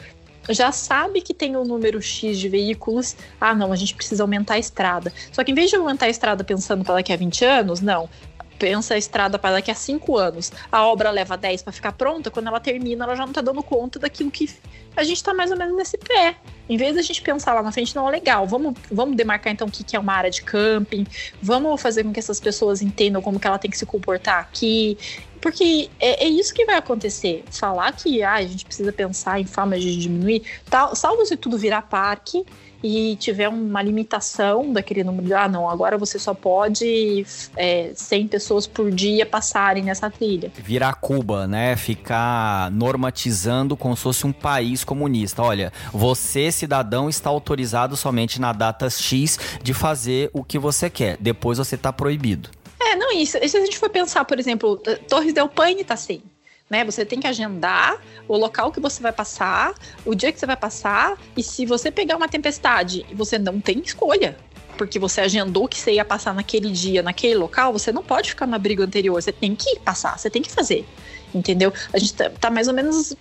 já 0.49 0.73
sabe 0.73 1.21
que 1.21 1.33
tem 1.33 1.55
um 1.55 1.63
número 1.63 2.01
X 2.01 2.37
de 2.37 2.49
veículos, 2.49 3.15
ah, 3.39 3.55
não, 3.55 3.71
a 3.71 3.77
gente 3.77 3.95
precisa 3.95 4.23
aumentar 4.23 4.55
a 4.55 4.59
estrada. 4.59 5.13
Só 5.31 5.41
que 5.41 5.53
em 5.53 5.55
vez 5.55 5.69
de 5.69 5.77
aumentar 5.77 6.07
a 6.07 6.09
estrada 6.09 6.43
pensando 6.43 6.83
para 6.83 6.95
daqui 6.95 7.13
a 7.13 7.15
20 7.15 7.45
anos, 7.45 7.79
não. 7.79 8.09
Pensa 8.63 8.93
a 8.93 8.97
estrada 8.97 9.37
para 9.37 9.55
daqui 9.55 9.69
a 9.69 9.75
5 9.75 10.17
anos. 10.17 10.49
A 10.71 10.87
obra 10.87 11.11
leva 11.11 11.35
10 11.35 11.63
para 11.63 11.73
ficar 11.73 11.91
pronta, 11.91 12.31
quando 12.31 12.47
ela 12.47 12.61
termina, 12.61 13.03
ela 13.03 13.13
já 13.13 13.23
não 13.23 13.31
está 13.31 13.41
dando 13.41 13.61
conta 13.61 13.99
daquilo 13.99 14.31
que 14.31 14.49
a 14.95 15.03
gente 15.03 15.17
está 15.17 15.33
mais 15.33 15.51
ou 15.51 15.57
menos 15.57 15.75
nesse 15.75 15.97
pé. 15.97 16.37
Em 16.69 16.77
vez 16.77 16.95
da 16.95 17.01
gente 17.01 17.21
pensar 17.21 17.53
lá 17.53 17.61
na 17.61 17.73
frente, 17.73 17.93
não, 17.93 18.07
legal, 18.07 18.47
vamos, 18.47 18.75
vamos 18.89 19.17
demarcar 19.17 19.51
então 19.51 19.67
o 19.67 19.69
que, 19.69 19.97
é 19.97 19.99
uma 19.99 20.13
área 20.13 20.31
de 20.31 20.41
camping, 20.43 21.05
vamos 21.41 21.81
fazer 21.81 22.05
com 22.05 22.13
que 22.13 22.19
essas 22.19 22.39
pessoas 22.39 22.81
entendam 22.81 23.21
como 23.21 23.37
que 23.37 23.45
ela 23.45 23.59
tem 23.59 23.69
que 23.69 23.77
se 23.77 23.85
comportar 23.85 24.39
aqui. 24.39 24.97
Porque 25.41 25.89
é, 25.99 26.23
é 26.23 26.29
isso 26.29 26.53
que 26.53 26.63
vai 26.63 26.77
acontecer. 26.77 27.43
Falar 27.51 27.91
que 27.91 28.23
ah, 28.23 28.35
a 28.35 28.43
gente 28.43 28.63
precisa 28.63 28.93
pensar 28.93 29.41
em 29.41 29.45
formas 29.45 29.83
de 29.83 29.97
diminuir, 29.97 30.41
tal, 30.69 30.95
salvo 30.95 31.25
se 31.25 31.35
tudo 31.35 31.57
virar 31.57 31.81
parque 31.81 32.45
e 32.83 33.15
tiver 33.15 33.47
uma 33.47 33.81
limitação 33.81 34.73
daquele 34.73 35.03
número 35.03 35.25
de, 35.25 35.33
ah, 35.33 35.47
não, 35.47 35.69
agora 35.69 35.97
você 35.97 36.19
só 36.19 36.33
pode 36.33 37.25
é, 37.55 37.91
100 37.95 38.27
pessoas 38.27 38.67
por 38.67 38.91
dia 38.91 39.25
passarem 39.25 39.83
nessa 39.83 40.09
trilha. 40.09 40.51
Virar 40.55 40.95
Cuba, 40.95 41.47
né? 41.47 41.75
Ficar 41.77 42.69
normatizando 42.71 43.77
como 43.77 43.95
se 43.95 44.03
fosse 44.03 44.27
um 44.27 44.33
país 44.33 44.83
comunista. 44.83 45.41
Olha, 45.41 45.71
você, 45.93 46.51
cidadão, 46.51 47.09
está 47.09 47.29
autorizado 47.29 47.95
somente 47.95 48.41
na 48.41 48.51
data 48.51 48.89
X 48.89 49.39
de 49.63 49.73
fazer 49.73 50.29
o 50.33 50.43
que 50.43 50.59
você 50.59 50.89
quer. 50.89 51.17
Depois 51.19 51.57
você 51.57 51.75
está 51.75 51.93
proibido. 51.93 52.49
É, 52.79 52.95
não, 52.95 53.13
isso. 53.13 53.37
Se 53.47 53.57
a 53.57 53.61
gente 53.61 53.77
for 53.77 53.89
pensar, 53.89 54.25
por 54.25 54.37
exemplo, 54.37 54.77
Torres 55.07 55.33
del 55.33 55.47
Paine 55.47 55.83
tá 55.83 55.93
assim 55.93 56.21
né? 56.69 56.83
Você 56.85 57.05
tem 57.05 57.19
que 57.19 57.27
agendar 57.27 58.01
o 58.27 58.37
local 58.37 58.71
que 58.71 58.79
você 58.79 59.01
vai 59.01 59.11
passar, 59.11 59.73
o 60.05 60.15
dia 60.15 60.31
que 60.31 60.39
você 60.39 60.45
vai 60.45 60.57
passar, 60.57 61.17
e 61.35 61.43
se 61.43 61.65
você 61.65 61.91
pegar 61.91 62.17
uma 62.17 62.27
tempestade, 62.27 63.05
você 63.13 63.37
não 63.37 63.59
tem 63.59 63.79
escolha. 63.79 64.37
Porque 64.77 64.97
você 64.97 65.21
agendou 65.21 65.67
que 65.67 65.77
você 65.77 65.93
ia 65.93 66.05
passar 66.05 66.33
naquele 66.33 66.71
dia, 66.71 67.03
naquele 67.03 67.35
local, 67.35 67.71
você 67.71 67.91
não 67.91 68.03
pode 68.03 68.29
ficar 68.29 68.47
no 68.47 68.55
abrigo 68.55 68.81
anterior, 68.81 69.21
você 69.21 69.31
tem 69.31 69.55
que 69.55 69.79
passar, 69.79 70.17
você 70.17 70.29
tem 70.29 70.41
que 70.41 70.51
fazer 70.51 70.85
entendeu? 71.33 71.73
A 71.91 71.97
gente 71.97 72.13
tá, 72.13 72.29
tá, 72.29 72.49
mais 72.49 72.67
ou 72.67 72.73
menos 72.73 73.15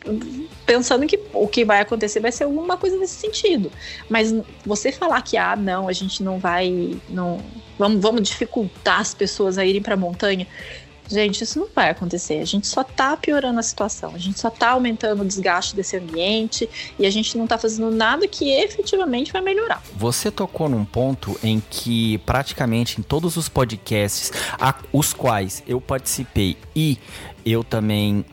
pensando 0.66 1.07
que 1.07 1.18
o 1.32 1.49
que 1.49 1.64
vai 1.64 1.80
acontecer 1.80 2.20
vai 2.20 2.30
ser 2.30 2.45
alguma 2.45 2.76
coisa 2.76 2.97
nesse 2.97 3.14
sentido. 3.14 3.72
Mas 4.09 4.34
você 4.64 4.93
falar 4.93 5.22
que, 5.22 5.36
ah, 5.36 5.57
não, 5.57 5.88
a 5.88 5.93
gente 5.93 6.22
não 6.22 6.38
vai, 6.38 6.97
não, 7.09 7.40
vamos, 7.78 8.01
vamos 8.01 8.22
dificultar 8.22 9.01
as 9.01 9.14
pessoas 9.14 9.59
a 9.59 9.64
irem 9.64 9.82
para 9.82 9.95
a 9.95 9.97
montanha. 9.97 10.47
Gente, 11.13 11.45
isso 11.45 11.59
não 11.59 11.69
vai 11.75 11.91
acontecer. 11.91 12.41
A 12.41 12.45
gente 12.47 12.67
só 12.67 12.83
tá 12.83 13.15
piorando 13.17 13.61
a 13.61 13.63
situação. 13.63 14.15
A 14.15 14.19
gente 14.19 14.41
só 14.41 14.49
tá 14.49 14.71
aumentando 14.71 15.23
o 15.23 15.25
desgaste 15.27 15.77
desse 15.77 15.97
ambiente 15.97 16.69
e 16.99 17.05
a 17.05 17.11
gente 17.11 17.37
não 17.37 17.47
tá 17.47 17.59
fazendo 17.59 17.91
nada 17.91 18.27
que 18.27 18.51
efetivamente 18.51 19.31
vai 19.31 19.43
melhorar. 19.43 19.83
Você 19.95 20.31
tocou 20.31 20.71
num 20.71 20.87
ponto 20.87 21.39
em 21.43 21.63
que 21.69 22.17
praticamente 22.19 22.99
em 22.99 23.03
todos 23.03 23.37
os 23.37 23.47
podcasts 23.49 24.33
a, 24.59 24.75
os 24.91 25.13
quais 25.13 25.63
eu 25.67 25.81
participei 25.81 26.57
e 26.75 26.99
eu 27.45 27.63
também 27.63 28.25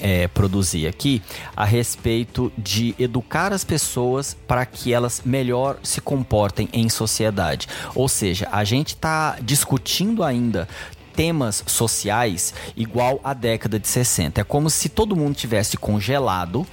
é, 0.00 0.28
produzi 0.34 0.86
aqui 0.86 1.22
a 1.56 1.64
respeito 1.64 2.52
de 2.58 2.94
educar 2.98 3.52
as 3.52 3.64
pessoas 3.64 4.36
para 4.46 4.66
que 4.66 4.92
elas 4.92 5.22
melhor 5.24 5.78
se 5.82 6.00
comportem 6.00 6.68
em 6.72 6.88
sociedade. 6.88 7.68
Ou 7.94 8.08
seja, 8.08 8.48
a 8.50 8.64
gente 8.64 8.88
está 8.88 9.38
discutindo 9.40 10.22
ainda 10.22 10.68
temas 11.16 11.64
sociais 11.66 12.52
igual 12.76 13.18
à 13.24 13.32
década 13.32 13.80
de 13.80 13.88
60. 13.88 14.42
É 14.42 14.44
como 14.44 14.68
se 14.68 14.90
todo 14.90 15.16
mundo 15.16 15.34
tivesse 15.34 15.76
congelado 15.78 16.66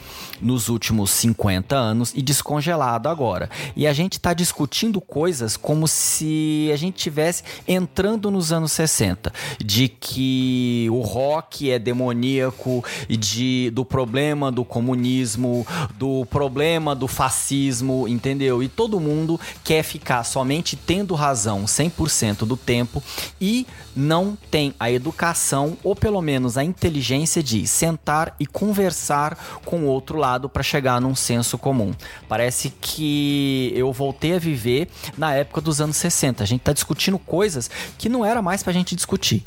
nos 0.44 0.68
últimos 0.68 1.10
50 1.12 1.76
anos 1.76 2.12
e 2.14 2.22
descongelado 2.22 3.08
agora. 3.08 3.50
E 3.76 3.88
a 3.88 3.94
gente 3.94 4.14
está 4.14 4.34
discutindo 4.34 5.00
coisas 5.00 5.56
como 5.56 5.88
se 5.88 6.70
a 6.74 6.76
gente 6.76 6.98
tivesse 6.98 7.44
entrando 7.68 8.30
nos 8.30 8.52
anos 8.52 8.74
60, 8.74 9.32
de 9.64 9.88
que 9.88 10.88
o 10.92 11.00
rock 11.00 11.72
é 11.72 11.80
demoníaco, 11.80 12.84
de 13.08 13.72
do 13.74 13.86
problema 13.86 14.52
do 14.52 14.66
comunismo, 14.66 15.66
do 15.98 16.26
problema 16.26 16.94
do 16.94 17.08
fascismo, 17.08 18.08
entendeu? 18.08 18.62
E 18.62 18.68
todo 18.68 19.00
mundo 19.00 19.40
quer 19.64 19.84
ficar 19.84 20.24
somente 20.24 20.76
tendo 20.76 21.16
razão 21.16 21.64
100% 21.64 22.40
do 22.46 22.58
tempo 22.58 23.02
e 23.40 23.66
não 23.96 24.33
tem 24.50 24.74
a 24.80 24.92
educação 24.92 25.78
ou 25.84 25.96
pelo 25.96 26.22
menos 26.22 26.58
a 26.58 26.64
inteligência 26.64 27.42
de 27.42 27.68
sentar 27.68 28.36
e 28.40 28.46
conversar 28.46 29.38
com 29.66 29.82
o 29.82 29.86
outro 29.86 30.18
lado 30.18 30.50
para 30.50 30.64
chegar 30.64 31.00
num 31.02 31.16
senso 31.16 31.58
comum. 31.58 31.94
Parece 32.28 32.74
que 32.82 33.72
eu 33.76 33.92
voltei 33.92 34.36
a 34.36 34.40
viver 34.40 34.88
na 35.18 35.34
época 35.34 35.62
dos 35.62 35.82
anos 35.82 35.98
60. 35.98 36.44
A 36.44 36.48
gente 36.48 36.62
tá 36.62 36.74
discutindo 36.74 37.18
coisas 37.18 37.70
que 37.98 38.10
não 38.10 38.26
era 38.26 38.42
mais 38.42 38.64
pra 38.64 38.74
gente 38.74 38.96
discutir. 38.96 39.44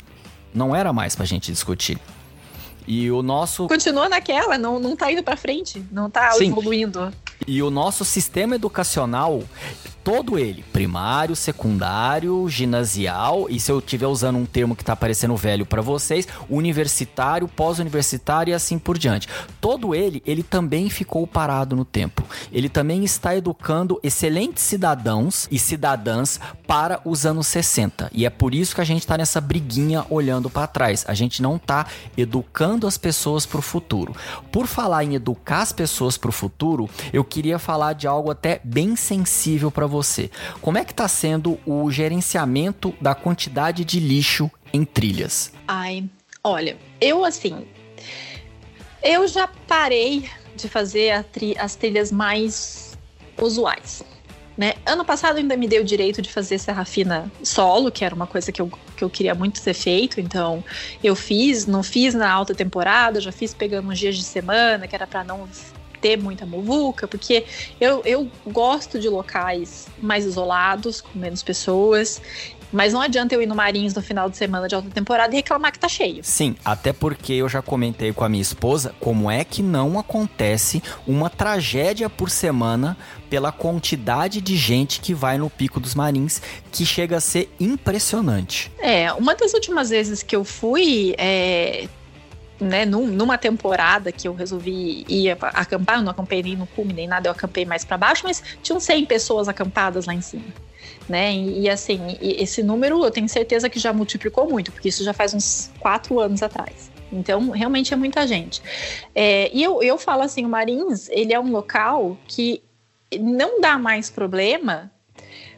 Não 0.53 0.75
era 0.75 0.91
mais 0.91 1.15
pra 1.15 1.25
gente 1.25 1.51
discutir. 1.51 1.99
E 2.87 3.11
o 3.11 3.21
nosso. 3.21 3.67
Continua 3.67 4.07
naquela, 4.07 4.57
não, 4.57 4.79
não 4.79 4.95
tá 4.95 5.11
indo 5.11 5.21
pra 5.21 5.35
frente, 5.35 5.85
não 5.91 6.09
tá 6.09 6.31
Sim. 6.31 6.47
evoluindo. 6.51 7.13
E 7.45 7.61
o 7.61 7.69
nosso 7.69 8.05
sistema 8.05 8.55
educacional 8.55 9.43
todo 10.07 10.39
ele, 10.39 10.63
primário, 10.71 11.35
secundário, 11.35 12.47
ginasial, 12.47 13.47
e 13.49 13.59
se 13.59 13.69
eu 13.69 13.79
estiver 13.79 14.07
usando 14.07 14.37
um 14.37 14.45
termo 14.45 14.73
que 14.73 14.81
está 14.81 14.95
parecendo 14.95 15.35
velho 15.35 15.65
para 15.65 15.81
vocês, 15.81 16.25
universitário, 16.49 17.45
pós-universitário 17.45 18.51
e 18.51 18.53
assim 18.53 18.79
por 18.79 18.97
diante. 18.97 19.27
Todo 19.59 19.93
ele, 19.93 20.23
ele 20.25 20.43
também 20.43 20.89
ficou 20.89 21.27
parado 21.27 21.75
no 21.75 21.83
tempo. 21.83 22.23
Ele 22.53 22.69
também 22.69 23.03
está 23.03 23.35
educando 23.35 23.99
excelentes 24.01 24.63
cidadãos 24.63 25.45
e 25.51 25.59
cidadãs 25.59 26.39
para 26.65 27.01
os 27.03 27.25
anos 27.25 27.47
60. 27.47 28.09
E 28.13 28.25
é 28.25 28.29
por 28.29 28.55
isso 28.55 28.75
que 28.75 28.79
a 28.79 28.85
gente 28.85 29.01
está 29.01 29.17
nessa 29.17 29.41
briguinha 29.41 30.05
olhando 30.09 30.49
para 30.49 30.67
trás. 30.67 31.03
A 31.05 31.13
gente 31.13 31.41
não 31.41 31.57
está 31.57 31.85
educando 32.15 32.87
as 32.87 32.97
pessoas 32.97 33.45
para 33.45 33.59
o 33.59 33.61
futuro. 33.61 34.15
Por 34.53 34.67
falar 34.67 35.03
em 35.03 35.15
educar 35.15 35.63
as 35.63 35.73
pessoas 35.73 36.17
para 36.17 36.29
o 36.29 36.33
futuro, 36.33 36.89
eu 37.11 37.25
queria 37.25 37.59
falar 37.59 37.91
de 37.91 38.07
algo 38.07 38.31
até 38.31 38.61
bem 38.63 38.95
sensível 38.95 39.69
para 39.69 39.96
você. 39.97 40.29
Como 40.61 40.77
é 40.77 40.85
que 40.85 40.91
está 40.91 41.07
sendo 41.07 41.59
o 41.65 41.89
gerenciamento 41.91 42.93
da 43.01 43.15
quantidade 43.15 43.83
de 43.83 43.99
lixo 43.99 44.49
em 44.71 44.85
trilhas? 44.85 45.51
Ai, 45.67 46.03
olha, 46.43 46.77
eu 47.01 47.25
assim, 47.25 47.65
eu 49.03 49.27
já 49.27 49.47
parei 49.67 50.29
de 50.55 50.67
fazer 50.67 51.23
tri 51.25 51.55
as 51.57 51.75
trilhas 51.75 52.11
mais 52.11 52.97
usuais. 53.39 54.03
Né? 54.57 54.73
Ano 54.87 55.05
passado 55.05 55.37
ainda 55.37 55.55
me 55.55 55.67
deu 55.67 55.83
o 55.83 55.85
direito 55.85 56.19
de 56.19 56.31
fazer 56.31 56.57
serra 56.57 56.83
fina 56.83 57.31
solo, 57.43 57.91
que 57.91 58.03
era 58.03 58.15
uma 58.15 58.25
coisa 58.25 58.51
que 58.51 58.59
eu, 58.59 58.71
que 58.95 59.03
eu 59.03 59.09
queria 59.09 59.35
muito 59.35 59.61
ter 59.61 59.75
feito, 59.75 60.19
então 60.19 60.63
eu 61.03 61.15
fiz, 61.15 61.67
não 61.67 61.83
fiz 61.83 62.15
na 62.15 62.27
alta 62.27 62.55
temporada, 62.55 63.21
já 63.21 63.31
fiz 63.31 63.53
pegando 63.53 63.89
uns 63.89 63.99
dias 63.99 64.15
de 64.15 64.23
semana, 64.23 64.87
que 64.87 64.95
era 64.95 65.05
para 65.05 65.23
não 65.23 65.47
ter 66.01 66.17
muita 66.17 66.45
muvuca, 66.45 67.07
porque 67.07 67.45
eu, 67.79 68.01
eu 68.05 68.29
gosto 68.45 68.99
de 68.99 69.09
locais 69.09 69.87
mais 70.01 70.25
isolados, 70.25 71.01
com 71.01 71.17
menos 71.17 71.43
pessoas. 71.43 72.21
Mas 72.71 72.91
não 72.91 73.01
adianta 73.01 73.33
eu 73.33 73.41
ir 73.41 73.45
no 73.45 73.55
Marins 73.55 73.93
no 73.93 74.01
final 74.01 74.29
de 74.29 74.35
semana 74.35 74.67
de 74.67 74.75
alta 74.75 74.89
temporada 74.89 75.33
e 75.33 75.37
reclamar 75.37 75.71
que 75.71 75.79
tá 75.79 75.87
cheio. 75.87 76.21
Sim, 76.23 76.55
até 76.65 76.91
porque 76.91 77.33
eu 77.33 77.47
já 77.47 77.61
comentei 77.61 78.11
com 78.11 78.23
a 78.23 78.29
minha 78.29 78.41
esposa 78.41 78.93
como 78.99 79.31
é 79.31 79.43
que 79.43 79.61
não 79.61 79.97
acontece 79.97 80.83
uma 81.05 81.29
tragédia 81.29 82.09
por 82.09 82.29
semana 82.29 82.97
pela 83.29 83.51
quantidade 83.51 84.41
de 84.41 84.55
gente 84.55 84.99
que 84.99 85.13
vai 85.13 85.37
no 85.37 85.49
Pico 85.49 85.79
dos 85.79 85.95
Marins, 85.95 86.41
que 86.71 86.85
chega 86.85 87.17
a 87.17 87.21
ser 87.21 87.53
impressionante. 87.59 88.71
É, 88.79 89.11
uma 89.13 89.35
das 89.35 89.53
últimas 89.53 89.89
vezes 89.89 90.23
que 90.23 90.35
eu 90.35 90.43
fui, 90.43 91.13
é, 91.17 91.87
né, 92.59 92.85
num, 92.85 93.07
numa 93.07 93.37
temporada 93.37 94.11
que 94.11 94.27
eu 94.27 94.33
resolvi 94.33 95.05
ir 95.07 95.37
acampar, 95.53 95.97
eu 95.97 96.03
não 96.03 96.11
acampei 96.11 96.41
nem 96.41 96.55
no 96.55 96.67
cume 96.67 96.93
nem 96.93 97.07
nada, 97.07 97.27
eu 97.27 97.31
acampei 97.31 97.65
mais 97.65 97.85
para 97.85 97.97
baixo, 97.97 98.23
mas 98.23 98.43
tinham 98.61 98.79
100 98.79 99.05
pessoas 99.05 99.47
acampadas 99.47 100.05
lá 100.05 100.13
em 100.13 100.21
cima 100.21 100.45
né? 101.07 101.33
E, 101.33 101.61
e 101.61 101.69
assim, 101.69 102.17
e 102.21 102.41
esse 102.41 102.61
número 102.61 103.03
eu 103.03 103.11
tenho 103.11 103.29
certeza 103.29 103.69
que 103.69 103.79
já 103.79 103.93
multiplicou 103.93 104.49
muito, 104.49 104.71
porque 104.71 104.89
isso 104.89 105.03
já 105.03 105.13
faz 105.13 105.33
uns 105.33 105.71
quatro 105.79 106.19
anos 106.19 106.43
atrás. 106.43 106.91
Então, 107.11 107.51
realmente 107.51 107.93
é 107.93 107.97
muita 107.97 108.27
gente. 108.27 108.61
É, 109.15 109.49
e 109.53 109.63
eu, 109.63 109.81
eu 109.81 109.97
falo 109.97 110.23
assim, 110.23 110.45
o 110.45 110.49
Marins, 110.49 111.07
ele 111.09 111.33
é 111.33 111.39
um 111.39 111.51
local 111.51 112.17
que 112.27 112.61
não 113.17 113.61
dá 113.61 113.77
mais 113.77 114.09
problema, 114.09 114.91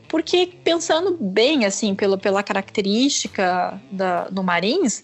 porque 0.07 0.51
pensando 0.63 1.17
bem, 1.19 1.65
assim, 1.65 1.95
pelo, 1.95 2.17
pela 2.17 2.43
característica 2.43 3.81
da, 3.91 4.25
do 4.25 4.43
Marins, 4.43 5.03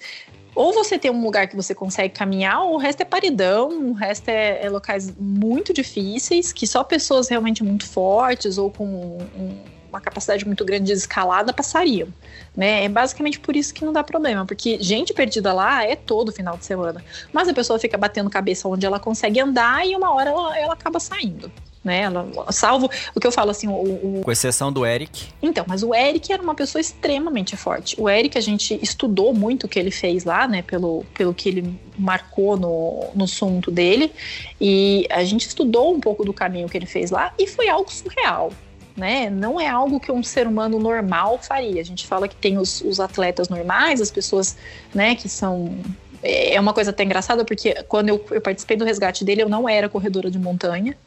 ou 0.55 0.73
você 0.73 0.97
tem 0.97 1.11
um 1.11 1.21
lugar 1.21 1.47
que 1.47 1.55
você 1.55 1.75
consegue 1.75 2.13
caminhar, 2.13 2.61
ou 2.63 2.75
o 2.75 2.77
resto 2.77 3.01
é 3.01 3.05
paridão, 3.05 3.89
o 3.89 3.93
resto 3.93 4.29
é, 4.29 4.65
é 4.65 4.69
locais 4.69 5.13
muito 5.19 5.73
difíceis, 5.73 6.53
que 6.53 6.65
só 6.65 6.83
pessoas 6.83 7.27
realmente 7.27 7.63
muito 7.63 7.85
fortes 7.85 8.57
ou 8.57 8.71
com 8.71 8.85
um, 8.85 9.57
uma 9.89 10.01
capacidade 10.01 10.45
muito 10.45 10.63
grande 10.63 10.85
de 10.85 10.93
escalada 10.93 11.53
passariam, 11.53 12.07
né? 12.55 12.85
É 12.85 12.89
basicamente 12.89 13.39
por 13.39 13.55
isso 13.55 13.73
que 13.73 13.83
não 13.83 13.93
dá 13.93 14.03
problema, 14.03 14.45
porque 14.45 14.77
gente 14.81 15.13
perdida 15.13 15.53
lá 15.53 15.83
é 15.83 15.95
todo 15.95 16.31
final 16.31 16.57
de 16.57 16.65
semana, 16.65 17.03
mas 17.31 17.47
a 17.47 17.53
pessoa 17.53 17.77
fica 17.77 17.97
batendo 17.97 18.29
cabeça 18.29 18.67
onde 18.67 18.85
ela 18.85 18.99
consegue 18.99 19.39
andar 19.39 19.85
e 19.85 19.95
uma 19.95 20.13
hora 20.13 20.29
ela, 20.29 20.57
ela 20.57 20.73
acaba 20.73 20.99
saindo. 20.99 21.51
Né, 21.85 22.01
ela, 22.01 22.27
salvo 22.51 22.89
o 23.15 23.19
que 23.19 23.27
eu 23.27 23.31
falo 23.31 23.51
assim, 23.51 23.67
o, 23.67 23.73
o, 23.73 24.21
com 24.23 24.31
exceção 24.31 24.73
do 24.73 24.83
Eric. 24.83 25.27
Então, 25.39 25.63
mas 25.67 25.83
o 25.83 25.93
Eric 25.93 26.33
era 26.33 26.41
uma 26.41 26.55
pessoa 26.55 26.81
extremamente 26.81 27.55
forte. 27.55 27.95
O 27.99 28.09
Eric 28.09 28.35
a 28.39 28.41
gente 28.41 28.79
estudou 28.81 29.35
muito 29.35 29.65
o 29.65 29.69
que 29.69 29.77
ele 29.77 29.91
fez 29.91 30.25
lá, 30.25 30.47
né, 30.47 30.63
pelo, 30.63 31.05
pelo 31.13 31.31
que 31.31 31.47
ele 31.47 31.79
marcou 31.95 32.57
no, 32.57 33.11
no 33.13 33.25
assunto 33.25 33.69
dele, 33.69 34.11
e 34.59 35.05
a 35.11 35.23
gente 35.23 35.47
estudou 35.47 35.93
um 35.93 35.99
pouco 35.99 36.25
do 36.25 36.33
caminho 36.33 36.67
que 36.67 36.75
ele 36.75 36.87
fez 36.87 37.11
lá 37.11 37.31
e 37.37 37.45
foi 37.45 37.69
algo 37.69 37.91
surreal 37.93 38.51
né? 38.95 39.29
Não 39.29 39.59
é 39.59 39.67
algo 39.67 39.99
que 39.99 40.11
um 40.11 40.23
ser 40.23 40.47
humano 40.47 40.79
normal 40.79 41.37
faria. 41.41 41.81
A 41.81 41.83
gente 41.83 42.07
fala 42.07 42.27
que 42.27 42.35
tem 42.35 42.57
os, 42.57 42.81
os 42.81 42.99
atletas 42.99 43.49
normais, 43.49 43.99
as 43.99 44.09
pessoas, 44.09 44.57
né, 44.93 45.15
que 45.15 45.27
são 45.27 45.77
é 46.23 46.59
uma 46.59 46.73
coisa 46.73 46.89
até 46.89 47.03
engraçada 47.03 47.45
porque 47.45 47.75
quando 47.83 48.09
eu, 48.09 48.25
eu, 48.31 48.41
participei 48.41 48.75
do 48.75 48.83
resgate 48.83 49.23
dele 49.23 49.43
eu 49.43 49.49
não 49.49 49.69
era 49.69 49.87
corredora 49.87 50.31
de 50.31 50.39
montanha 50.39 50.97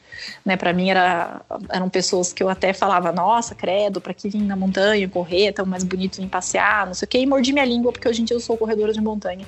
né? 0.45 0.57
Para 0.57 0.73
mim 0.73 0.91
era, 0.91 1.41
eram 1.71 1.89
pessoas 1.89 2.33
que 2.33 2.43
eu 2.43 2.49
até 2.49 2.73
falava, 2.73 3.13
nossa, 3.13 3.55
credo, 3.55 4.01
para 4.01 4.13
que 4.13 4.29
vir 4.29 4.43
na 4.43 4.57
montanha 4.57 5.09
correr, 5.09 5.47
é 5.47 5.53
tão 5.53 5.65
mais 5.65 5.83
bonito 5.85 6.21
vir 6.21 6.29
passear, 6.29 6.87
não 6.87 6.95
sei 6.95 7.07
o 7.07 7.09
que, 7.09 7.19
e 7.19 7.27
mordi 7.27 7.53
minha 7.53 7.65
língua 7.65 7.93
porque 7.93 8.09
hoje 8.09 8.23
em 8.23 8.25
dia 8.25 8.37
eu 8.37 8.41
sou 8.41 8.57
corredora 8.57 8.93
de 8.93 9.01
montanha. 9.01 9.47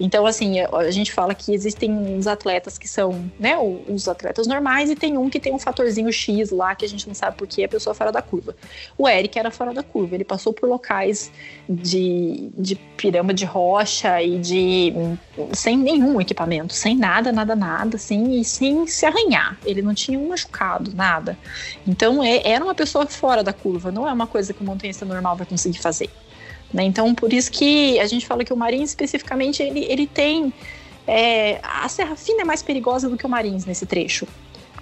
Então, 0.00 0.26
assim, 0.26 0.60
a 0.60 0.90
gente 0.90 1.12
fala 1.12 1.34
que 1.34 1.52
existem 1.52 1.90
uns 1.90 2.26
atletas 2.26 2.78
que 2.78 2.88
são, 2.88 3.30
né, 3.38 3.56
os 3.88 4.08
atletas 4.08 4.46
normais 4.46 4.90
e 4.90 4.96
tem 4.96 5.18
um 5.18 5.28
que 5.28 5.38
tem 5.38 5.52
um 5.52 5.58
fatorzinho 5.58 6.12
X 6.12 6.50
lá 6.50 6.74
que 6.74 6.84
a 6.84 6.88
gente 6.88 7.06
não 7.06 7.14
sabe 7.14 7.36
por 7.36 7.46
que 7.46 7.64
a 7.64 7.68
pessoa 7.68 7.92
é 7.92 7.94
fora 7.94 8.10
da 8.10 8.22
curva. 8.22 8.54
O 8.96 9.08
Eric 9.08 9.38
era 9.38 9.50
fora 9.50 9.74
da 9.74 9.82
curva, 9.82 10.14
ele 10.14 10.24
passou 10.24 10.52
por 10.52 10.68
locais 10.68 11.30
de, 11.68 12.50
de 12.56 12.76
pirâmide 12.96 13.42
de 13.42 13.44
rocha 13.44 14.22
e 14.22 14.38
de 14.38 14.92
sem 15.52 15.76
nenhum 15.76 16.20
equipamento, 16.20 16.72
sem 16.72 16.96
nada, 16.96 17.32
nada, 17.32 17.56
nada, 17.56 17.96
assim, 17.96 18.40
e 18.40 18.44
sem 18.44 18.86
se 18.86 19.04
arranhar. 19.04 19.58
Ele 19.64 19.82
não 19.82 19.94
tinha 19.94 20.11
um 20.16 20.28
machucado, 20.28 20.94
nada. 20.94 21.38
Então 21.86 22.22
é, 22.22 22.42
era 22.44 22.64
uma 22.64 22.74
pessoa 22.74 23.06
fora 23.06 23.42
da 23.42 23.52
curva, 23.52 23.90
não 23.90 24.08
é 24.08 24.12
uma 24.12 24.26
coisa 24.26 24.52
que 24.52 24.62
o 24.62 24.64
montanhista 24.64 25.04
normal 25.04 25.36
vai 25.36 25.46
conseguir 25.46 25.78
fazer. 25.78 26.10
Né? 26.72 26.84
Então 26.84 27.14
por 27.14 27.32
isso 27.32 27.50
que 27.50 27.98
a 28.00 28.06
gente 28.06 28.26
fala 28.26 28.44
que 28.44 28.52
o 28.52 28.56
Marins 28.56 28.90
especificamente 28.90 29.62
ele, 29.62 29.84
ele 29.84 30.06
tem 30.06 30.52
é, 31.06 31.60
a 31.62 31.88
Serra 31.88 32.16
Fina 32.16 32.42
é 32.42 32.44
mais 32.44 32.62
perigosa 32.62 33.08
do 33.08 33.16
que 33.16 33.26
o 33.26 33.28
Marins 33.28 33.64
nesse 33.64 33.86
trecho. 33.86 34.26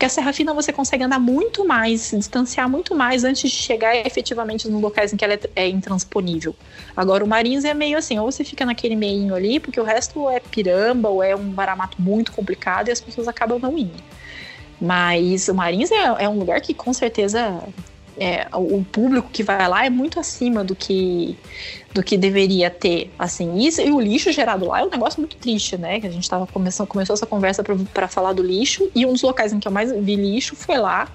Porque 0.01 0.07
a 0.07 0.09
Serra 0.09 0.33
Fina 0.33 0.55
você 0.55 0.72
consegue 0.72 1.05
andar 1.05 1.18
muito 1.18 1.62
mais, 1.66 2.01
se 2.01 2.16
distanciar 2.16 2.66
muito 2.70 2.95
mais 2.95 3.22
antes 3.22 3.51
de 3.51 3.55
chegar 3.55 3.95
efetivamente 3.95 4.66
nos 4.66 4.81
locais 4.81 5.12
em 5.12 5.16
que 5.18 5.22
ela 5.22 5.35
é, 5.35 5.41
é 5.55 5.68
intransponível. 5.68 6.57
Agora, 6.97 7.22
o 7.22 7.28
Marins 7.28 7.66
é 7.66 7.74
meio 7.74 7.99
assim, 7.99 8.18
ou 8.18 8.33
você 8.33 8.43
fica 8.43 8.64
naquele 8.64 8.97
meio 8.97 9.35
ali, 9.35 9.61
porque 9.61 9.78
o 9.78 9.85
resto 9.85 10.31
é 10.31 10.41
piramba, 10.41 11.11
ou 11.11 11.22
é 11.22 11.37
um 11.37 11.51
baramato 11.51 12.01
muito 12.01 12.33
complicado 12.33 12.89
e 12.89 12.93
as 12.93 12.99
pessoas 12.99 13.28
acabam 13.28 13.59
não 13.59 13.76
indo. 13.76 14.03
Mas 14.81 15.49
o 15.49 15.55
Marins 15.55 15.91
é, 15.91 16.24
é 16.24 16.28
um 16.28 16.39
lugar 16.39 16.61
que 16.61 16.72
com 16.72 16.93
certeza 16.93 17.62
é, 18.16 18.47
o 18.53 18.85
público 18.85 19.28
que 19.31 19.43
vai 19.43 19.66
lá 19.68 19.85
é 19.85 19.91
muito 19.91 20.20
acima 20.20 20.62
do 20.62 20.74
que 20.74 21.37
do 21.93 22.05
que 22.05 22.16
deveria 22.16 22.70
ter, 22.70 23.11
assim, 23.18 23.59
isso 23.59 23.81
e 23.81 23.91
o 23.91 23.99
lixo 23.99 24.31
gerado 24.31 24.66
lá 24.66 24.81
é 24.81 24.85
um 24.85 24.91
negócio 24.91 25.20
muito 25.20 25.37
triste, 25.37 25.76
né, 25.76 25.99
que 25.99 26.07
a 26.07 26.11
gente 26.11 26.28
tava 26.31 26.47
começando, 26.47 26.87
começou 26.87 27.14
essa 27.14 27.26
conversa 27.26 27.64
para 27.93 28.07
falar 28.07 28.33
do 28.33 28.45
lixo, 28.45 28.89
e 28.95 29.05
um 29.05 29.12
dos 29.12 29.22
locais 29.22 29.53
em 29.53 29.59
que 29.59 29.66
eu 29.66 29.72
mais 29.72 29.91
vi 29.91 30.14
lixo 30.14 30.55
foi 30.55 30.78
lá, 30.78 31.09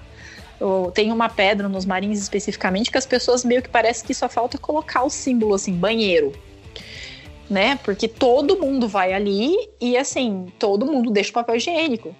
tem 0.92 1.10
uma 1.10 1.30
pedra 1.30 1.66
nos 1.66 1.86
marins 1.86 2.18
especificamente 2.18 2.90
que 2.90 2.98
as 2.98 3.06
pessoas 3.06 3.42
meio 3.42 3.62
que 3.62 3.70
parece 3.70 4.04
que 4.04 4.12
só 4.12 4.28
falta 4.28 4.58
colocar 4.58 5.02
o 5.02 5.08
símbolo, 5.08 5.54
assim, 5.54 5.72
banheiro, 5.72 6.32
né, 7.48 7.78
porque 7.82 8.06
todo 8.06 8.58
mundo 8.58 8.86
vai 8.86 9.14
ali 9.14 9.54
e, 9.80 9.96
assim, 9.96 10.52
todo 10.58 10.84
mundo 10.84 11.10
deixa 11.10 11.30
o 11.30 11.32
papel 11.32 11.56
higiênico, 11.56 12.14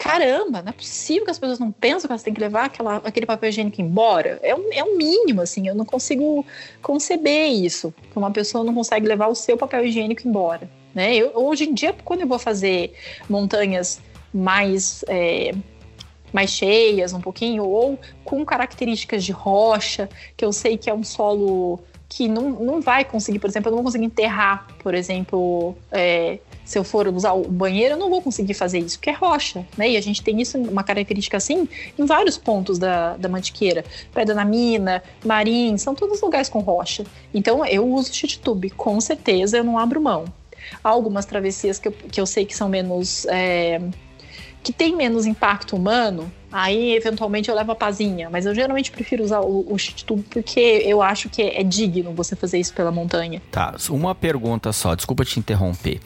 caramba, 0.00 0.62
não 0.62 0.70
é 0.70 0.72
possível 0.72 1.26
que 1.26 1.30
as 1.30 1.38
pessoas 1.38 1.58
não 1.58 1.70
pensam 1.70 2.08
que 2.08 2.12
elas 2.12 2.22
têm 2.22 2.32
que 2.32 2.40
levar 2.40 2.64
aquela, 2.64 2.96
aquele 2.96 3.26
papel 3.26 3.50
higiênico 3.50 3.82
embora. 3.82 4.40
É 4.42 4.54
um, 4.54 4.72
é 4.72 4.82
um 4.82 4.96
mínimo, 4.96 5.42
assim, 5.42 5.68
eu 5.68 5.74
não 5.74 5.84
consigo 5.84 6.44
conceber 6.80 7.52
isso, 7.52 7.92
que 8.10 8.18
uma 8.18 8.30
pessoa 8.30 8.64
não 8.64 8.74
consegue 8.74 9.06
levar 9.06 9.28
o 9.28 9.34
seu 9.34 9.58
papel 9.58 9.84
higiênico 9.84 10.26
embora. 10.26 10.68
Né? 10.94 11.14
Eu, 11.14 11.32
hoje 11.34 11.68
em 11.68 11.74
dia, 11.74 11.94
quando 12.02 12.22
eu 12.22 12.26
vou 12.26 12.38
fazer 12.38 12.94
montanhas 13.28 14.00
mais, 14.32 15.04
é, 15.06 15.52
mais 16.32 16.50
cheias, 16.50 17.12
um 17.12 17.20
pouquinho, 17.20 17.64
ou 17.64 17.98
com 18.24 18.42
características 18.42 19.22
de 19.22 19.32
rocha, 19.32 20.08
que 20.34 20.44
eu 20.44 20.52
sei 20.52 20.78
que 20.78 20.88
é 20.88 20.94
um 20.94 21.04
solo 21.04 21.78
que 22.08 22.26
não, 22.26 22.50
não 22.50 22.80
vai 22.80 23.04
conseguir, 23.04 23.38
por 23.38 23.50
exemplo, 23.50 23.68
eu 23.68 23.72
não 23.72 23.78
vou 23.78 23.84
conseguir 23.84 24.06
enterrar, 24.06 24.66
por 24.82 24.94
exemplo, 24.94 25.76
é, 25.92 26.38
se 26.64 26.78
eu 26.78 26.84
for 26.84 27.08
usar 27.08 27.32
o 27.32 27.48
banheiro, 27.48 27.94
eu 27.94 27.98
não 27.98 28.08
vou 28.08 28.22
conseguir 28.22 28.54
fazer 28.54 28.78
isso, 28.78 28.98
porque 28.98 29.10
é 29.10 29.12
rocha, 29.12 29.66
né? 29.76 29.90
E 29.90 29.96
a 29.96 30.00
gente 30.00 30.22
tem 30.22 30.40
isso, 30.40 30.58
uma 30.58 30.82
característica 30.82 31.36
assim, 31.36 31.68
em 31.98 32.04
vários 32.04 32.38
pontos 32.38 32.78
da, 32.78 33.16
da 33.16 33.28
Mantiqueira. 33.28 33.84
Pedra 34.14 34.34
na 34.34 34.44
Mina, 34.44 35.02
Marim, 35.24 35.76
são 35.78 35.94
todos 35.94 36.20
lugares 36.20 36.48
com 36.48 36.60
rocha. 36.60 37.04
Então 37.34 37.64
eu 37.66 37.86
uso 37.86 38.12
shit 38.12 38.38
tube, 38.38 38.70
com 38.70 39.00
certeza 39.00 39.56
eu 39.56 39.64
não 39.64 39.78
abro 39.78 40.00
mão. 40.00 40.24
Há 40.84 40.88
algumas 40.88 41.24
travessias 41.24 41.78
que 41.78 41.88
eu, 41.88 41.92
que 41.92 42.20
eu 42.20 42.26
sei 42.26 42.44
que 42.44 42.56
são 42.56 42.68
menos. 42.68 43.26
É, 43.26 43.80
que 44.62 44.72
tem 44.72 44.94
menos 44.94 45.24
impacto 45.24 45.74
humano, 45.74 46.30
Aí, 46.52 46.94
eventualmente, 46.94 47.48
eu 47.48 47.54
levo 47.54 47.72
a 47.72 47.74
pazinha. 47.74 48.28
Mas 48.30 48.46
eu 48.46 48.54
geralmente 48.54 48.90
prefiro 48.90 49.22
usar 49.22 49.40
o, 49.40 49.60
o 49.60 49.76
tubo 50.04 50.22
porque 50.30 50.60
eu 50.84 51.00
acho 51.02 51.28
que 51.28 51.42
é 51.42 51.62
digno 51.62 52.12
você 52.12 52.34
fazer 52.34 52.58
isso 52.58 52.74
pela 52.74 52.90
montanha. 52.90 53.40
Tá, 53.50 53.74
uma 53.90 54.14
pergunta 54.14 54.72
só, 54.72 54.94
desculpa 54.94 55.24
te 55.24 55.38
interromper. 55.38 56.00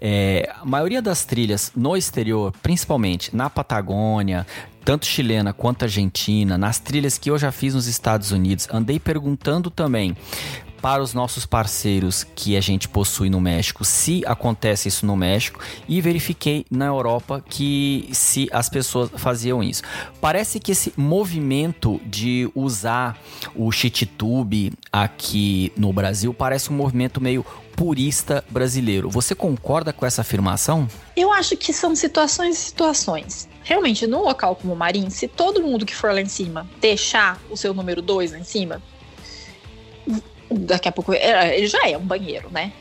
É, 0.00 0.50
a 0.60 0.64
maioria 0.64 1.02
das 1.02 1.24
trilhas 1.24 1.72
no 1.76 1.96
exterior, 1.96 2.52
principalmente 2.62 3.34
na 3.36 3.50
Patagônia, 3.50 4.46
tanto 4.84 5.06
chilena 5.06 5.52
quanto 5.52 5.84
argentina, 5.84 6.56
nas 6.56 6.78
trilhas 6.78 7.18
que 7.18 7.30
eu 7.30 7.38
já 7.38 7.52
fiz 7.52 7.74
nos 7.74 7.86
Estados 7.86 8.32
Unidos, 8.32 8.66
andei 8.72 8.98
perguntando 8.98 9.70
também 9.70 10.16
para 10.80 11.02
os 11.02 11.14
nossos 11.14 11.46
parceiros 11.46 12.24
que 12.34 12.56
a 12.56 12.60
gente 12.60 12.88
possui 12.88 13.30
no 13.30 13.40
México, 13.40 13.84
se 13.84 14.22
acontece 14.26 14.88
isso 14.88 15.06
no 15.06 15.16
México, 15.16 15.60
e 15.88 16.00
verifiquei 16.00 16.64
na 16.70 16.86
Europa 16.86 17.42
que 17.48 18.08
se 18.12 18.48
as 18.52 18.68
pessoas 18.68 19.10
faziam 19.16 19.62
isso. 19.62 19.82
Parece 20.20 20.58
que 20.58 20.72
esse 20.72 20.92
movimento 20.96 22.00
de 22.04 22.50
usar 22.54 23.18
o 23.54 23.70
tube 24.16 24.72
aqui 24.92 25.72
no 25.76 25.92
Brasil 25.92 26.32
parece 26.34 26.70
um 26.70 26.76
movimento 26.76 27.20
meio 27.20 27.44
purista 27.80 28.44
brasileiro. 28.50 29.08
Você 29.08 29.34
concorda 29.34 29.90
com 29.92 30.04
essa 30.04 30.20
afirmação? 30.20 30.86
Eu 31.16 31.32
acho 31.32 31.56
que 31.56 31.72
são 31.72 31.96
situações 31.96 32.58
e 32.58 32.60
situações. 32.60 33.48
Realmente, 33.62 34.06
no 34.06 34.22
local 34.22 34.54
como 34.56 34.74
o 34.74 34.76
Marim, 34.76 35.08
se 35.08 35.26
todo 35.26 35.62
mundo 35.62 35.86
que 35.86 35.94
for 35.94 36.12
lá 36.12 36.20
em 36.20 36.26
cima 36.26 36.68
deixar 36.80 37.40
o 37.50 37.56
seu 37.56 37.72
número 37.72 38.02
2 38.02 38.32
lá 38.32 38.38
em 38.38 38.44
cima, 38.44 38.82
daqui 40.50 40.88
a 40.88 40.92
pouco 40.92 41.12
é, 41.12 41.56
ele 41.56 41.66
já 41.66 41.88
é 41.88 41.96
um 41.96 42.04
banheiro, 42.04 42.48
né? 42.50 42.72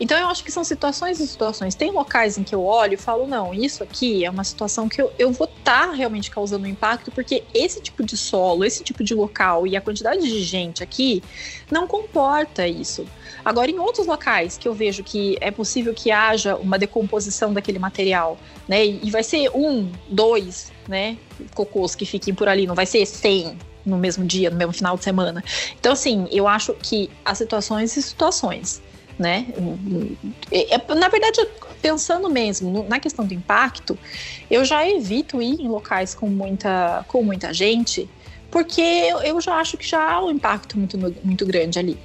Então 0.00 0.16
eu 0.16 0.28
acho 0.28 0.44
que 0.44 0.52
são 0.52 0.62
situações 0.62 1.18
e 1.18 1.26
situações. 1.26 1.74
Tem 1.74 1.90
locais 1.90 2.38
em 2.38 2.44
que 2.44 2.54
eu 2.54 2.64
olho 2.64 2.94
e 2.94 2.96
falo, 2.96 3.26
não, 3.26 3.52
isso 3.52 3.82
aqui 3.82 4.24
é 4.24 4.30
uma 4.30 4.44
situação 4.44 4.88
que 4.88 5.02
eu, 5.02 5.12
eu 5.18 5.32
vou 5.32 5.48
estar 5.48 5.88
tá 5.88 5.92
realmente 5.92 6.30
causando 6.30 6.64
um 6.64 6.68
impacto, 6.68 7.10
porque 7.10 7.42
esse 7.52 7.80
tipo 7.80 8.04
de 8.04 8.16
solo, 8.16 8.64
esse 8.64 8.84
tipo 8.84 9.02
de 9.02 9.12
local 9.12 9.66
e 9.66 9.76
a 9.76 9.80
quantidade 9.80 10.22
de 10.22 10.42
gente 10.42 10.82
aqui 10.82 11.22
não 11.70 11.86
comporta 11.88 12.66
isso. 12.66 13.06
Agora, 13.44 13.70
em 13.70 13.78
outros 13.78 14.06
locais 14.06 14.56
que 14.56 14.68
eu 14.68 14.74
vejo 14.74 15.02
que 15.02 15.36
é 15.40 15.50
possível 15.50 15.92
que 15.94 16.10
haja 16.10 16.54
uma 16.56 16.78
decomposição 16.78 17.52
daquele 17.52 17.78
material, 17.78 18.38
né? 18.68 18.84
E 18.86 19.10
vai 19.10 19.24
ser 19.24 19.50
um, 19.54 19.90
dois, 20.08 20.70
né? 20.86 21.16
Cocôs 21.54 21.94
que 21.94 22.06
fiquem 22.06 22.34
por 22.34 22.48
ali, 22.48 22.66
não 22.66 22.74
vai 22.74 22.86
ser 22.86 23.04
cem, 23.06 23.58
no 23.88 23.98
mesmo 23.98 24.24
dia, 24.24 24.50
no 24.50 24.56
mesmo 24.56 24.72
final 24.72 24.96
de 24.96 25.04
semana. 25.04 25.42
Então, 25.78 25.92
assim, 25.92 26.26
eu 26.30 26.46
acho 26.46 26.74
que 26.74 27.10
há 27.24 27.34
situações 27.34 27.96
e 27.96 28.02
situações, 28.02 28.82
né? 29.18 29.46
É, 30.50 30.74
é, 30.74 30.94
na 30.94 31.08
verdade, 31.08 31.46
pensando 31.80 32.28
mesmo 32.28 32.86
na 32.88 33.00
questão 33.00 33.24
do 33.24 33.34
impacto, 33.34 33.98
eu 34.50 34.64
já 34.64 34.88
evito 34.88 35.40
ir 35.42 35.60
em 35.60 35.68
locais 35.68 36.14
com 36.14 36.28
muita, 36.28 37.04
com 37.08 37.22
muita 37.22 37.52
gente, 37.52 38.08
porque 38.50 38.80
eu 39.24 39.40
já 39.40 39.56
acho 39.56 39.76
que 39.76 39.86
já 39.86 40.12
há 40.12 40.24
um 40.24 40.30
impacto 40.30 40.78
muito, 40.78 40.98
muito 41.24 41.46
grande 41.46 41.78
ali. 41.78 41.98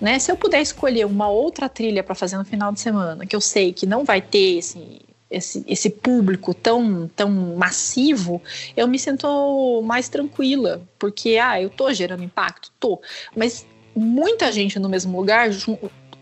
Né? 0.00 0.18
Se 0.18 0.30
eu 0.30 0.36
puder 0.36 0.60
escolher 0.60 1.06
uma 1.06 1.28
outra 1.28 1.68
trilha 1.68 2.02
para 2.02 2.14
fazer 2.14 2.36
no 2.36 2.44
final 2.44 2.70
de 2.70 2.80
semana, 2.80 3.24
que 3.24 3.34
eu 3.34 3.40
sei 3.40 3.72
que 3.72 3.86
não 3.86 4.04
vai 4.04 4.20
ter 4.20 4.58
esse, 4.58 5.00
esse, 5.30 5.64
esse 5.66 5.90
público 5.90 6.54
tão, 6.54 7.10
tão 7.14 7.30
massivo, 7.56 8.40
eu 8.76 8.86
me 8.86 8.98
sinto 8.98 9.82
mais 9.82 10.08
tranquila, 10.08 10.82
porque, 10.98 11.36
ah, 11.36 11.60
eu 11.60 11.70
tô 11.70 11.92
gerando 11.92 12.22
impacto? 12.22 12.70
Tô, 12.78 13.00
mas 13.34 13.66
muita 13.94 14.52
gente 14.52 14.78
no 14.78 14.88
mesmo 14.88 15.16
lugar 15.16 15.50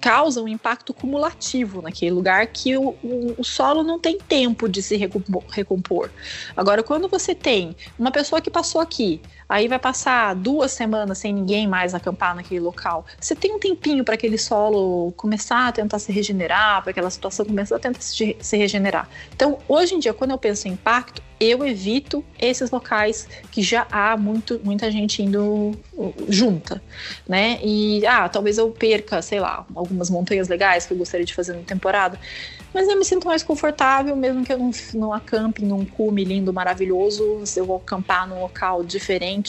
causa 0.05 0.42
um 0.42 0.46
impacto 0.46 0.92
cumulativo 0.92 1.80
naquele 1.80 2.11
lugar 2.11 2.46
que 2.48 2.76
o, 2.76 2.90
o, 3.02 3.34
o, 3.38 3.42
solo 3.42 3.82
não 3.82 3.98
tem 3.98 4.18
tempo 4.18 4.68
de 4.68 4.82
se 4.82 4.96
recompor. 4.96 6.11
Agora, 6.55 6.82
quando 6.82 7.09
você 7.09 7.34
tem 7.34 7.74
uma 7.98 8.11
pessoa 8.11 8.38
que 8.38 8.50
passou 8.50 8.82
aqui, 8.82 9.18
aí 9.49 9.68
vai 9.68 9.78
passar 9.78 10.34
duas 10.34 10.72
semanas 10.72 11.18
sem 11.18 11.32
ninguém 11.32 11.66
mais 11.66 11.95
acampar 11.95 12.34
naquele 12.34 12.61
local. 12.61 13.05
Você 13.20 13.34
tem 13.34 13.53
um 13.53 13.59
tempinho 13.59 14.05
para 14.05 14.14
aquele 14.14 14.38
solo 14.38 15.12
começar 15.12 15.68
a 15.68 15.72
tentar 15.72 15.99
se 15.99 16.12
regenerar, 16.12 16.82
para 16.82 16.90
aquela 16.90 17.11
situação 17.11 17.45
começar 17.45 17.76
a 17.76 17.78
tentar 17.78 18.01
se, 18.01 18.36
regenerar. 18.53 19.09
Então, 19.34 19.59
hoje 19.68 19.95
em 19.95 19.99
dia, 19.99 20.14
quando 20.14 20.32
eu 20.32 20.38
penso 20.38 20.68
em 20.68 20.72
impacto, 20.72 21.22
eu 21.40 21.66
evito 21.66 22.24
esses 22.38 22.70
locais 22.70 23.28
que 23.51 23.62
já 23.62 23.86
há 23.90 24.16
muito, 24.16 24.61
muita 24.64 24.90
gente 24.90 25.22
indo 25.22 25.72
uh, 25.92 26.14
junta, 26.28 26.82
né? 27.28 27.59
E, 27.62 28.07
ah, 28.07 28.28
talvez 28.28 28.57
eu 28.57 28.70
perca, 28.70 29.20
sei 29.20 29.40
lá, 29.40 29.66
algumas 29.74 30.09
montanhas 30.09 30.49
legais 30.49 30.86
que 30.86 30.95
eu 30.95 30.99
gostaria 30.99 31.26
de 31.26 31.34
fazer 31.34 31.55
na 31.55 31.62
temporada, 31.62 32.18
mas 32.74 32.88
eu 32.88 32.99
me 32.99 33.05
sinto 33.05 33.28
mais 33.28 33.42
confortável, 33.42 34.16
mesmo 34.16 34.45
que 34.45 34.53
eu 34.53 34.59
não, 34.59 34.70
não 34.95 35.12
acampe 35.12 35.64
num 35.64 35.84
cume 35.84 36.24
lindo, 36.24 36.53
maravilhoso, 36.53 37.47
se 37.47 37.61
eu 37.61 37.64
vou 37.64 37.76
acampar 37.76 38.28
num 38.28 38.40
local 38.40 38.82
diferente, 38.82 39.43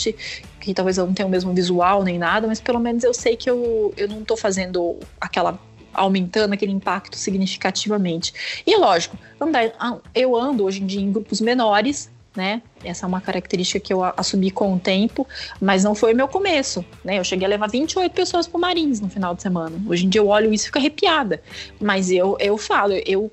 que 0.59 0.73
talvez 0.73 0.97
eu 0.97 1.05
não 1.05 1.13
tenha 1.13 1.27
o 1.27 1.29
mesmo 1.29 1.53
visual 1.53 2.03
nem 2.03 2.17
nada, 2.17 2.47
mas 2.47 2.59
pelo 2.59 2.79
menos 2.79 3.03
eu 3.03 3.13
sei 3.13 3.35
que 3.35 3.49
eu, 3.49 3.93
eu 3.95 4.07
não 4.07 4.21
estou 4.21 4.35
fazendo 4.35 4.97
aquela 5.19 5.59
aumentando 5.93 6.53
aquele 6.53 6.73
impacto 6.73 7.17
significativamente. 7.17 8.33
E 8.67 8.75
lógico, 8.77 9.17
andar, 9.39 9.71
eu 10.13 10.35
ando 10.35 10.65
hoje 10.65 10.83
em 10.83 10.85
dia 10.85 10.99
em 10.99 11.11
grupos 11.11 11.39
menores, 11.39 12.11
né? 12.35 12.61
Essa 12.83 13.05
é 13.05 13.07
uma 13.07 13.21
característica 13.21 13.79
que 13.79 13.93
eu 13.93 14.03
assumi 14.03 14.51
com 14.51 14.73
o 14.73 14.79
tempo, 14.79 15.25
mas 15.59 15.83
não 15.83 15.95
foi 15.95 16.13
o 16.13 16.15
meu 16.15 16.27
começo, 16.27 16.83
né? 17.03 17.17
Eu 17.17 17.23
cheguei 17.23 17.45
a 17.45 17.49
levar 17.49 17.67
28 17.67 18.11
pessoas 18.11 18.45
para 18.45 18.59
Marins 18.59 18.99
no 18.99 19.09
final 19.09 19.33
de 19.33 19.41
semana. 19.41 19.81
Hoje 19.87 20.05
em 20.05 20.09
dia 20.09 20.19
eu 20.19 20.27
olho 20.27 20.53
isso 20.53 20.65
e 20.65 20.67
fico 20.67 20.77
arrepiada. 20.77 21.41
Mas 21.79 22.11
eu, 22.11 22.35
eu 22.39 22.57
falo, 22.57 22.93
eu 23.05 23.31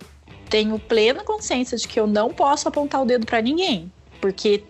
tenho 0.48 0.78
plena 0.78 1.24
consciência 1.24 1.76
de 1.76 1.88
que 1.88 1.98
eu 1.98 2.06
não 2.06 2.30
posso 2.30 2.68
apontar 2.68 3.02
o 3.02 3.04
dedo 3.04 3.26
para 3.26 3.40
ninguém, 3.40 3.90
porque 4.20 4.62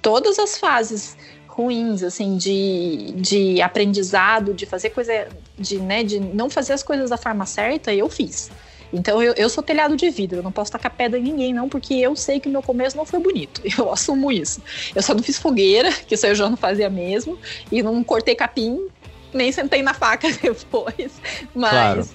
todas 0.00 0.38
as 0.38 0.58
fases 0.58 1.16
ruins, 1.46 2.02
assim, 2.02 2.36
de, 2.36 3.12
de 3.16 3.60
aprendizado, 3.60 4.54
de 4.54 4.64
fazer 4.64 4.90
coisa, 4.90 5.28
de, 5.58 5.78
né, 5.78 6.04
de 6.04 6.20
não 6.20 6.48
fazer 6.48 6.72
as 6.72 6.82
coisas 6.82 7.10
da 7.10 7.16
forma 7.16 7.44
certa, 7.46 7.92
eu 7.92 8.08
fiz. 8.08 8.50
Então 8.92 9.22
eu, 9.22 9.34
eu 9.34 9.48
sou 9.48 9.62
telhado 9.62 9.96
de 9.96 10.08
vidro, 10.08 10.38
eu 10.38 10.42
não 10.42 10.52
posso 10.52 10.72
tacar 10.72 10.94
pedra 10.94 11.18
em 11.18 11.22
ninguém, 11.22 11.52
não, 11.52 11.68
porque 11.68 11.94
eu 11.94 12.14
sei 12.16 12.40
que 12.40 12.48
meu 12.48 12.62
começo 12.62 12.96
não 12.96 13.04
foi 13.04 13.18
bonito. 13.18 13.60
Eu 13.76 13.92
assumo 13.92 14.32
isso. 14.32 14.62
Eu 14.94 15.02
só 15.02 15.14
não 15.14 15.22
fiz 15.22 15.38
fogueira, 15.38 15.92
que 15.92 16.14
isso 16.14 16.26
eu 16.26 16.34
já 16.34 16.48
não 16.48 16.56
fazia 16.56 16.88
mesmo, 16.88 17.38
e 17.70 17.82
não 17.82 18.02
cortei 18.02 18.34
capim, 18.34 18.88
nem 19.32 19.52
sentei 19.52 19.82
na 19.82 19.94
faca 19.94 20.28
depois. 20.40 21.20
Mas, 21.54 21.70
claro. 21.70 22.08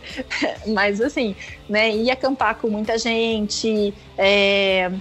mas 0.73 1.01
assim, 1.01 1.35
né, 1.69 1.91
ia 1.91 2.13
acampar 2.13 2.55
com 2.55 2.69
muita 2.69 2.97
gente. 2.97 3.93
É, 4.17 4.91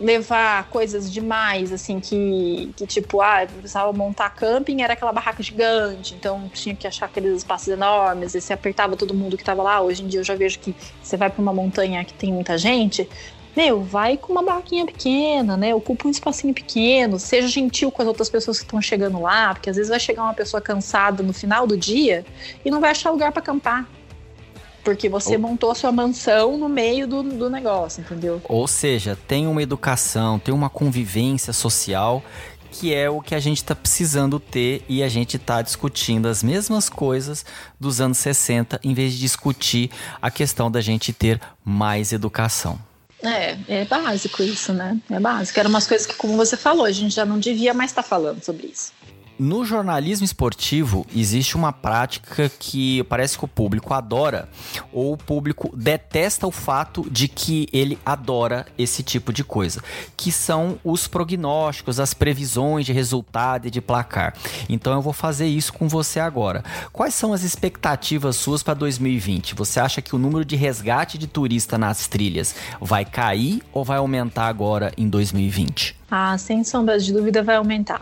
levar 0.00 0.68
coisas 0.68 1.10
demais, 1.10 1.72
assim, 1.72 2.00
que, 2.00 2.72
que 2.76 2.86
tipo, 2.86 3.20
ah, 3.22 3.46
precisava 3.46 3.92
montar 3.92 4.30
camping, 4.30 4.82
era 4.82 4.92
aquela 4.92 5.12
barraca 5.12 5.42
gigante, 5.42 6.14
então 6.14 6.50
tinha 6.52 6.74
que 6.74 6.86
achar 6.86 7.06
aqueles 7.06 7.38
espaços 7.38 7.68
enormes, 7.68 8.34
e 8.34 8.40
você 8.40 8.52
apertava 8.52 8.96
todo 8.96 9.14
mundo 9.14 9.36
que 9.36 9.44
tava 9.44 9.62
lá. 9.62 9.80
Hoje 9.80 10.02
em 10.02 10.06
dia 10.06 10.20
eu 10.20 10.24
já 10.24 10.34
vejo 10.34 10.58
que 10.58 10.74
você 11.02 11.16
vai 11.16 11.30
para 11.30 11.40
uma 11.40 11.52
montanha 11.52 12.04
que 12.04 12.12
tem 12.12 12.32
muita 12.32 12.58
gente, 12.58 13.08
meu, 13.56 13.82
vai 13.82 14.18
com 14.18 14.32
uma 14.32 14.42
barraquinha 14.42 14.84
pequena, 14.84 15.56
né? 15.56 15.74
Ocupa 15.74 16.06
um 16.06 16.10
espacinho 16.10 16.52
pequeno, 16.52 17.18
seja 17.18 17.48
gentil 17.48 17.90
com 17.90 18.02
as 18.02 18.08
outras 18.08 18.28
pessoas 18.28 18.58
que 18.58 18.64
estão 18.64 18.82
chegando 18.82 19.18
lá, 19.18 19.54
porque 19.54 19.70
às 19.70 19.76
vezes 19.76 19.88
vai 19.88 19.98
chegar 19.98 20.24
uma 20.24 20.34
pessoa 20.34 20.60
cansada 20.60 21.22
no 21.22 21.32
final 21.32 21.66
do 21.66 21.74
dia 21.74 22.22
e 22.62 22.70
não 22.70 22.82
vai 22.82 22.90
achar 22.90 23.10
lugar 23.10 23.32
para 23.32 23.40
acampar. 23.40 23.88
Porque 24.86 25.08
você 25.08 25.32
Ou... 25.32 25.40
montou 25.40 25.72
a 25.72 25.74
sua 25.74 25.90
mansão 25.90 26.56
no 26.56 26.68
meio 26.68 27.08
do, 27.08 27.20
do 27.20 27.50
negócio, 27.50 28.02
entendeu? 28.02 28.40
Ou 28.44 28.68
seja, 28.68 29.18
tem 29.26 29.48
uma 29.48 29.60
educação, 29.60 30.38
tem 30.38 30.54
uma 30.54 30.70
convivência 30.70 31.52
social 31.52 32.22
que 32.70 32.94
é 32.94 33.10
o 33.10 33.20
que 33.20 33.34
a 33.34 33.40
gente 33.40 33.56
está 33.56 33.74
precisando 33.74 34.38
ter 34.38 34.84
e 34.88 35.02
a 35.02 35.08
gente 35.08 35.38
está 35.38 35.60
discutindo 35.60 36.26
as 36.26 36.40
mesmas 36.40 36.88
coisas 36.88 37.44
dos 37.80 38.00
anos 38.00 38.18
60 38.18 38.78
em 38.84 38.94
vez 38.94 39.14
de 39.14 39.18
discutir 39.18 39.90
a 40.22 40.30
questão 40.30 40.70
da 40.70 40.80
gente 40.80 41.12
ter 41.12 41.40
mais 41.64 42.12
educação. 42.12 42.78
É, 43.24 43.56
é 43.66 43.84
básico 43.86 44.40
isso, 44.40 44.72
né? 44.72 44.96
É 45.10 45.18
básico. 45.18 45.58
Eram 45.58 45.70
umas 45.70 45.86
coisas 45.86 46.06
que, 46.06 46.14
como 46.14 46.36
você 46.36 46.56
falou, 46.56 46.84
a 46.84 46.92
gente 46.92 47.12
já 47.12 47.24
não 47.24 47.40
devia 47.40 47.74
mais 47.74 47.90
estar 47.90 48.04
tá 48.04 48.08
falando 48.08 48.44
sobre 48.44 48.68
isso. 48.68 48.92
No 49.38 49.66
jornalismo 49.66 50.24
esportivo, 50.24 51.06
existe 51.14 51.56
uma 51.56 51.70
prática 51.70 52.50
que 52.58 53.02
parece 53.04 53.36
que 53.36 53.44
o 53.44 53.48
público 53.48 53.92
adora 53.92 54.48
ou 54.90 55.12
o 55.12 55.16
público 55.16 55.70
detesta 55.76 56.46
o 56.46 56.50
fato 56.50 57.06
de 57.10 57.28
que 57.28 57.68
ele 57.70 57.98
adora 58.04 58.64
esse 58.78 59.02
tipo 59.02 59.34
de 59.34 59.44
coisa, 59.44 59.82
que 60.16 60.32
são 60.32 60.78
os 60.82 61.06
prognósticos, 61.06 62.00
as 62.00 62.14
previsões 62.14 62.86
de 62.86 62.94
resultado 62.94 63.66
e 63.66 63.70
de 63.70 63.82
placar. 63.82 64.34
Então 64.70 64.94
eu 64.94 65.02
vou 65.02 65.12
fazer 65.12 65.46
isso 65.46 65.70
com 65.74 65.86
você 65.86 66.18
agora. 66.18 66.64
Quais 66.90 67.12
são 67.12 67.34
as 67.34 67.42
expectativas 67.42 68.36
suas 68.36 68.62
para 68.62 68.72
2020? 68.72 69.54
Você 69.54 69.78
acha 69.78 70.00
que 70.00 70.16
o 70.16 70.18
número 70.18 70.46
de 70.46 70.56
resgate 70.56 71.18
de 71.18 71.26
turista 71.26 71.76
nas 71.76 72.08
trilhas 72.08 72.54
vai 72.80 73.04
cair 73.04 73.62
ou 73.70 73.84
vai 73.84 73.98
aumentar 73.98 74.46
agora 74.46 74.92
em 74.96 75.10
2020? 75.10 75.94
Ah, 76.10 76.38
sem 76.38 76.64
sombras 76.64 77.04
de 77.04 77.12
dúvida 77.12 77.42
vai 77.42 77.56
aumentar. 77.56 78.00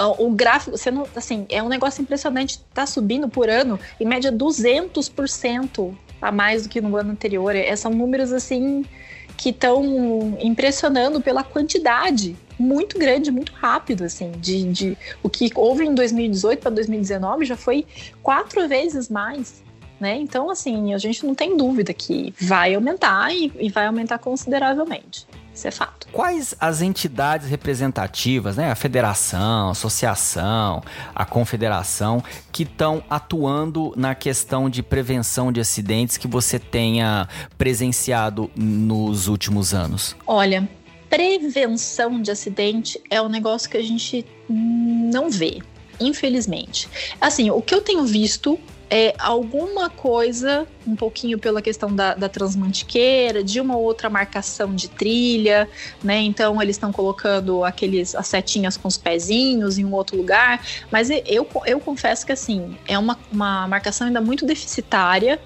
Ah, 0.00 0.10
o 0.10 0.30
gráfico, 0.30 0.78
você 0.78 0.92
não, 0.92 1.08
assim, 1.16 1.44
é 1.48 1.60
um 1.60 1.68
negócio 1.68 2.00
impressionante, 2.00 2.60
tá 2.72 2.86
subindo 2.86 3.28
por 3.28 3.50
ano, 3.50 3.80
em 3.98 4.06
média 4.06 4.30
200% 4.30 5.92
a 6.22 6.30
mais 6.30 6.62
do 6.62 6.68
que 6.68 6.80
no 6.80 6.96
ano 6.96 7.10
anterior. 7.10 7.56
É, 7.56 7.74
são 7.74 7.90
números 7.90 8.32
assim 8.32 8.84
que 9.36 9.48
estão 9.50 10.36
impressionando 10.40 11.20
pela 11.20 11.42
quantidade 11.42 12.36
muito 12.56 12.96
grande, 12.96 13.32
muito 13.32 13.52
rápido, 13.52 14.04
assim, 14.04 14.30
de, 14.38 14.62
de 14.70 14.98
o 15.20 15.28
que 15.28 15.50
houve 15.52 15.84
em 15.84 15.94
2018 15.94 16.60
para 16.60 16.70
2019 16.70 17.44
já 17.44 17.56
foi 17.56 17.84
quatro 18.22 18.68
vezes 18.68 19.08
mais. 19.08 19.64
Né? 19.98 20.16
Então, 20.16 20.48
assim, 20.48 20.94
a 20.94 20.98
gente 20.98 21.26
não 21.26 21.34
tem 21.34 21.56
dúvida 21.56 21.92
que 21.92 22.32
vai 22.38 22.72
aumentar 22.72 23.34
e, 23.34 23.52
e 23.58 23.68
vai 23.68 23.86
aumentar 23.86 24.18
consideravelmente. 24.18 25.26
Isso 25.58 25.66
é 25.66 25.72
fato. 25.72 26.06
Quais 26.12 26.54
as 26.60 26.80
entidades 26.80 27.48
representativas, 27.48 28.56
né, 28.56 28.70
a 28.70 28.76
federação, 28.76 29.66
a 29.66 29.70
associação, 29.72 30.84
a 31.12 31.24
confederação, 31.24 32.22
que 32.52 32.62
estão 32.62 33.02
atuando 33.10 33.92
na 33.96 34.14
questão 34.14 34.70
de 34.70 34.84
prevenção 34.84 35.50
de 35.50 35.58
acidentes 35.58 36.16
que 36.16 36.28
você 36.28 36.60
tenha 36.60 37.28
presenciado 37.56 38.48
nos 38.54 39.26
últimos 39.26 39.74
anos? 39.74 40.14
Olha, 40.24 40.68
prevenção 41.10 42.22
de 42.22 42.30
acidente 42.30 43.02
é 43.10 43.20
um 43.20 43.28
negócio 43.28 43.68
que 43.68 43.76
a 43.76 43.82
gente 43.82 44.24
não 44.48 45.28
vê, 45.28 45.60
infelizmente. 45.98 46.88
Assim, 47.20 47.50
o 47.50 47.60
que 47.60 47.74
eu 47.74 47.80
tenho 47.80 48.04
visto 48.04 48.56
é 48.90 49.14
alguma 49.18 49.90
coisa, 49.90 50.66
um 50.86 50.96
pouquinho 50.96 51.38
pela 51.38 51.60
questão 51.60 51.94
da, 51.94 52.14
da 52.14 52.28
transmantiqueira, 52.28 53.44
de 53.44 53.60
uma 53.60 53.76
outra 53.76 54.08
marcação 54.08 54.74
de 54.74 54.88
trilha, 54.88 55.68
né? 56.02 56.20
Então 56.20 56.60
eles 56.62 56.76
estão 56.76 56.92
colocando 56.92 57.64
aqueles 57.64 58.14
as 58.14 58.26
setinhas 58.26 58.76
com 58.76 58.88
os 58.88 58.96
pezinhos 58.96 59.78
em 59.78 59.84
um 59.84 59.92
outro 59.92 60.16
lugar, 60.16 60.64
mas 60.90 61.10
eu, 61.10 61.46
eu 61.66 61.80
confesso 61.80 62.24
que 62.24 62.32
assim, 62.32 62.76
é 62.86 62.98
uma, 62.98 63.18
uma 63.30 63.68
marcação 63.68 64.06
ainda 64.06 64.20
muito 64.20 64.46
deficitária. 64.46 65.38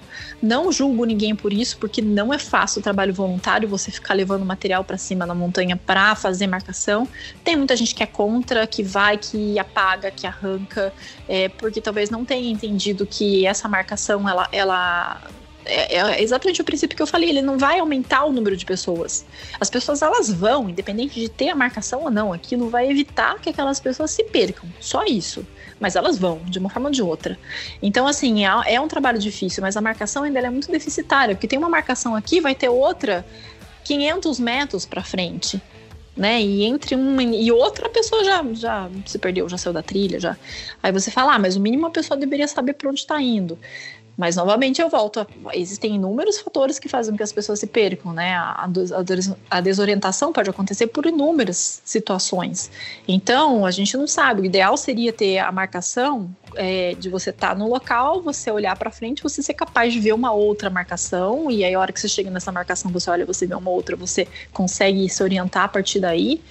Não 0.43 0.73
julgo 0.73 1.05
ninguém 1.05 1.33
por 1.33 1.53
isso, 1.53 1.77
porque 1.77 2.01
não 2.01 2.33
é 2.33 2.37
fácil 2.37 2.81
o 2.81 2.83
trabalho 2.83 3.13
voluntário 3.13 3.65
você 3.65 3.89
ficar 3.89 4.13
levando 4.13 4.45
material 4.45 4.83
para 4.83 4.97
cima 4.97 5.25
na 5.25 5.33
montanha 5.33 5.77
para 5.77 6.15
fazer 6.15 6.47
marcação. 6.47 7.07
Tem 7.45 7.55
muita 7.55 7.77
gente 7.77 7.95
que 7.95 8.03
é 8.03 8.05
contra, 8.05 8.67
que 8.67 8.83
vai, 8.83 9.17
que 9.17 9.57
apaga, 9.57 10.11
que 10.11 10.27
arranca, 10.27 10.91
é, 11.29 11.47
porque 11.47 11.79
talvez 11.79 12.09
não 12.09 12.25
tenha 12.25 12.51
entendido 12.51 13.05
que 13.05 13.47
essa 13.47 13.69
marcação 13.69 14.27
ela, 14.27 14.49
ela 14.51 15.21
é, 15.65 15.95
é, 15.95 16.21
exatamente 16.21 16.61
o 16.61 16.65
princípio 16.65 16.97
que 16.97 17.01
eu 17.01 17.07
falei, 17.07 17.29
ele 17.29 17.41
não 17.41 17.57
vai 17.57 17.79
aumentar 17.79 18.25
o 18.25 18.31
número 18.33 18.57
de 18.57 18.65
pessoas. 18.65 19.25
As 19.61 19.69
pessoas 19.69 20.01
elas 20.01 20.29
vão, 20.29 20.69
independente 20.69 21.21
de 21.21 21.29
ter 21.29 21.51
a 21.51 21.55
marcação 21.55 22.03
ou 22.03 22.11
não, 22.11 22.33
aquilo 22.33 22.69
vai 22.69 22.91
evitar 22.91 23.39
que 23.39 23.49
aquelas 23.49 23.79
pessoas 23.79 24.11
se 24.11 24.25
percam. 24.25 24.67
Só 24.81 25.05
isso. 25.05 25.47
Mas 25.83 25.97
elas 25.97 26.17
vão, 26.17 26.39
de 26.45 26.57
uma 26.59 26.69
forma 26.69 26.87
ou 26.87 26.93
de 26.93 27.01
outra. 27.01 27.37
Então, 27.81 28.07
assim, 28.07 28.45
é, 28.45 28.75
é 28.75 28.79
um 28.79 28.87
trabalho 28.87 29.19
difícil, 29.19 29.61
mas 29.61 29.75
a 29.75 29.81
marcação 29.81 30.23
ainda 30.23 30.39
é 30.39 30.49
muito 30.49 30.71
deficitária, 30.71 31.35
porque 31.35 31.45
tem 31.45 31.59
uma 31.59 31.67
marcação 31.67 32.15
aqui, 32.15 32.39
vai 32.39 32.55
ter 32.55 32.69
outra 32.69 33.25
500 33.83 34.39
metros 34.39 34.85
para 34.85 35.03
frente. 35.03 35.61
Né? 36.15 36.41
E 36.41 36.63
entre 36.63 36.93
uma 36.93 37.23
e 37.23 37.51
outra 37.51 37.87
a 37.87 37.89
pessoa 37.89 38.23
já, 38.23 38.43
já 38.53 38.89
se 39.05 39.17
perdeu, 39.17 39.49
já 39.49 39.57
saiu 39.57 39.73
da 39.73 39.81
trilha, 39.81 40.19
já. 40.19 40.37
Aí 40.81 40.91
você 40.91 41.09
fala, 41.09 41.33
ah, 41.33 41.39
mas 41.39 41.55
o 41.55 41.59
mínimo 41.59 41.87
a 41.87 41.89
pessoa 41.89 42.15
deveria 42.15 42.47
saber 42.47 42.73
para 42.73 42.89
onde 42.89 42.99
está 42.99 43.19
indo. 43.19 43.57
Mas 44.17 44.35
novamente 44.35 44.81
eu 44.81 44.89
volto. 44.89 45.25
existem 45.53 45.95
inúmeros 45.95 46.39
fatores 46.39 46.77
que 46.77 46.87
fazem 46.87 47.13
com 47.13 47.17
que 47.17 47.23
as 47.23 47.31
pessoas 47.31 47.59
se 47.59 47.67
percam, 47.67 48.13
né? 48.13 48.35
A, 48.35 48.65
a, 48.65 49.57
a, 49.57 49.61
desorientação 49.61 50.31
pode 50.31 50.49
acontecer 50.49 50.87
por 50.87 51.05
inúmeras 51.05 51.81
situações. 51.83 52.69
Então 53.07 53.65
a 53.65 53.71
gente 53.71 53.97
não 53.97 54.07
sabe. 54.07 54.41
O 54.41 54.45
ideal 54.45 54.77
seria 54.77 55.11
ter 55.11 55.39
a 55.39 55.51
marcação 55.51 56.29
é, 56.55 56.93
de 56.93 57.09
você 57.09 57.29
estar 57.29 57.49
tá 57.49 57.55
no 57.55 57.67
local, 57.67 58.21
você 58.21 58.51
olhar 58.51 58.77
para 58.77 58.91
frente, 58.91 59.23
você 59.23 59.41
ser 59.41 59.53
capaz 59.53 59.93
de 59.93 59.99
ver 59.99 60.13
uma 60.13 60.31
outra 60.31 60.69
marcação 60.69 61.49
e 61.49 61.63
aí 61.63 61.73
a 61.73 61.79
hora 61.79 61.91
que 61.91 61.99
você 61.99 62.07
chega 62.07 62.29
nessa 62.29 62.51
marcação, 62.51 62.91
você 62.91 63.09
olha, 63.09 63.25
você 63.25 63.45
vê 63.45 63.55
uma 63.55 63.69
outra, 63.69 63.95
você 63.95 64.27
consegue 64.51 65.07
se 65.09 65.23
orientar 65.23 65.63
a 65.63 65.67
partir 65.67 65.99
daí, 65.99 66.41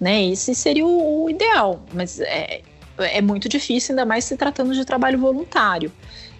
né? 0.00 0.24
Esse 0.26 0.54
seria 0.54 0.86
o, 0.86 1.24
o 1.24 1.30
ideal. 1.30 1.82
Mas 1.92 2.20
é, 2.20 2.62
é 2.98 3.20
muito 3.20 3.48
difícil, 3.48 3.92
ainda 3.92 4.04
mais 4.04 4.24
se 4.24 4.36
tratando 4.36 4.74
de 4.74 4.84
trabalho 4.84 5.18
voluntário. 5.18 5.92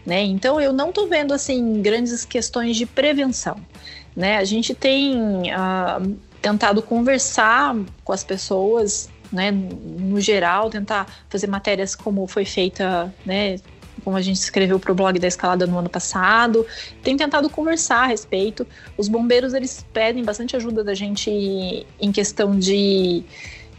Né? 0.04 0.22
Então 0.22 0.60
eu 0.60 0.72
não 0.72 0.88
estou 0.88 1.06
vendo 1.06 1.34
assim 1.34 1.82
grandes 1.82 2.24
questões 2.24 2.76
de 2.76 2.86
prevenção. 2.86 3.56
Né? 4.16 4.38
A 4.38 4.44
gente 4.44 4.74
tem 4.74 5.14
uh, 5.52 6.16
tentado 6.40 6.82
conversar 6.82 7.76
com 8.02 8.12
as 8.12 8.24
pessoas, 8.24 9.08
né? 9.32 9.50
no 9.50 10.20
geral, 10.20 10.70
tentar 10.70 11.06
fazer 11.28 11.46
matérias 11.46 11.94
como 11.94 12.26
foi 12.26 12.44
feita, 12.44 13.12
né? 13.24 13.56
como 14.02 14.16
a 14.16 14.22
gente 14.22 14.36
escreveu 14.36 14.80
para 14.80 14.92
o 14.92 14.94
blog 14.94 15.18
da 15.18 15.28
escalada 15.28 15.66
no 15.66 15.78
ano 15.78 15.90
passado, 15.90 16.66
tem 17.02 17.16
tentado 17.16 17.50
conversar 17.50 18.04
a 18.04 18.06
respeito. 18.06 18.66
Os 18.96 19.08
bombeiros 19.08 19.52
eles 19.52 19.84
pedem 19.92 20.24
bastante 20.24 20.56
ajuda 20.56 20.82
da 20.82 20.94
gente 20.94 21.86
em 22.00 22.10
questão 22.10 22.58
de, 22.58 23.22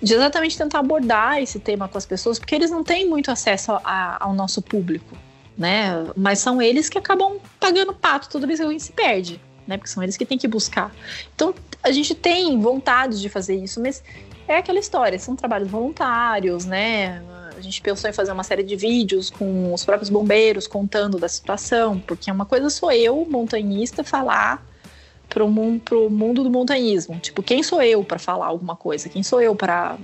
de 0.02 0.14
exatamente 0.14 0.56
tentar 0.56 0.80
abordar 0.80 1.41
esse 1.41 1.60
tema 1.60 1.88
com 1.88 1.97
as 1.97 2.06
pessoas, 2.06 2.38
porque 2.38 2.54
eles 2.54 2.70
não 2.70 2.84
têm 2.84 3.10
muito 3.10 3.32
acesso 3.32 3.72
a, 3.84 4.24
ao 4.24 4.34
nosso 4.34 4.62
público 4.62 5.18
né? 5.58 6.08
Mas 6.16 6.39
são 6.39 6.62
eles 6.62 6.89
que 6.89 6.97
acabam 6.97 7.38
pagando 7.60 7.93
pato 7.93 8.30
toda 8.30 8.47
vez 8.47 8.60
que 8.60 8.64
alguém 8.64 8.80
se 8.80 8.91
perde, 8.91 9.39
né? 9.68 9.78
Porque 9.78 9.89
são 9.89 10.02
eles 10.02 10.18
que 10.18 10.26
têm 10.26 10.38
que 10.38 10.47
buscar. 10.47 10.91
Então 11.36 11.54
a 11.84 11.91
gente 11.91 12.16
tem 12.16 12.60
vontade 12.60 13.22
de 13.22 13.30
fazer 13.30 13.56
isso, 13.56 13.80
mas 13.80 14.04
é 14.48 14.58
aquela 14.58 14.80
história, 14.80 15.18
são 15.20 15.36
trabalhos 15.36 15.70
voluntários, 15.70 16.66
né? 16.66 17.22
A 17.56 17.62
gente 17.62 17.82
pensou 17.82 18.10
em 18.10 18.14
fazer 18.14 18.32
uma 18.32 18.44
série 18.44 18.64
de 18.64 18.76
vídeos 18.76 19.30
com 19.30 19.74
os 19.74 19.86
próprios 19.86 20.10
bombeiros 20.10 20.68
contando 20.68 21.20
da 21.20 21.30
situação, 21.30 22.00
porque 22.00 22.32
uma 22.32 22.46
coisa 22.46 22.70
sou 22.70 22.92
eu, 22.92 23.26
montanhista, 23.30 24.04
falar 24.04 24.66
pro 25.30 25.48
mundo, 25.48 25.82
pro 25.82 26.10
mundo 26.10 26.44
do 26.44 26.50
montanhismo. 26.50 27.20
Tipo, 27.20 27.42
quem 27.44 27.64
sou 27.64 27.82
eu 27.82 28.04
para 28.04 28.20
falar 28.20 28.48
alguma 28.48 28.76
coisa? 28.76 29.08
Quem 29.10 29.24
sou 29.24 29.42
eu 29.42 29.56
para 29.56 29.98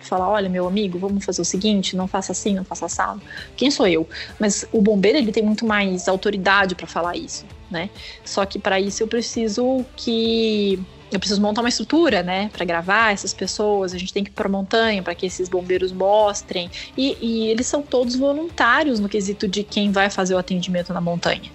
falar, 0.00 0.28
olha, 0.28 0.48
meu 0.48 0.66
amigo, 0.66 0.98
vamos 0.98 1.24
fazer 1.24 1.40
o 1.40 1.44
seguinte, 1.44 1.96
não 1.96 2.06
faça 2.06 2.32
assim, 2.32 2.54
não 2.54 2.64
faça 2.64 2.86
assado. 2.86 3.22
Quem 3.56 3.70
sou 3.70 3.86
eu? 3.86 4.08
Mas 4.38 4.66
o 4.72 4.80
bombeiro, 4.80 5.18
ele 5.18 5.32
tem 5.32 5.42
muito 5.42 5.64
mais 5.64 6.08
autoridade 6.08 6.74
para 6.74 6.86
falar 6.86 7.16
isso, 7.16 7.44
né? 7.70 7.90
Só 8.24 8.44
que 8.44 8.58
para 8.58 8.80
isso 8.80 9.02
eu 9.02 9.08
preciso 9.08 9.84
que 9.96 10.78
eu 11.10 11.18
preciso 11.18 11.40
montar 11.40 11.62
uma 11.62 11.68
estrutura, 11.68 12.22
né, 12.22 12.50
para 12.52 12.64
gravar 12.64 13.12
essas 13.12 13.32
pessoas. 13.32 13.94
A 13.94 13.98
gente 13.98 14.12
tem 14.12 14.22
que 14.22 14.30
ir 14.30 14.34
para 14.34 14.48
montanha 14.48 15.02
para 15.02 15.14
que 15.14 15.26
esses 15.26 15.48
bombeiros 15.48 15.92
mostrem. 15.92 16.70
E, 16.96 17.16
e, 17.20 17.46
eles 17.48 17.66
são 17.66 17.82
todos 17.82 18.14
voluntários 18.14 19.00
no 19.00 19.08
quesito 19.08 19.48
de 19.48 19.62
quem 19.62 19.90
vai 19.90 20.10
fazer 20.10 20.34
o 20.34 20.38
atendimento 20.38 20.92
na 20.92 21.00
montanha, 21.00 21.50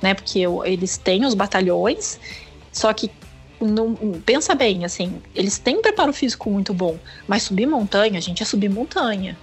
né? 0.00 0.14
Porque 0.14 0.38
eu, 0.38 0.64
eles 0.64 0.96
têm 0.96 1.24
os 1.24 1.34
batalhões, 1.34 2.20
só 2.72 2.92
que 2.92 3.10
não, 3.60 3.94
pensa 4.24 4.54
bem, 4.54 4.84
assim, 4.84 5.22
eles 5.34 5.58
têm 5.58 5.80
preparo 5.80 6.12
físico 6.12 6.50
muito 6.50 6.74
bom, 6.74 6.98
mas 7.26 7.44
subir 7.44 7.66
montanha, 7.66 8.18
a 8.18 8.20
gente, 8.20 8.42
é 8.42 8.46
subir 8.46 8.68
montanha. 8.68 9.36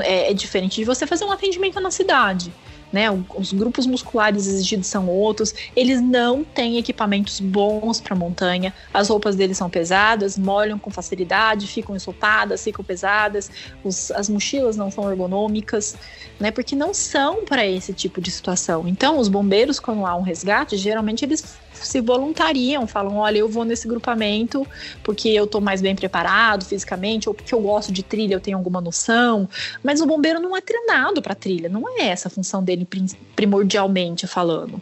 É, 0.00 0.30
é 0.32 0.34
diferente 0.34 0.76
de 0.76 0.84
você 0.84 1.06
fazer 1.06 1.24
um 1.24 1.30
atendimento 1.30 1.80
na 1.80 1.92
cidade 1.92 2.52
né? 2.92 3.06
Os 3.10 3.52
grupos 3.52 3.86
musculares 3.86 4.46
exigidos 4.46 4.86
são 4.86 5.08
outros. 5.08 5.54
Eles 5.74 6.00
não 6.00 6.44
têm 6.44 6.78
equipamentos 6.78 7.40
bons 7.40 8.00
para 8.00 8.14
montanha. 8.14 8.72
As 8.92 9.08
roupas 9.08 9.36
deles 9.36 9.58
são 9.58 9.68
pesadas, 9.68 10.38
molham 10.38 10.78
com 10.78 10.90
facilidade, 10.90 11.66
ficam 11.66 11.96
ensopadas, 11.96 12.62
ficam 12.62 12.84
pesadas. 12.84 13.50
Os, 13.84 14.10
as 14.12 14.28
mochilas 14.28 14.76
não 14.76 14.90
são 14.90 15.10
ergonômicas, 15.10 15.96
né? 16.38 16.50
Porque 16.50 16.74
não 16.74 16.94
são 16.94 17.44
para 17.44 17.66
esse 17.66 17.92
tipo 17.92 18.20
de 18.20 18.30
situação. 18.30 18.86
Então, 18.86 19.18
os 19.18 19.28
bombeiros, 19.28 19.78
quando 19.78 20.06
há 20.06 20.16
um 20.16 20.22
resgate, 20.22 20.76
geralmente 20.76 21.24
eles 21.24 21.58
se 21.82 22.00
voluntariam, 22.00 22.86
falam: 22.86 23.16
olha, 23.16 23.38
eu 23.38 23.48
vou 23.48 23.64
nesse 23.64 23.86
grupamento 23.86 24.66
porque 25.02 25.28
eu 25.28 25.44
estou 25.44 25.60
mais 25.60 25.80
bem 25.80 25.94
preparado 25.94 26.64
fisicamente, 26.64 27.28
ou 27.28 27.34
porque 27.34 27.54
eu 27.54 27.60
gosto 27.60 27.92
de 27.92 28.02
trilha, 28.02 28.34
eu 28.34 28.40
tenho 28.40 28.56
alguma 28.56 28.80
noção. 28.80 29.48
Mas 29.82 30.00
o 30.00 30.06
bombeiro 30.06 30.40
não 30.40 30.56
é 30.56 30.60
treinado 30.60 31.22
para 31.22 31.34
trilha, 31.34 31.68
não 31.68 31.88
é 31.88 32.08
essa 32.08 32.28
a 32.28 32.30
função 32.30 32.62
dele 32.62 32.86
primordialmente 33.34 34.26
falando, 34.26 34.80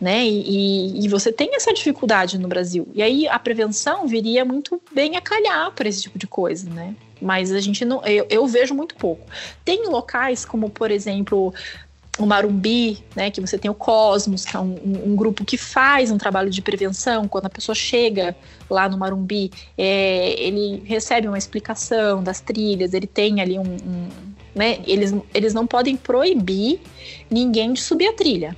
né? 0.00 0.26
E, 0.26 1.04
e, 1.04 1.08
você 1.08 1.32
tem 1.32 1.54
essa 1.54 1.72
dificuldade 1.72 2.38
no 2.38 2.48
Brasil. 2.48 2.88
E 2.94 3.02
aí 3.02 3.28
a 3.28 3.38
prevenção 3.38 4.06
viria 4.06 4.44
muito 4.44 4.80
bem 4.92 5.16
a 5.16 5.20
calhar 5.20 5.70
para 5.72 5.88
esse 5.88 6.02
tipo 6.02 6.18
de 6.18 6.26
coisa, 6.26 6.68
né? 6.70 6.94
Mas 7.20 7.52
a 7.52 7.60
gente 7.60 7.84
não, 7.84 8.04
eu, 8.04 8.26
eu 8.28 8.46
vejo 8.46 8.74
muito 8.74 8.94
pouco. 8.94 9.26
Tem 9.64 9.86
locais 9.88 10.44
como, 10.44 10.68
por 10.68 10.90
exemplo, 10.90 11.52
o 12.18 12.26
Marumbi, 12.26 13.04
né, 13.14 13.30
que 13.30 13.40
você 13.40 13.58
tem 13.58 13.70
o 13.70 13.74
Cosmos, 13.74 14.44
que 14.44 14.56
é 14.56 14.60
um, 14.60 14.76
um, 15.04 15.16
grupo 15.16 15.44
que 15.44 15.56
faz 15.56 16.10
um 16.10 16.18
trabalho 16.18 16.50
de 16.50 16.62
prevenção. 16.62 17.28
Quando 17.28 17.46
a 17.46 17.50
pessoa 17.50 17.74
chega 17.74 18.34
lá 18.70 18.88
no 18.88 18.96
Marumbi, 18.96 19.50
é, 19.76 20.34
ele 20.40 20.82
recebe 20.84 21.28
uma 21.28 21.38
explicação 21.38 22.22
das 22.22 22.40
trilhas, 22.40 22.94
ele 22.94 23.06
tem 23.06 23.40
ali 23.40 23.58
um, 23.58 23.62
um 23.62 24.08
né, 24.54 24.78
eles, 24.86 25.14
eles 25.34 25.52
não 25.52 25.66
podem 25.66 25.96
proibir 25.96 26.80
ninguém 27.30 27.74
de 27.74 27.82
subir 27.82 28.08
a 28.08 28.12
trilha. 28.14 28.56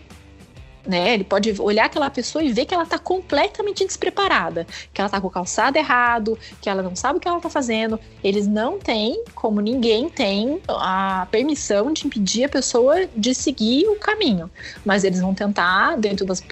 Né? 0.88 1.12
Ele 1.12 1.24
pode 1.24 1.54
olhar 1.60 1.84
aquela 1.84 2.08
pessoa 2.08 2.42
e 2.42 2.50
ver 2.50 2.64
que 2.64 2.72
ela 2.72 2.84
está 2.84 2.98
completamente 2.98 3.84
despreparada, 3.84 4.66
que 4.92 5.00
ela 5.00 5.06
está 5.06 5.20
com 5.20 5.26
o 5.26 5.30
calçado 5.30 5.76
errado, 5.76 6.38
que 6.62 6.70
ela 6.70 6.82
não 6.82 6.96
sabe 6.96 7.18
o 7.18 7.20
que 7.20 7.28
ela 7.28 7.36
está 7.36 7.50
fazendo. 7.50 8.00
Eles 8.24 8.46
não 8.46 8.78
têm, 8.78 9.22
como 9.34 9.60
ninguém 9.60 10.08
tem, 10.08 10.60
a 10.66 11.28
permissão 11.30 11.92
de 11.92 12.06
impedir 12.06 12.44
a 12.44 12.48
pessoa 12.48 13.06
de 13.14 13.34
seguir 13.34 13.86
o 13.88 13.96
caminho, 13.96 14.50
mas 14.82 15.04
eles 15.04 15.20
vão 15.20 15.34
tentar, 15.34 15.98
dentro, 15.98 16.24
das, 16.24 16.42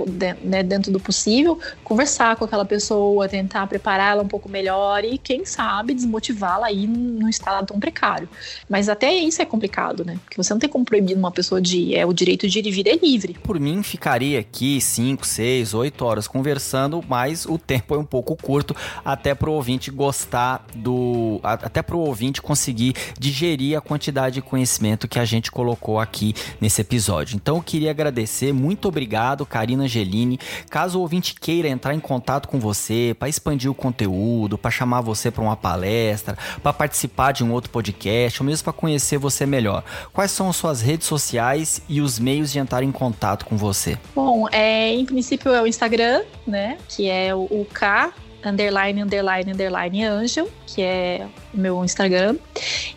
né, 0.42 0.62
dentro 0.62 0.92
do 0.92 1.00
possível, 1.00 1.58
conversar 1.82 2.36
com 2.36 2.44
aquela 2.44 2.66
pessoa, 2.66 3.26
tentar 3.26 3.66
prepará-la 3.66 4.22
um 4.22 4.28
pouco 4.28 4.50
melhor 4.50 5.02
e, 5.02 5.16
quem 5.16 5.46
sabe, 5.46 5.94
desmotivá-la 5.94 6.66
aí 6.66 6.86
num 6.86 7.28
estado 7.28 7.66
tão 7.66 7.80
precário. 7.80 8.28
Mas 8.68 8.90
até 8.90 9.14
isso 9.14 9.40
é 9.40 9.46
complicado, 9.46 10.04
né? 10.04 10.18
Porque 10.24 10.36
você 10.36 10.52
não 10.52 10.60
tem 10.60 10.68
como 10.68 10.84
proibir 10.84 11.16
uma 11.16 11.30
pessoa 11.30 11.58
de 11.58 11.94
é 11.94 12.04
o 12.04 12.12
direito 12.12 12.46
de 12.46 12.58
ir 12.58 12.66
e 12.66 12.70
vir 12.70 12.88
é 12.88 12.96
livre. 12.96 13.34
Por 13.42 13.58
mim, 13.58 13.82
ficaria 13.82 14.25
ficaria 14.26 14.40
aqui 14.40 14.80
5, 14.80 15.26
6, 15.26 15.74
8 15.74 16.04
horas 16.04 16.26
conversando, 16.26 17.02
mas 17.08 17.46
o 17.46 17.58
tempo 17.58 17.94
é 17.94 17.98
um 17.98 18.04
pouco 18.04 18.36
curto 18.36 18.74
até 19.04 19.34
para 19.34 19.48
o 19.48 19.52
ouvinte 19.52 19.90
gostar 19.90 20.64
do. 20.74 21.38
até 21.42 21.82
para 21.82 21.96
o 21.96 22.00
ouvinte 22.00 22.42
conseguir 22.42 22.94
digerir 23.18 23.78
a 23.78 23.80
quantidade 23.80 24.36
de 24.36 24.42
conhecimento 24.42 25.06
que 25.06 25.18
a 25.18 25.24
gente 25.24 25.50
colocou 25.50 26.00
aqui 26.00 26.34
nesse 26.60 26.80
episódio. 26.80 27.36
Então 27.36 27.56
eu 27.56 27.62
queria 27.62 27.90
agradecer, 27.90 28.52
muito 28.52 28.88
obrigado, 28.88 29.46
Karina 29.46 29.84
Angelini. 29.84 30.38
Caso 30.68 30.98
o 30.98 31.02
ouvinte 31.02 31.34
queira 31.34 31.68
entrar 31.68 31.94
em 31.94 32.00
contato 32.00 32.48
com 32.48 32.58
você 32.58 33.14
para 33.18 33.28
expandir 33.28 33.70
o 33.70 33.74
conteúdo, 33.74 34.58
para 34.58 34.70
chamar 34.70 35.00
você 35.00 35.30
para 35.30 35.42
uma 35.42 35.56
palestra, 35.56 36.36
para 36.62 36.72
participar 36.72 37.32
de 37.32 37.44
um 37.44 37.52
outro 37.52 37.70
podcast, 37.70 38.42
ou 38.42 38.46
mesmo 38.46 38.64
para 38.64 38.72
conhecer 38.72 39.18
você 39.18 39.46
melhor, 39.46 39.84
quais 40.12 40.30
são 40.30 40.48
as 40.48 40.56
suas 40.56 40.80
redes 40.80 41.06
sociais 41.06 41.80
e 41.88 42.00
os 42.00 42.18
meios 42.18 42.50
de 42.50 42.58
entrar 42.58 42.82
em 42.82 42.90
contato 42.90 43.44
com 43.44 43.56
você? 43.56 43.98
Bom, 44.16 44.48
é, 44.50 44.94
em 44.94 45.04
princípio 45.04 45.52
é 45.52 45.60
o 45.60 45.66
Instagram, 45.66 46.22
né? 46.46 46.78
Que 46.88 47.06
é 47.06 47.34
o, 47.34 47.66
K 47.70 48.14
underline, 48.42 49.02
underline, 49.02 49.52
underline 49.52 50.04
Angel, 50.04 50.48
que 50.66 50.80
é 50.80 51.26
o 51.52 51.58
meu 51.58 51.84
Instagram. 51.84 52.36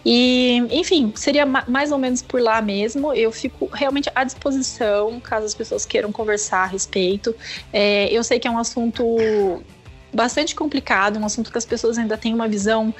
E, 0.05 0.65
enfim, 0.71 1.11
seria 1.17 1.45
mais 1.45 1.91
ou 1.91 1.97
menos 1.97 2.21
por 2.21 2.39
lá 2.39 2.61
mesmo. 2.61 3.13
Eu 3.13 3.33
fico 3.33 3.65
realmente 3.65 4.09
à 4.15 4.23
disposição, 4.23 5.19
caso 5.19 5.45
as 5.45 5.53
pessoas 5.53 5.85
queiram 5.85 6.09
conversar 6.09 6.63
a 6.63 6.67
respeito. 6.67 7.35
É, 7.73 8.07
eu 8.13 8.23
sei 8.23 8.39
que 8.39 8.47
é 8.47 8.51
um 8.51 8.57
assunto 8.57 9.03
bastante 10.13 10.55
complicado, 10.55 11.19
um 11.19 11.25
assunto 11.25 11.51
que 11.51 11.57
as 11.57 11.65
pessoas 11.65 11.97
ainda 11.97 12.17
têm 12.17 12.33
uma 12.33 12.47
visão 12.47 12.95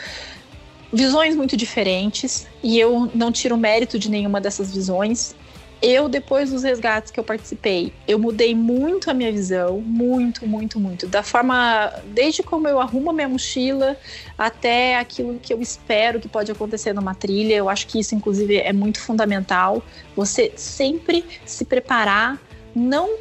visões 0.92 1.36
muito 1.36 1.56
diferentes 1.56 2.48
e 2.62 2.78
eu 2.80 3.10
não 3.14 3.32
tiro 3.32 3.56
mérito 3.56 3.98
de 3.98 4.10
nenhuma 4.10 4.42
dessas 4.42 4.74
visões 4.74 5.36
eu, 5.82 6.10
depois 6.10 6.52
dos 6.52 6.64
resgates 6.64 7.10
que 7.10 7.20
eu 7.20 7.24
participei, 7.24 7.94
eu 8.08 8.20
mudei 8.20 8.54
muito 8.54 9.10
a 9.10 9.14
minha 9.14 9.32
visão, 9.32 9.80
muito, 9.80 10.46
muito, 10.46 10.80
muito. 10.80 11.08
Da 11.08 11.24
forma, 11.24 11.94
desde 12.08 12.44
como 12.44 12.68
eu 12.68 12.80
arrumo 12.80 13.12
a 13.12 13.14
minha 13.14 13.30
mochila 13.30 13.96
até 14.38 14.98
aquilo 14.98 15.40
que 15.40 15.54
eu 15.54 15.62
espero 15.62 16.20
que 16.20 16.28
pode 16.28 16.52
acontecer 16.52 16.94
numa 16.94 17.16
trilha. 17.16 17.56
Eu 17.56 17.70
acho 17.70 17.88
que 17.88 18.00
isso, 18.00 18.14
inclusive, 18.14 18.58
é 18.58 18.74
muito 18.74 19.00
fundamental. 19.00 19.82
Você 20.16 20.52
sempre 20.56 21.26
se 21.46 21.64
preparar, 21.64 22.38
não 22.76 23.18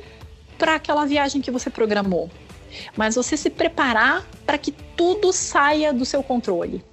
para 0.58 0.74
aquela 0.74 1.04
viagem 1.06 1.40
que 1.40 1.52
você 1.52 1.70
programou, 1.70 2.28
mas 2.96 3.14
você 3.14 3.36
se 3.36 3.48
preparar 3.48 4.26
para 4.44 4.58
que 4.58 4.72
tudo 4.72 5.32
saia 5.32 5.92
do 5.92 6.04
seu 6.04 6.22
controle. 6.22 6.84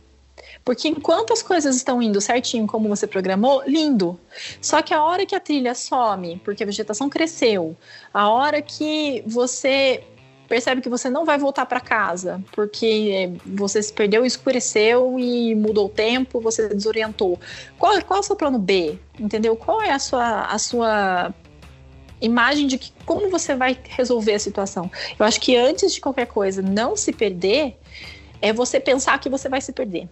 Porque 0.66 0.88
enquanto 0.88 1.32
as 1.32 1.44
coisas 1.44 1.76
estão 1.76 2.02
indo 2.02 2.20
certinho 2.20 2.66
como 2.66 2.90
você 2.90 3.06
programou, 3.06 3.62
lindo. 3.68 4.20
Só 4.60 4.82
que 4.82 4.96
a 4.96 5.04
hora 5.04 5.24
que 5.24 5.36
a 5.36 5.40
trilha 5.40 5.76
some, 5.76 6.42
porque 6.44 6.64
a 6.64 6.66
vegetação 6.66 7.08
cresceu, 7.08 7.78
a 8.12 8.28
hora 8.30 8.60
que 8.64 9.24
você 9.28 10.04
percebe 10.48 10.82
que 10.82 10.90
você 10.90 11.08
não 11.08 11.24
vai 11.24 11.38
voltar 11.38 11.68
para 11.68 11.80
casa, 11.80 12.44
porque 12.52 13.32
você 13.46 13.82
se 13.82 13.94
perdeu, 13.94 14.26
escureceu 14.26 15.20
e 15.20 15.54
mudou 15.54 15.86
o 15.86 15.90
tempo, 15.90 16.42
você 16.42 16.68
desorientou. 16.70 17.40
Qual, 17.78 18.02
qual 18.04 18.18
é 18.18 18.20
o 18.22 18.24
seu 18.24 18.36
plano 18.36 18.58
B? 18.58 18.98
Entendeu? 19.20 19.56
Qual 19.56 19.80
é 19.80 19.92
a 19.92 20.00
sua, 20.00 20.46
a 20.46 20.58
sua 20.58 21.34
imagem 22.20 22.66
de 22.66 22.80
que 22.80 22.92
como 23.06 23.30
você 23.30 23.54
vai 23.54 23.78
resolver 23.84 24.34
a 24.34 24.40
situação? 24.40 24.90
Eu 25.20 25.26
acho 25.28 25.40
que 25.40 25.56
antes 25.56 25.94
de 25.94 26.02
qualquer 26.02 26.26
coisa, 26.26 26.64
não 26.64 26.96
se 26.96 27.14
perder 27.14 27.78
é 28.42 28.52
você 28.52 28.80
pensar 28.80 29.20
que 29.20 29.30
você 29.30 29.48
vai 29.48 29.62
se 29.62 29.72
perder. 29.72 30.08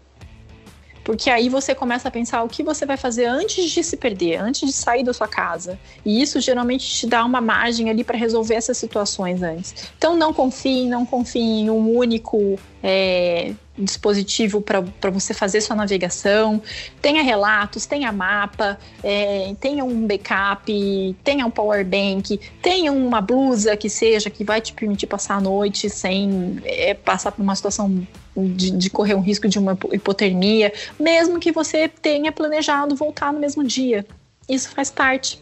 Porque 1.03 1.29
aí 1.29 1.49
você 1.49 1.75
começa 1.75 2.07
a 2.07 2.11
pensar 2.11 2.43
o 2.43 2.47
que 2.47 2.63
você 2.63 2.85
vai 2.85 2.97
fazer 2.97 3.25
antes 3.25 3.69
de 3.69 3.83
se 3.83 3.97
perder, 3.97 4.37
antes 4.37 4.67
de 4.67 4.73
sair 4.73 5.03
da 5.03 5.13
sua 5.13 5.27
casa. 5.27 5.77
E 6.05 6.21
isso 6.21 6.39
geralmente 6.39 6.87
te 6.87 7.07
dá 7.07 7.25
uma 7.25 7.41
margem 7.41 7.89
ali 7.89 8.03
para 8.03 8.17
resolver 8.17 8.55
essas 8.55 8.77
situações 8.77 9.43
antes. 9.43 9.91
Então 9.97 10.15
não 10.15 10.33
confie, 10.33 10.87
não 10.87 11.05
confie 11.05 11.41
em 11.41 11.69
um 11.69 11.95
único 11.97 12.57
é, 12.83 13.53
dispositivo 13.77 14.61
para 14.61 15.09
você 15.09 15.33
fazer 15.33 15.61
sua 15.61 15.75
navegação. 15.75 16.61
Tenha 17.01 17.23
relatos, 17.23 17.85
tenha 17.85 18.11
mapa, 18.11 18.77
é, 19.01 19.55
tenha 19.59 19.85
um 19.85 20.05
backup, 20.05 21.15
tenha 21.23 21.45
um 21.45 21.51
power 21.51 21.85
bank, 21.85 22.39
tenha 22.61 22.91
uma 22.91 23.21
blusa 23.21 23.77
que 23.77 23.89
seja 23.89 24.29
que 24.29 24.43
vai 24.43 24.59
te 24.59 24.73
permitir 24.73 25.07
passar 25.07 25.35
a 25.35 25.41
noite 25.41 25.89
sem 25.89 26.59
é, 26.65 26.93
passar 26.93 27.31
por 27.31 27.41
uma 27.41 27.55
situação 27.55 28.05
de, 28.35 28.71
de, 28.71 28.89
correr 28.89 29.15
um 29.15 29.21
risco 29.21 29.47
de 29.47 29.57
uma 29.57 29.77
hipotermia, 29.91 30.73
mesmo 30.99 31.39
que 31.39 31.51
você 31.51 31.87
tenha 31.87 32.31
planejado 32.31 32.95
voltar 32.95 33.31
no 33.31 33.39
mesmo 33.39 33.63
dia. 33.63 34.05
Isso 34.49 34.69
faz 34.71 34.91
parte 34.91 35.41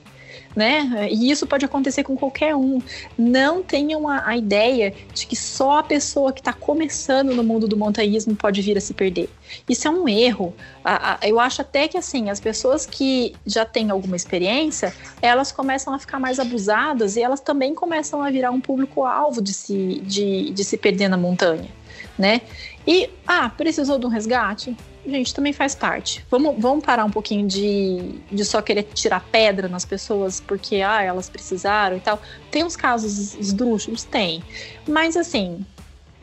né? 0.55 1.07
E 1.09 1.31
isso 1.31 1.47
pode 1.47 1.65
acontecer 1.65 2.03
com 2.03 2.15
qualquer 2.15 2.55
um. 2.55 2.81
Não 3.17 3.63
tenham 3.63 4.07
a, 4.07 4.27
a 4.27 4.37
ideia 4.37 4.93
de 5.13 5.25
que 5.25 5.35
só 5.35 5.79
a 5.79 5.83
pessoa 5.83 6.33
que 6.33 6.41
está 6.41 6.53
começando 6.53 7.33
no 7.33 7.43
mundo 7.43 7.67
do 7.67 7.77
montanhismo 7.77 8.35
pode 8.35 8.61
vir 8.61 8.77
a 8.77 8.81
se 8.81 8.93
perder. 8.93 9.29
Isso 9.67 9.87
é 9.87 9.91
um 9.91 10.07
erro. 10.07 10.53
A, 10.83 11.13
a, 11.13 11.27
eu 11.27 11.39
acho 11.39 11.61
até 11.61 11.87
que 11.87 11.97
assim 11.97 12.29
as 12.29 12.39
pessoas 12.39 12.85
que 12.85 13.33
já 13.45 13.65
têm 13.65 13.89
alguma 13.89 14.15
experiência, 14.15 14.93
elas 15.21 15.51
começam 15.51 15.93
a 15.93 15.99
ficar 15.99 16.19
mais 16.19 16.39
abusadas 16.39 17.15
e 17.15 17.21
elas 17.21 17.39
também 17.39 17.73
começam 17.73 18.21
a 18.21 18.29
virar 18.29 18.51
um 18.51 18.61
público 18.61 19.03
alvo 19.03 19.41
de 19.41 19.53
se, 19.53 20.01
de, 20.05 20.51
de 20.51 20.63
se 20.63 20.77
perder 20.77 21.07
na 21.07 21.17
montanha, 21.17 21.69
né? 22.17 22.41
E 22.85 23.09
ah, 23.27 23.49
precisou 23.49 23.99
de 23.99 24.05
um 24.05 24.09
resgate? 24.09 24.75
Gente, 25.05 25.33
também 25.33 25.53
faz 25.53 25.75
parte. 25.75 26.25
Vamos, 26.29 26.55
vamos 26.59 26.83
parar 26.83 27.05
um 27.05 27.09
pouquinho 27.09 27.47
de, 27.47 28.19
de 28.31 28.45
só 28.45 28.61
querer 28.61 28.83
tirar 28.83 29.25
pedra 29.31 29.67
nas 29.67 29.85
pessoas 29.85 30.39
porque 30.39 30.77
ah, 30.77 31.01
elas 31.01 31.29
precisaram 31.29 31.97
e 31.97 31.99
tal. 31.99 32.21
Tem 32.49 32.63
uns 32.63 32.75
casos 32.75 33.35
esdrúxulos? 33.35 34.03
Tem. 34.03 34.43
Mas 34.87 35.17
assim, 35.17 35.65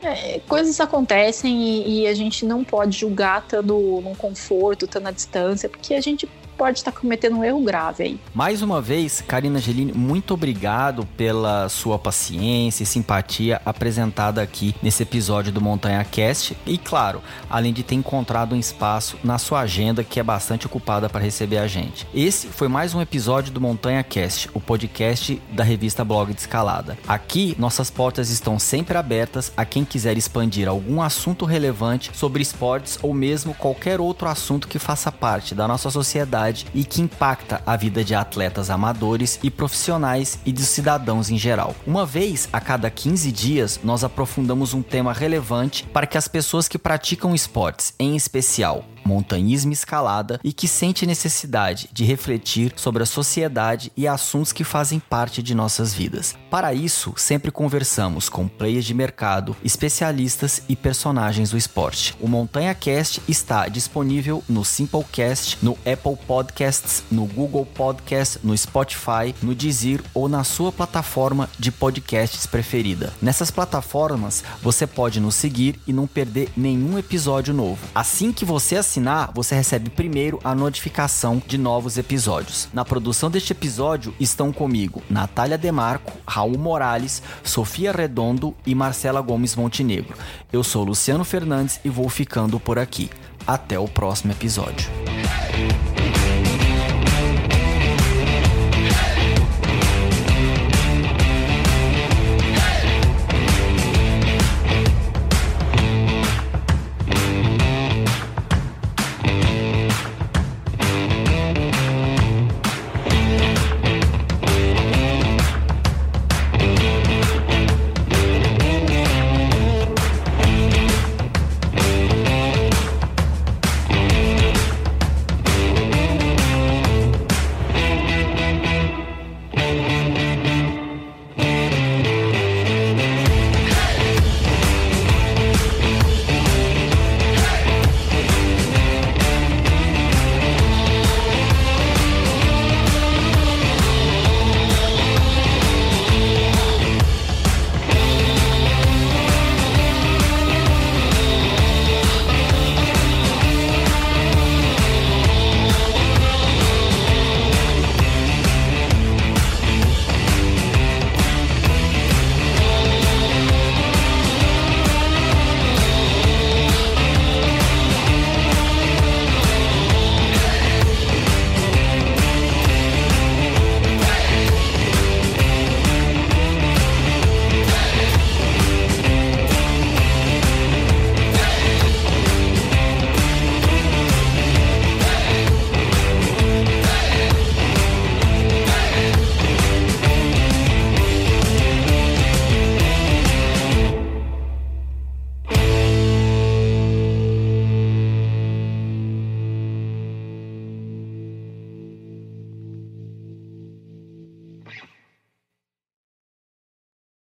é, 0.01 0.39
coisas 0.47 0.79
acontecem 0.79 1.61
e, 1.61 2.01
e, 2.01 2.07
a 2.07 2.13
gente 2.13 2.45
não 2.45 2.63
pode 2.63 2.97
julgar 2.97 3.41
estando 3.41 3.75
num 4.01 4.15
conforto, 4.15 4.85
estando 4.85 5.07
à 5.07 5.11
distância, 5.11 5.67
porque 5.67 5.93
a 5.93 6.01
gente 6.01 6.27
pode 6.59 6.79
estar 6.79 6.91
cometendo 6.91 7.37
um 7.37 7.43
erro 7.43 7.61
grave 7.61 8.03
aí. 8.03 8.19
Mais 8.35 8.61
uma 8.61 8.81
vez, 8.81 9.23
Karina 9.25 9.59
Angelini, 9.59 9.93
muito 9.93 10.33
obrigado 10.33 11.05
pela 11.15 11.69
sua 11.69 11.97
paciência 11.97 12.83
e 12.83 12.85
simpatia 12.85 13.61
apresentada 13.65 14.41
aqui 14.41 14.75
nesse 14.83 15.03
episódio 15.03 15.53
do 15.53 15.61
Montanha 15.61 16.03
Cast. 16.03 16.57
E 16.65 16.77
claro, 16.77 17.21
além 17.49 17.71
de 17.71 17.81
ter 17.81 17.95
encontrado 17.95 18.53
um 18.53 18.59
espaço 18.59 19.17
na 19.23 19.37
sua 19.37 19.61
agenda 19.61 20.03
que 20.03 20.19
é 20.19 20.23
bastante 20.23 20.65
ocupada 20.65 21.07
para 21.07 21.23
receber 21.23 21.59
a 21.59 21.67
gente. 21.67 22.05
Esse 22.13 22.47
foi 22.47 22.67
mais 22.67 22.93
um 22.93 22.99
episódio 22.99 23.53
do 23.53 23.61
Montanha 23.61 24.03
Cast, 24.03 24.49
o 24.53 24.59
podcast 24.59 25.41
da 25.53 25.63
revista 25.63 26.03
Blog 26.03 26.33
de 26.33 26.41
Escalada. 26.41 26.97
Aqui, 27.07 27.55
nossas 27.57 27.89
portas 27.89 28.29
estão 28.29 28.59
sempre 28.59 28.97
abertas 28.97 29.53
a 29.55 29.63
quem 29.63 29.85
quiser 29.85 30.17
expandir 30.17 30.67
algum 30.67 31.01
assunto 31.01 31.45
relevante 31.45 32.11
sobre 32.13 32.41
esportes 32.41 32.99
ou 33.01 33.13
mesmo 33.13 33.53
qualquer 33.53 34.01
outro 34.01 34.27
assunto 34.27 34.67
que 34.67 34.77
faça 34.77 35.09
parte 35.09 35.55
da 35.55 35.65
nossa 35.65 35.89
sociedade 35.89 36.48
sociedade 36.49 36.65
e 36.73 36.83
que 36.83 37.01
impacta 37.01 37.61
a 37.65 37.75
vida 37.75 38.03
de 38.03 38.15
atletas 38.15 38.69
amadores 38.69 39.39
e 39.43 39.49
profissionais 39.49 40.39
e 40.45 40.51
de 40.51 40.65
cidadãos 40.65 41.29
em 41.29 41.37
geral. 41.37 41.75
Uma 41.85 42.05
vez 42.05 42.49
a 42.51 42.59
cada 42.59 42.89
15 42.89 43.31
dias, 43.31 43.79
nós 43.83 44.03
aprofundamos 44.03 44.73
um 44.73 44.81
tema 44.81 45.13
relevante 45.13 45.85
para 45.93 46.07
que 46.07 46.17
as 46.17 46.27
pessoas 46.27 46.67
que 46.67 46.77
praticam 46.77 47.35
esportes, 47.35 47.93
em 47.99 48.15
especial 48.15 48.85
montanhismo 49.09 49.71
e 49.71 49.73
escalada 49.73 50.39
e 50.43 50.53
que 50.53 50.67
sente 50.67 51.05
necessidade 51.05 51.89
de 51.91 52.03
refletir 52.03 52.73
sobre 52.75 53.01
a 53.01 53.05
sociedade 53.07 53.91
e 53.97 54.07
assuntos 54.07 54.53
que 54.53 54.63
fazem 54.63 54.99
parte 54.99 55.41
de 55.41 55.55
nossas 55.55 55.93
vidas. 55.93 56.35
Para 56.49 56.73
isso, 56.73 57.13
sempre 57.17 57.51
conversamos 57.51 58.29
com 58.29 58.47
players 58.47 58.85
de 58.85 58.93
mercado, 58.93 59.57
especialistas 59.63 60.61
e 60.69 60.75
personagens 60.75 61.49
do 61.49 61.57
esporte. 61.57 62.15
O 62.21 62.27
Montanha 62.27 62.75
Cast 62.75 63.21
está 63.27 63.67
disponível 63.67 64.43
no 64.47 64.63
Simplecast, 64.63 65.57
no 65.61 65.73
Apple 65.91 66.17
Podcasts, 66.27 67.03
no 67.09 67.25
Google 67.25 67.65
Podcast, 67.65 68.39
no 68.43 68.55
Spotify, 68.55 69.33
no 69.41 69.55
Deezer 69.55 70.01
ou 70.13 70.29
na 70.29 70.43
sua 70.43 70.71
plataforma 70.71 71.49
de 71.57 71.71
podcasts 71.71 72.45
preferida. 72.45 73.11
Nessas 73.21 73.49
plataformas, 73.49 74.43
você 74.61 74.85
pode 74.85 75.19
nos 75.19 75.35
seguir 75.35 75.79
e 75.87 75.93
não 75.93 76.05
perder 76.05 76.51
nenhum 76.55 76.97
episódio 76.99 77.53
novo. 77.53 77.79
Assim 77.95 78.31
que 78.31 78.45
você 78.45 78.75
assinar 78.75 78.98
assinar, 78.99 79.31
você 79.33 79.55
recebe 79.55 79.89
primeiro 79.89 80.39
a 80.43 80.53
notificação 80.53 81.41
de 81.47 81.57
novos 81.57 81.97
episódios. 81.97 82.67
Na 82.73 82.83
produção 82.83 83.31
deste 83.31 83.53
episódio 83.53 84.13
estão 84.19 84.51
comigo 84.51 85.01
Natália 85.09 85.57
Demarco, 85.57 86.17
Raul 86.27 86.57
Morales, 86.57 87.23
Sofia 87.43 87.91
Redondo 87.91 88.53
e 88.65 88.75
Marcela 88.75 89.21
Gomes 89.21 89.55
Montenegro. 89.55 90.17
Eu 90.51 90.63
sou 90.63 90.83
Luciano 90.83 91.23
Fernandes 91.23 91.79
e 91.83 91.89
vou 91.89 92.09
ficando 92.09 92.59
por 92.59 92.77
aqui. 92.77 93.09
Até 93.47 93.79
o 93.79 93.87
próximo 93.87 94.33
episódio. 94.33 94.89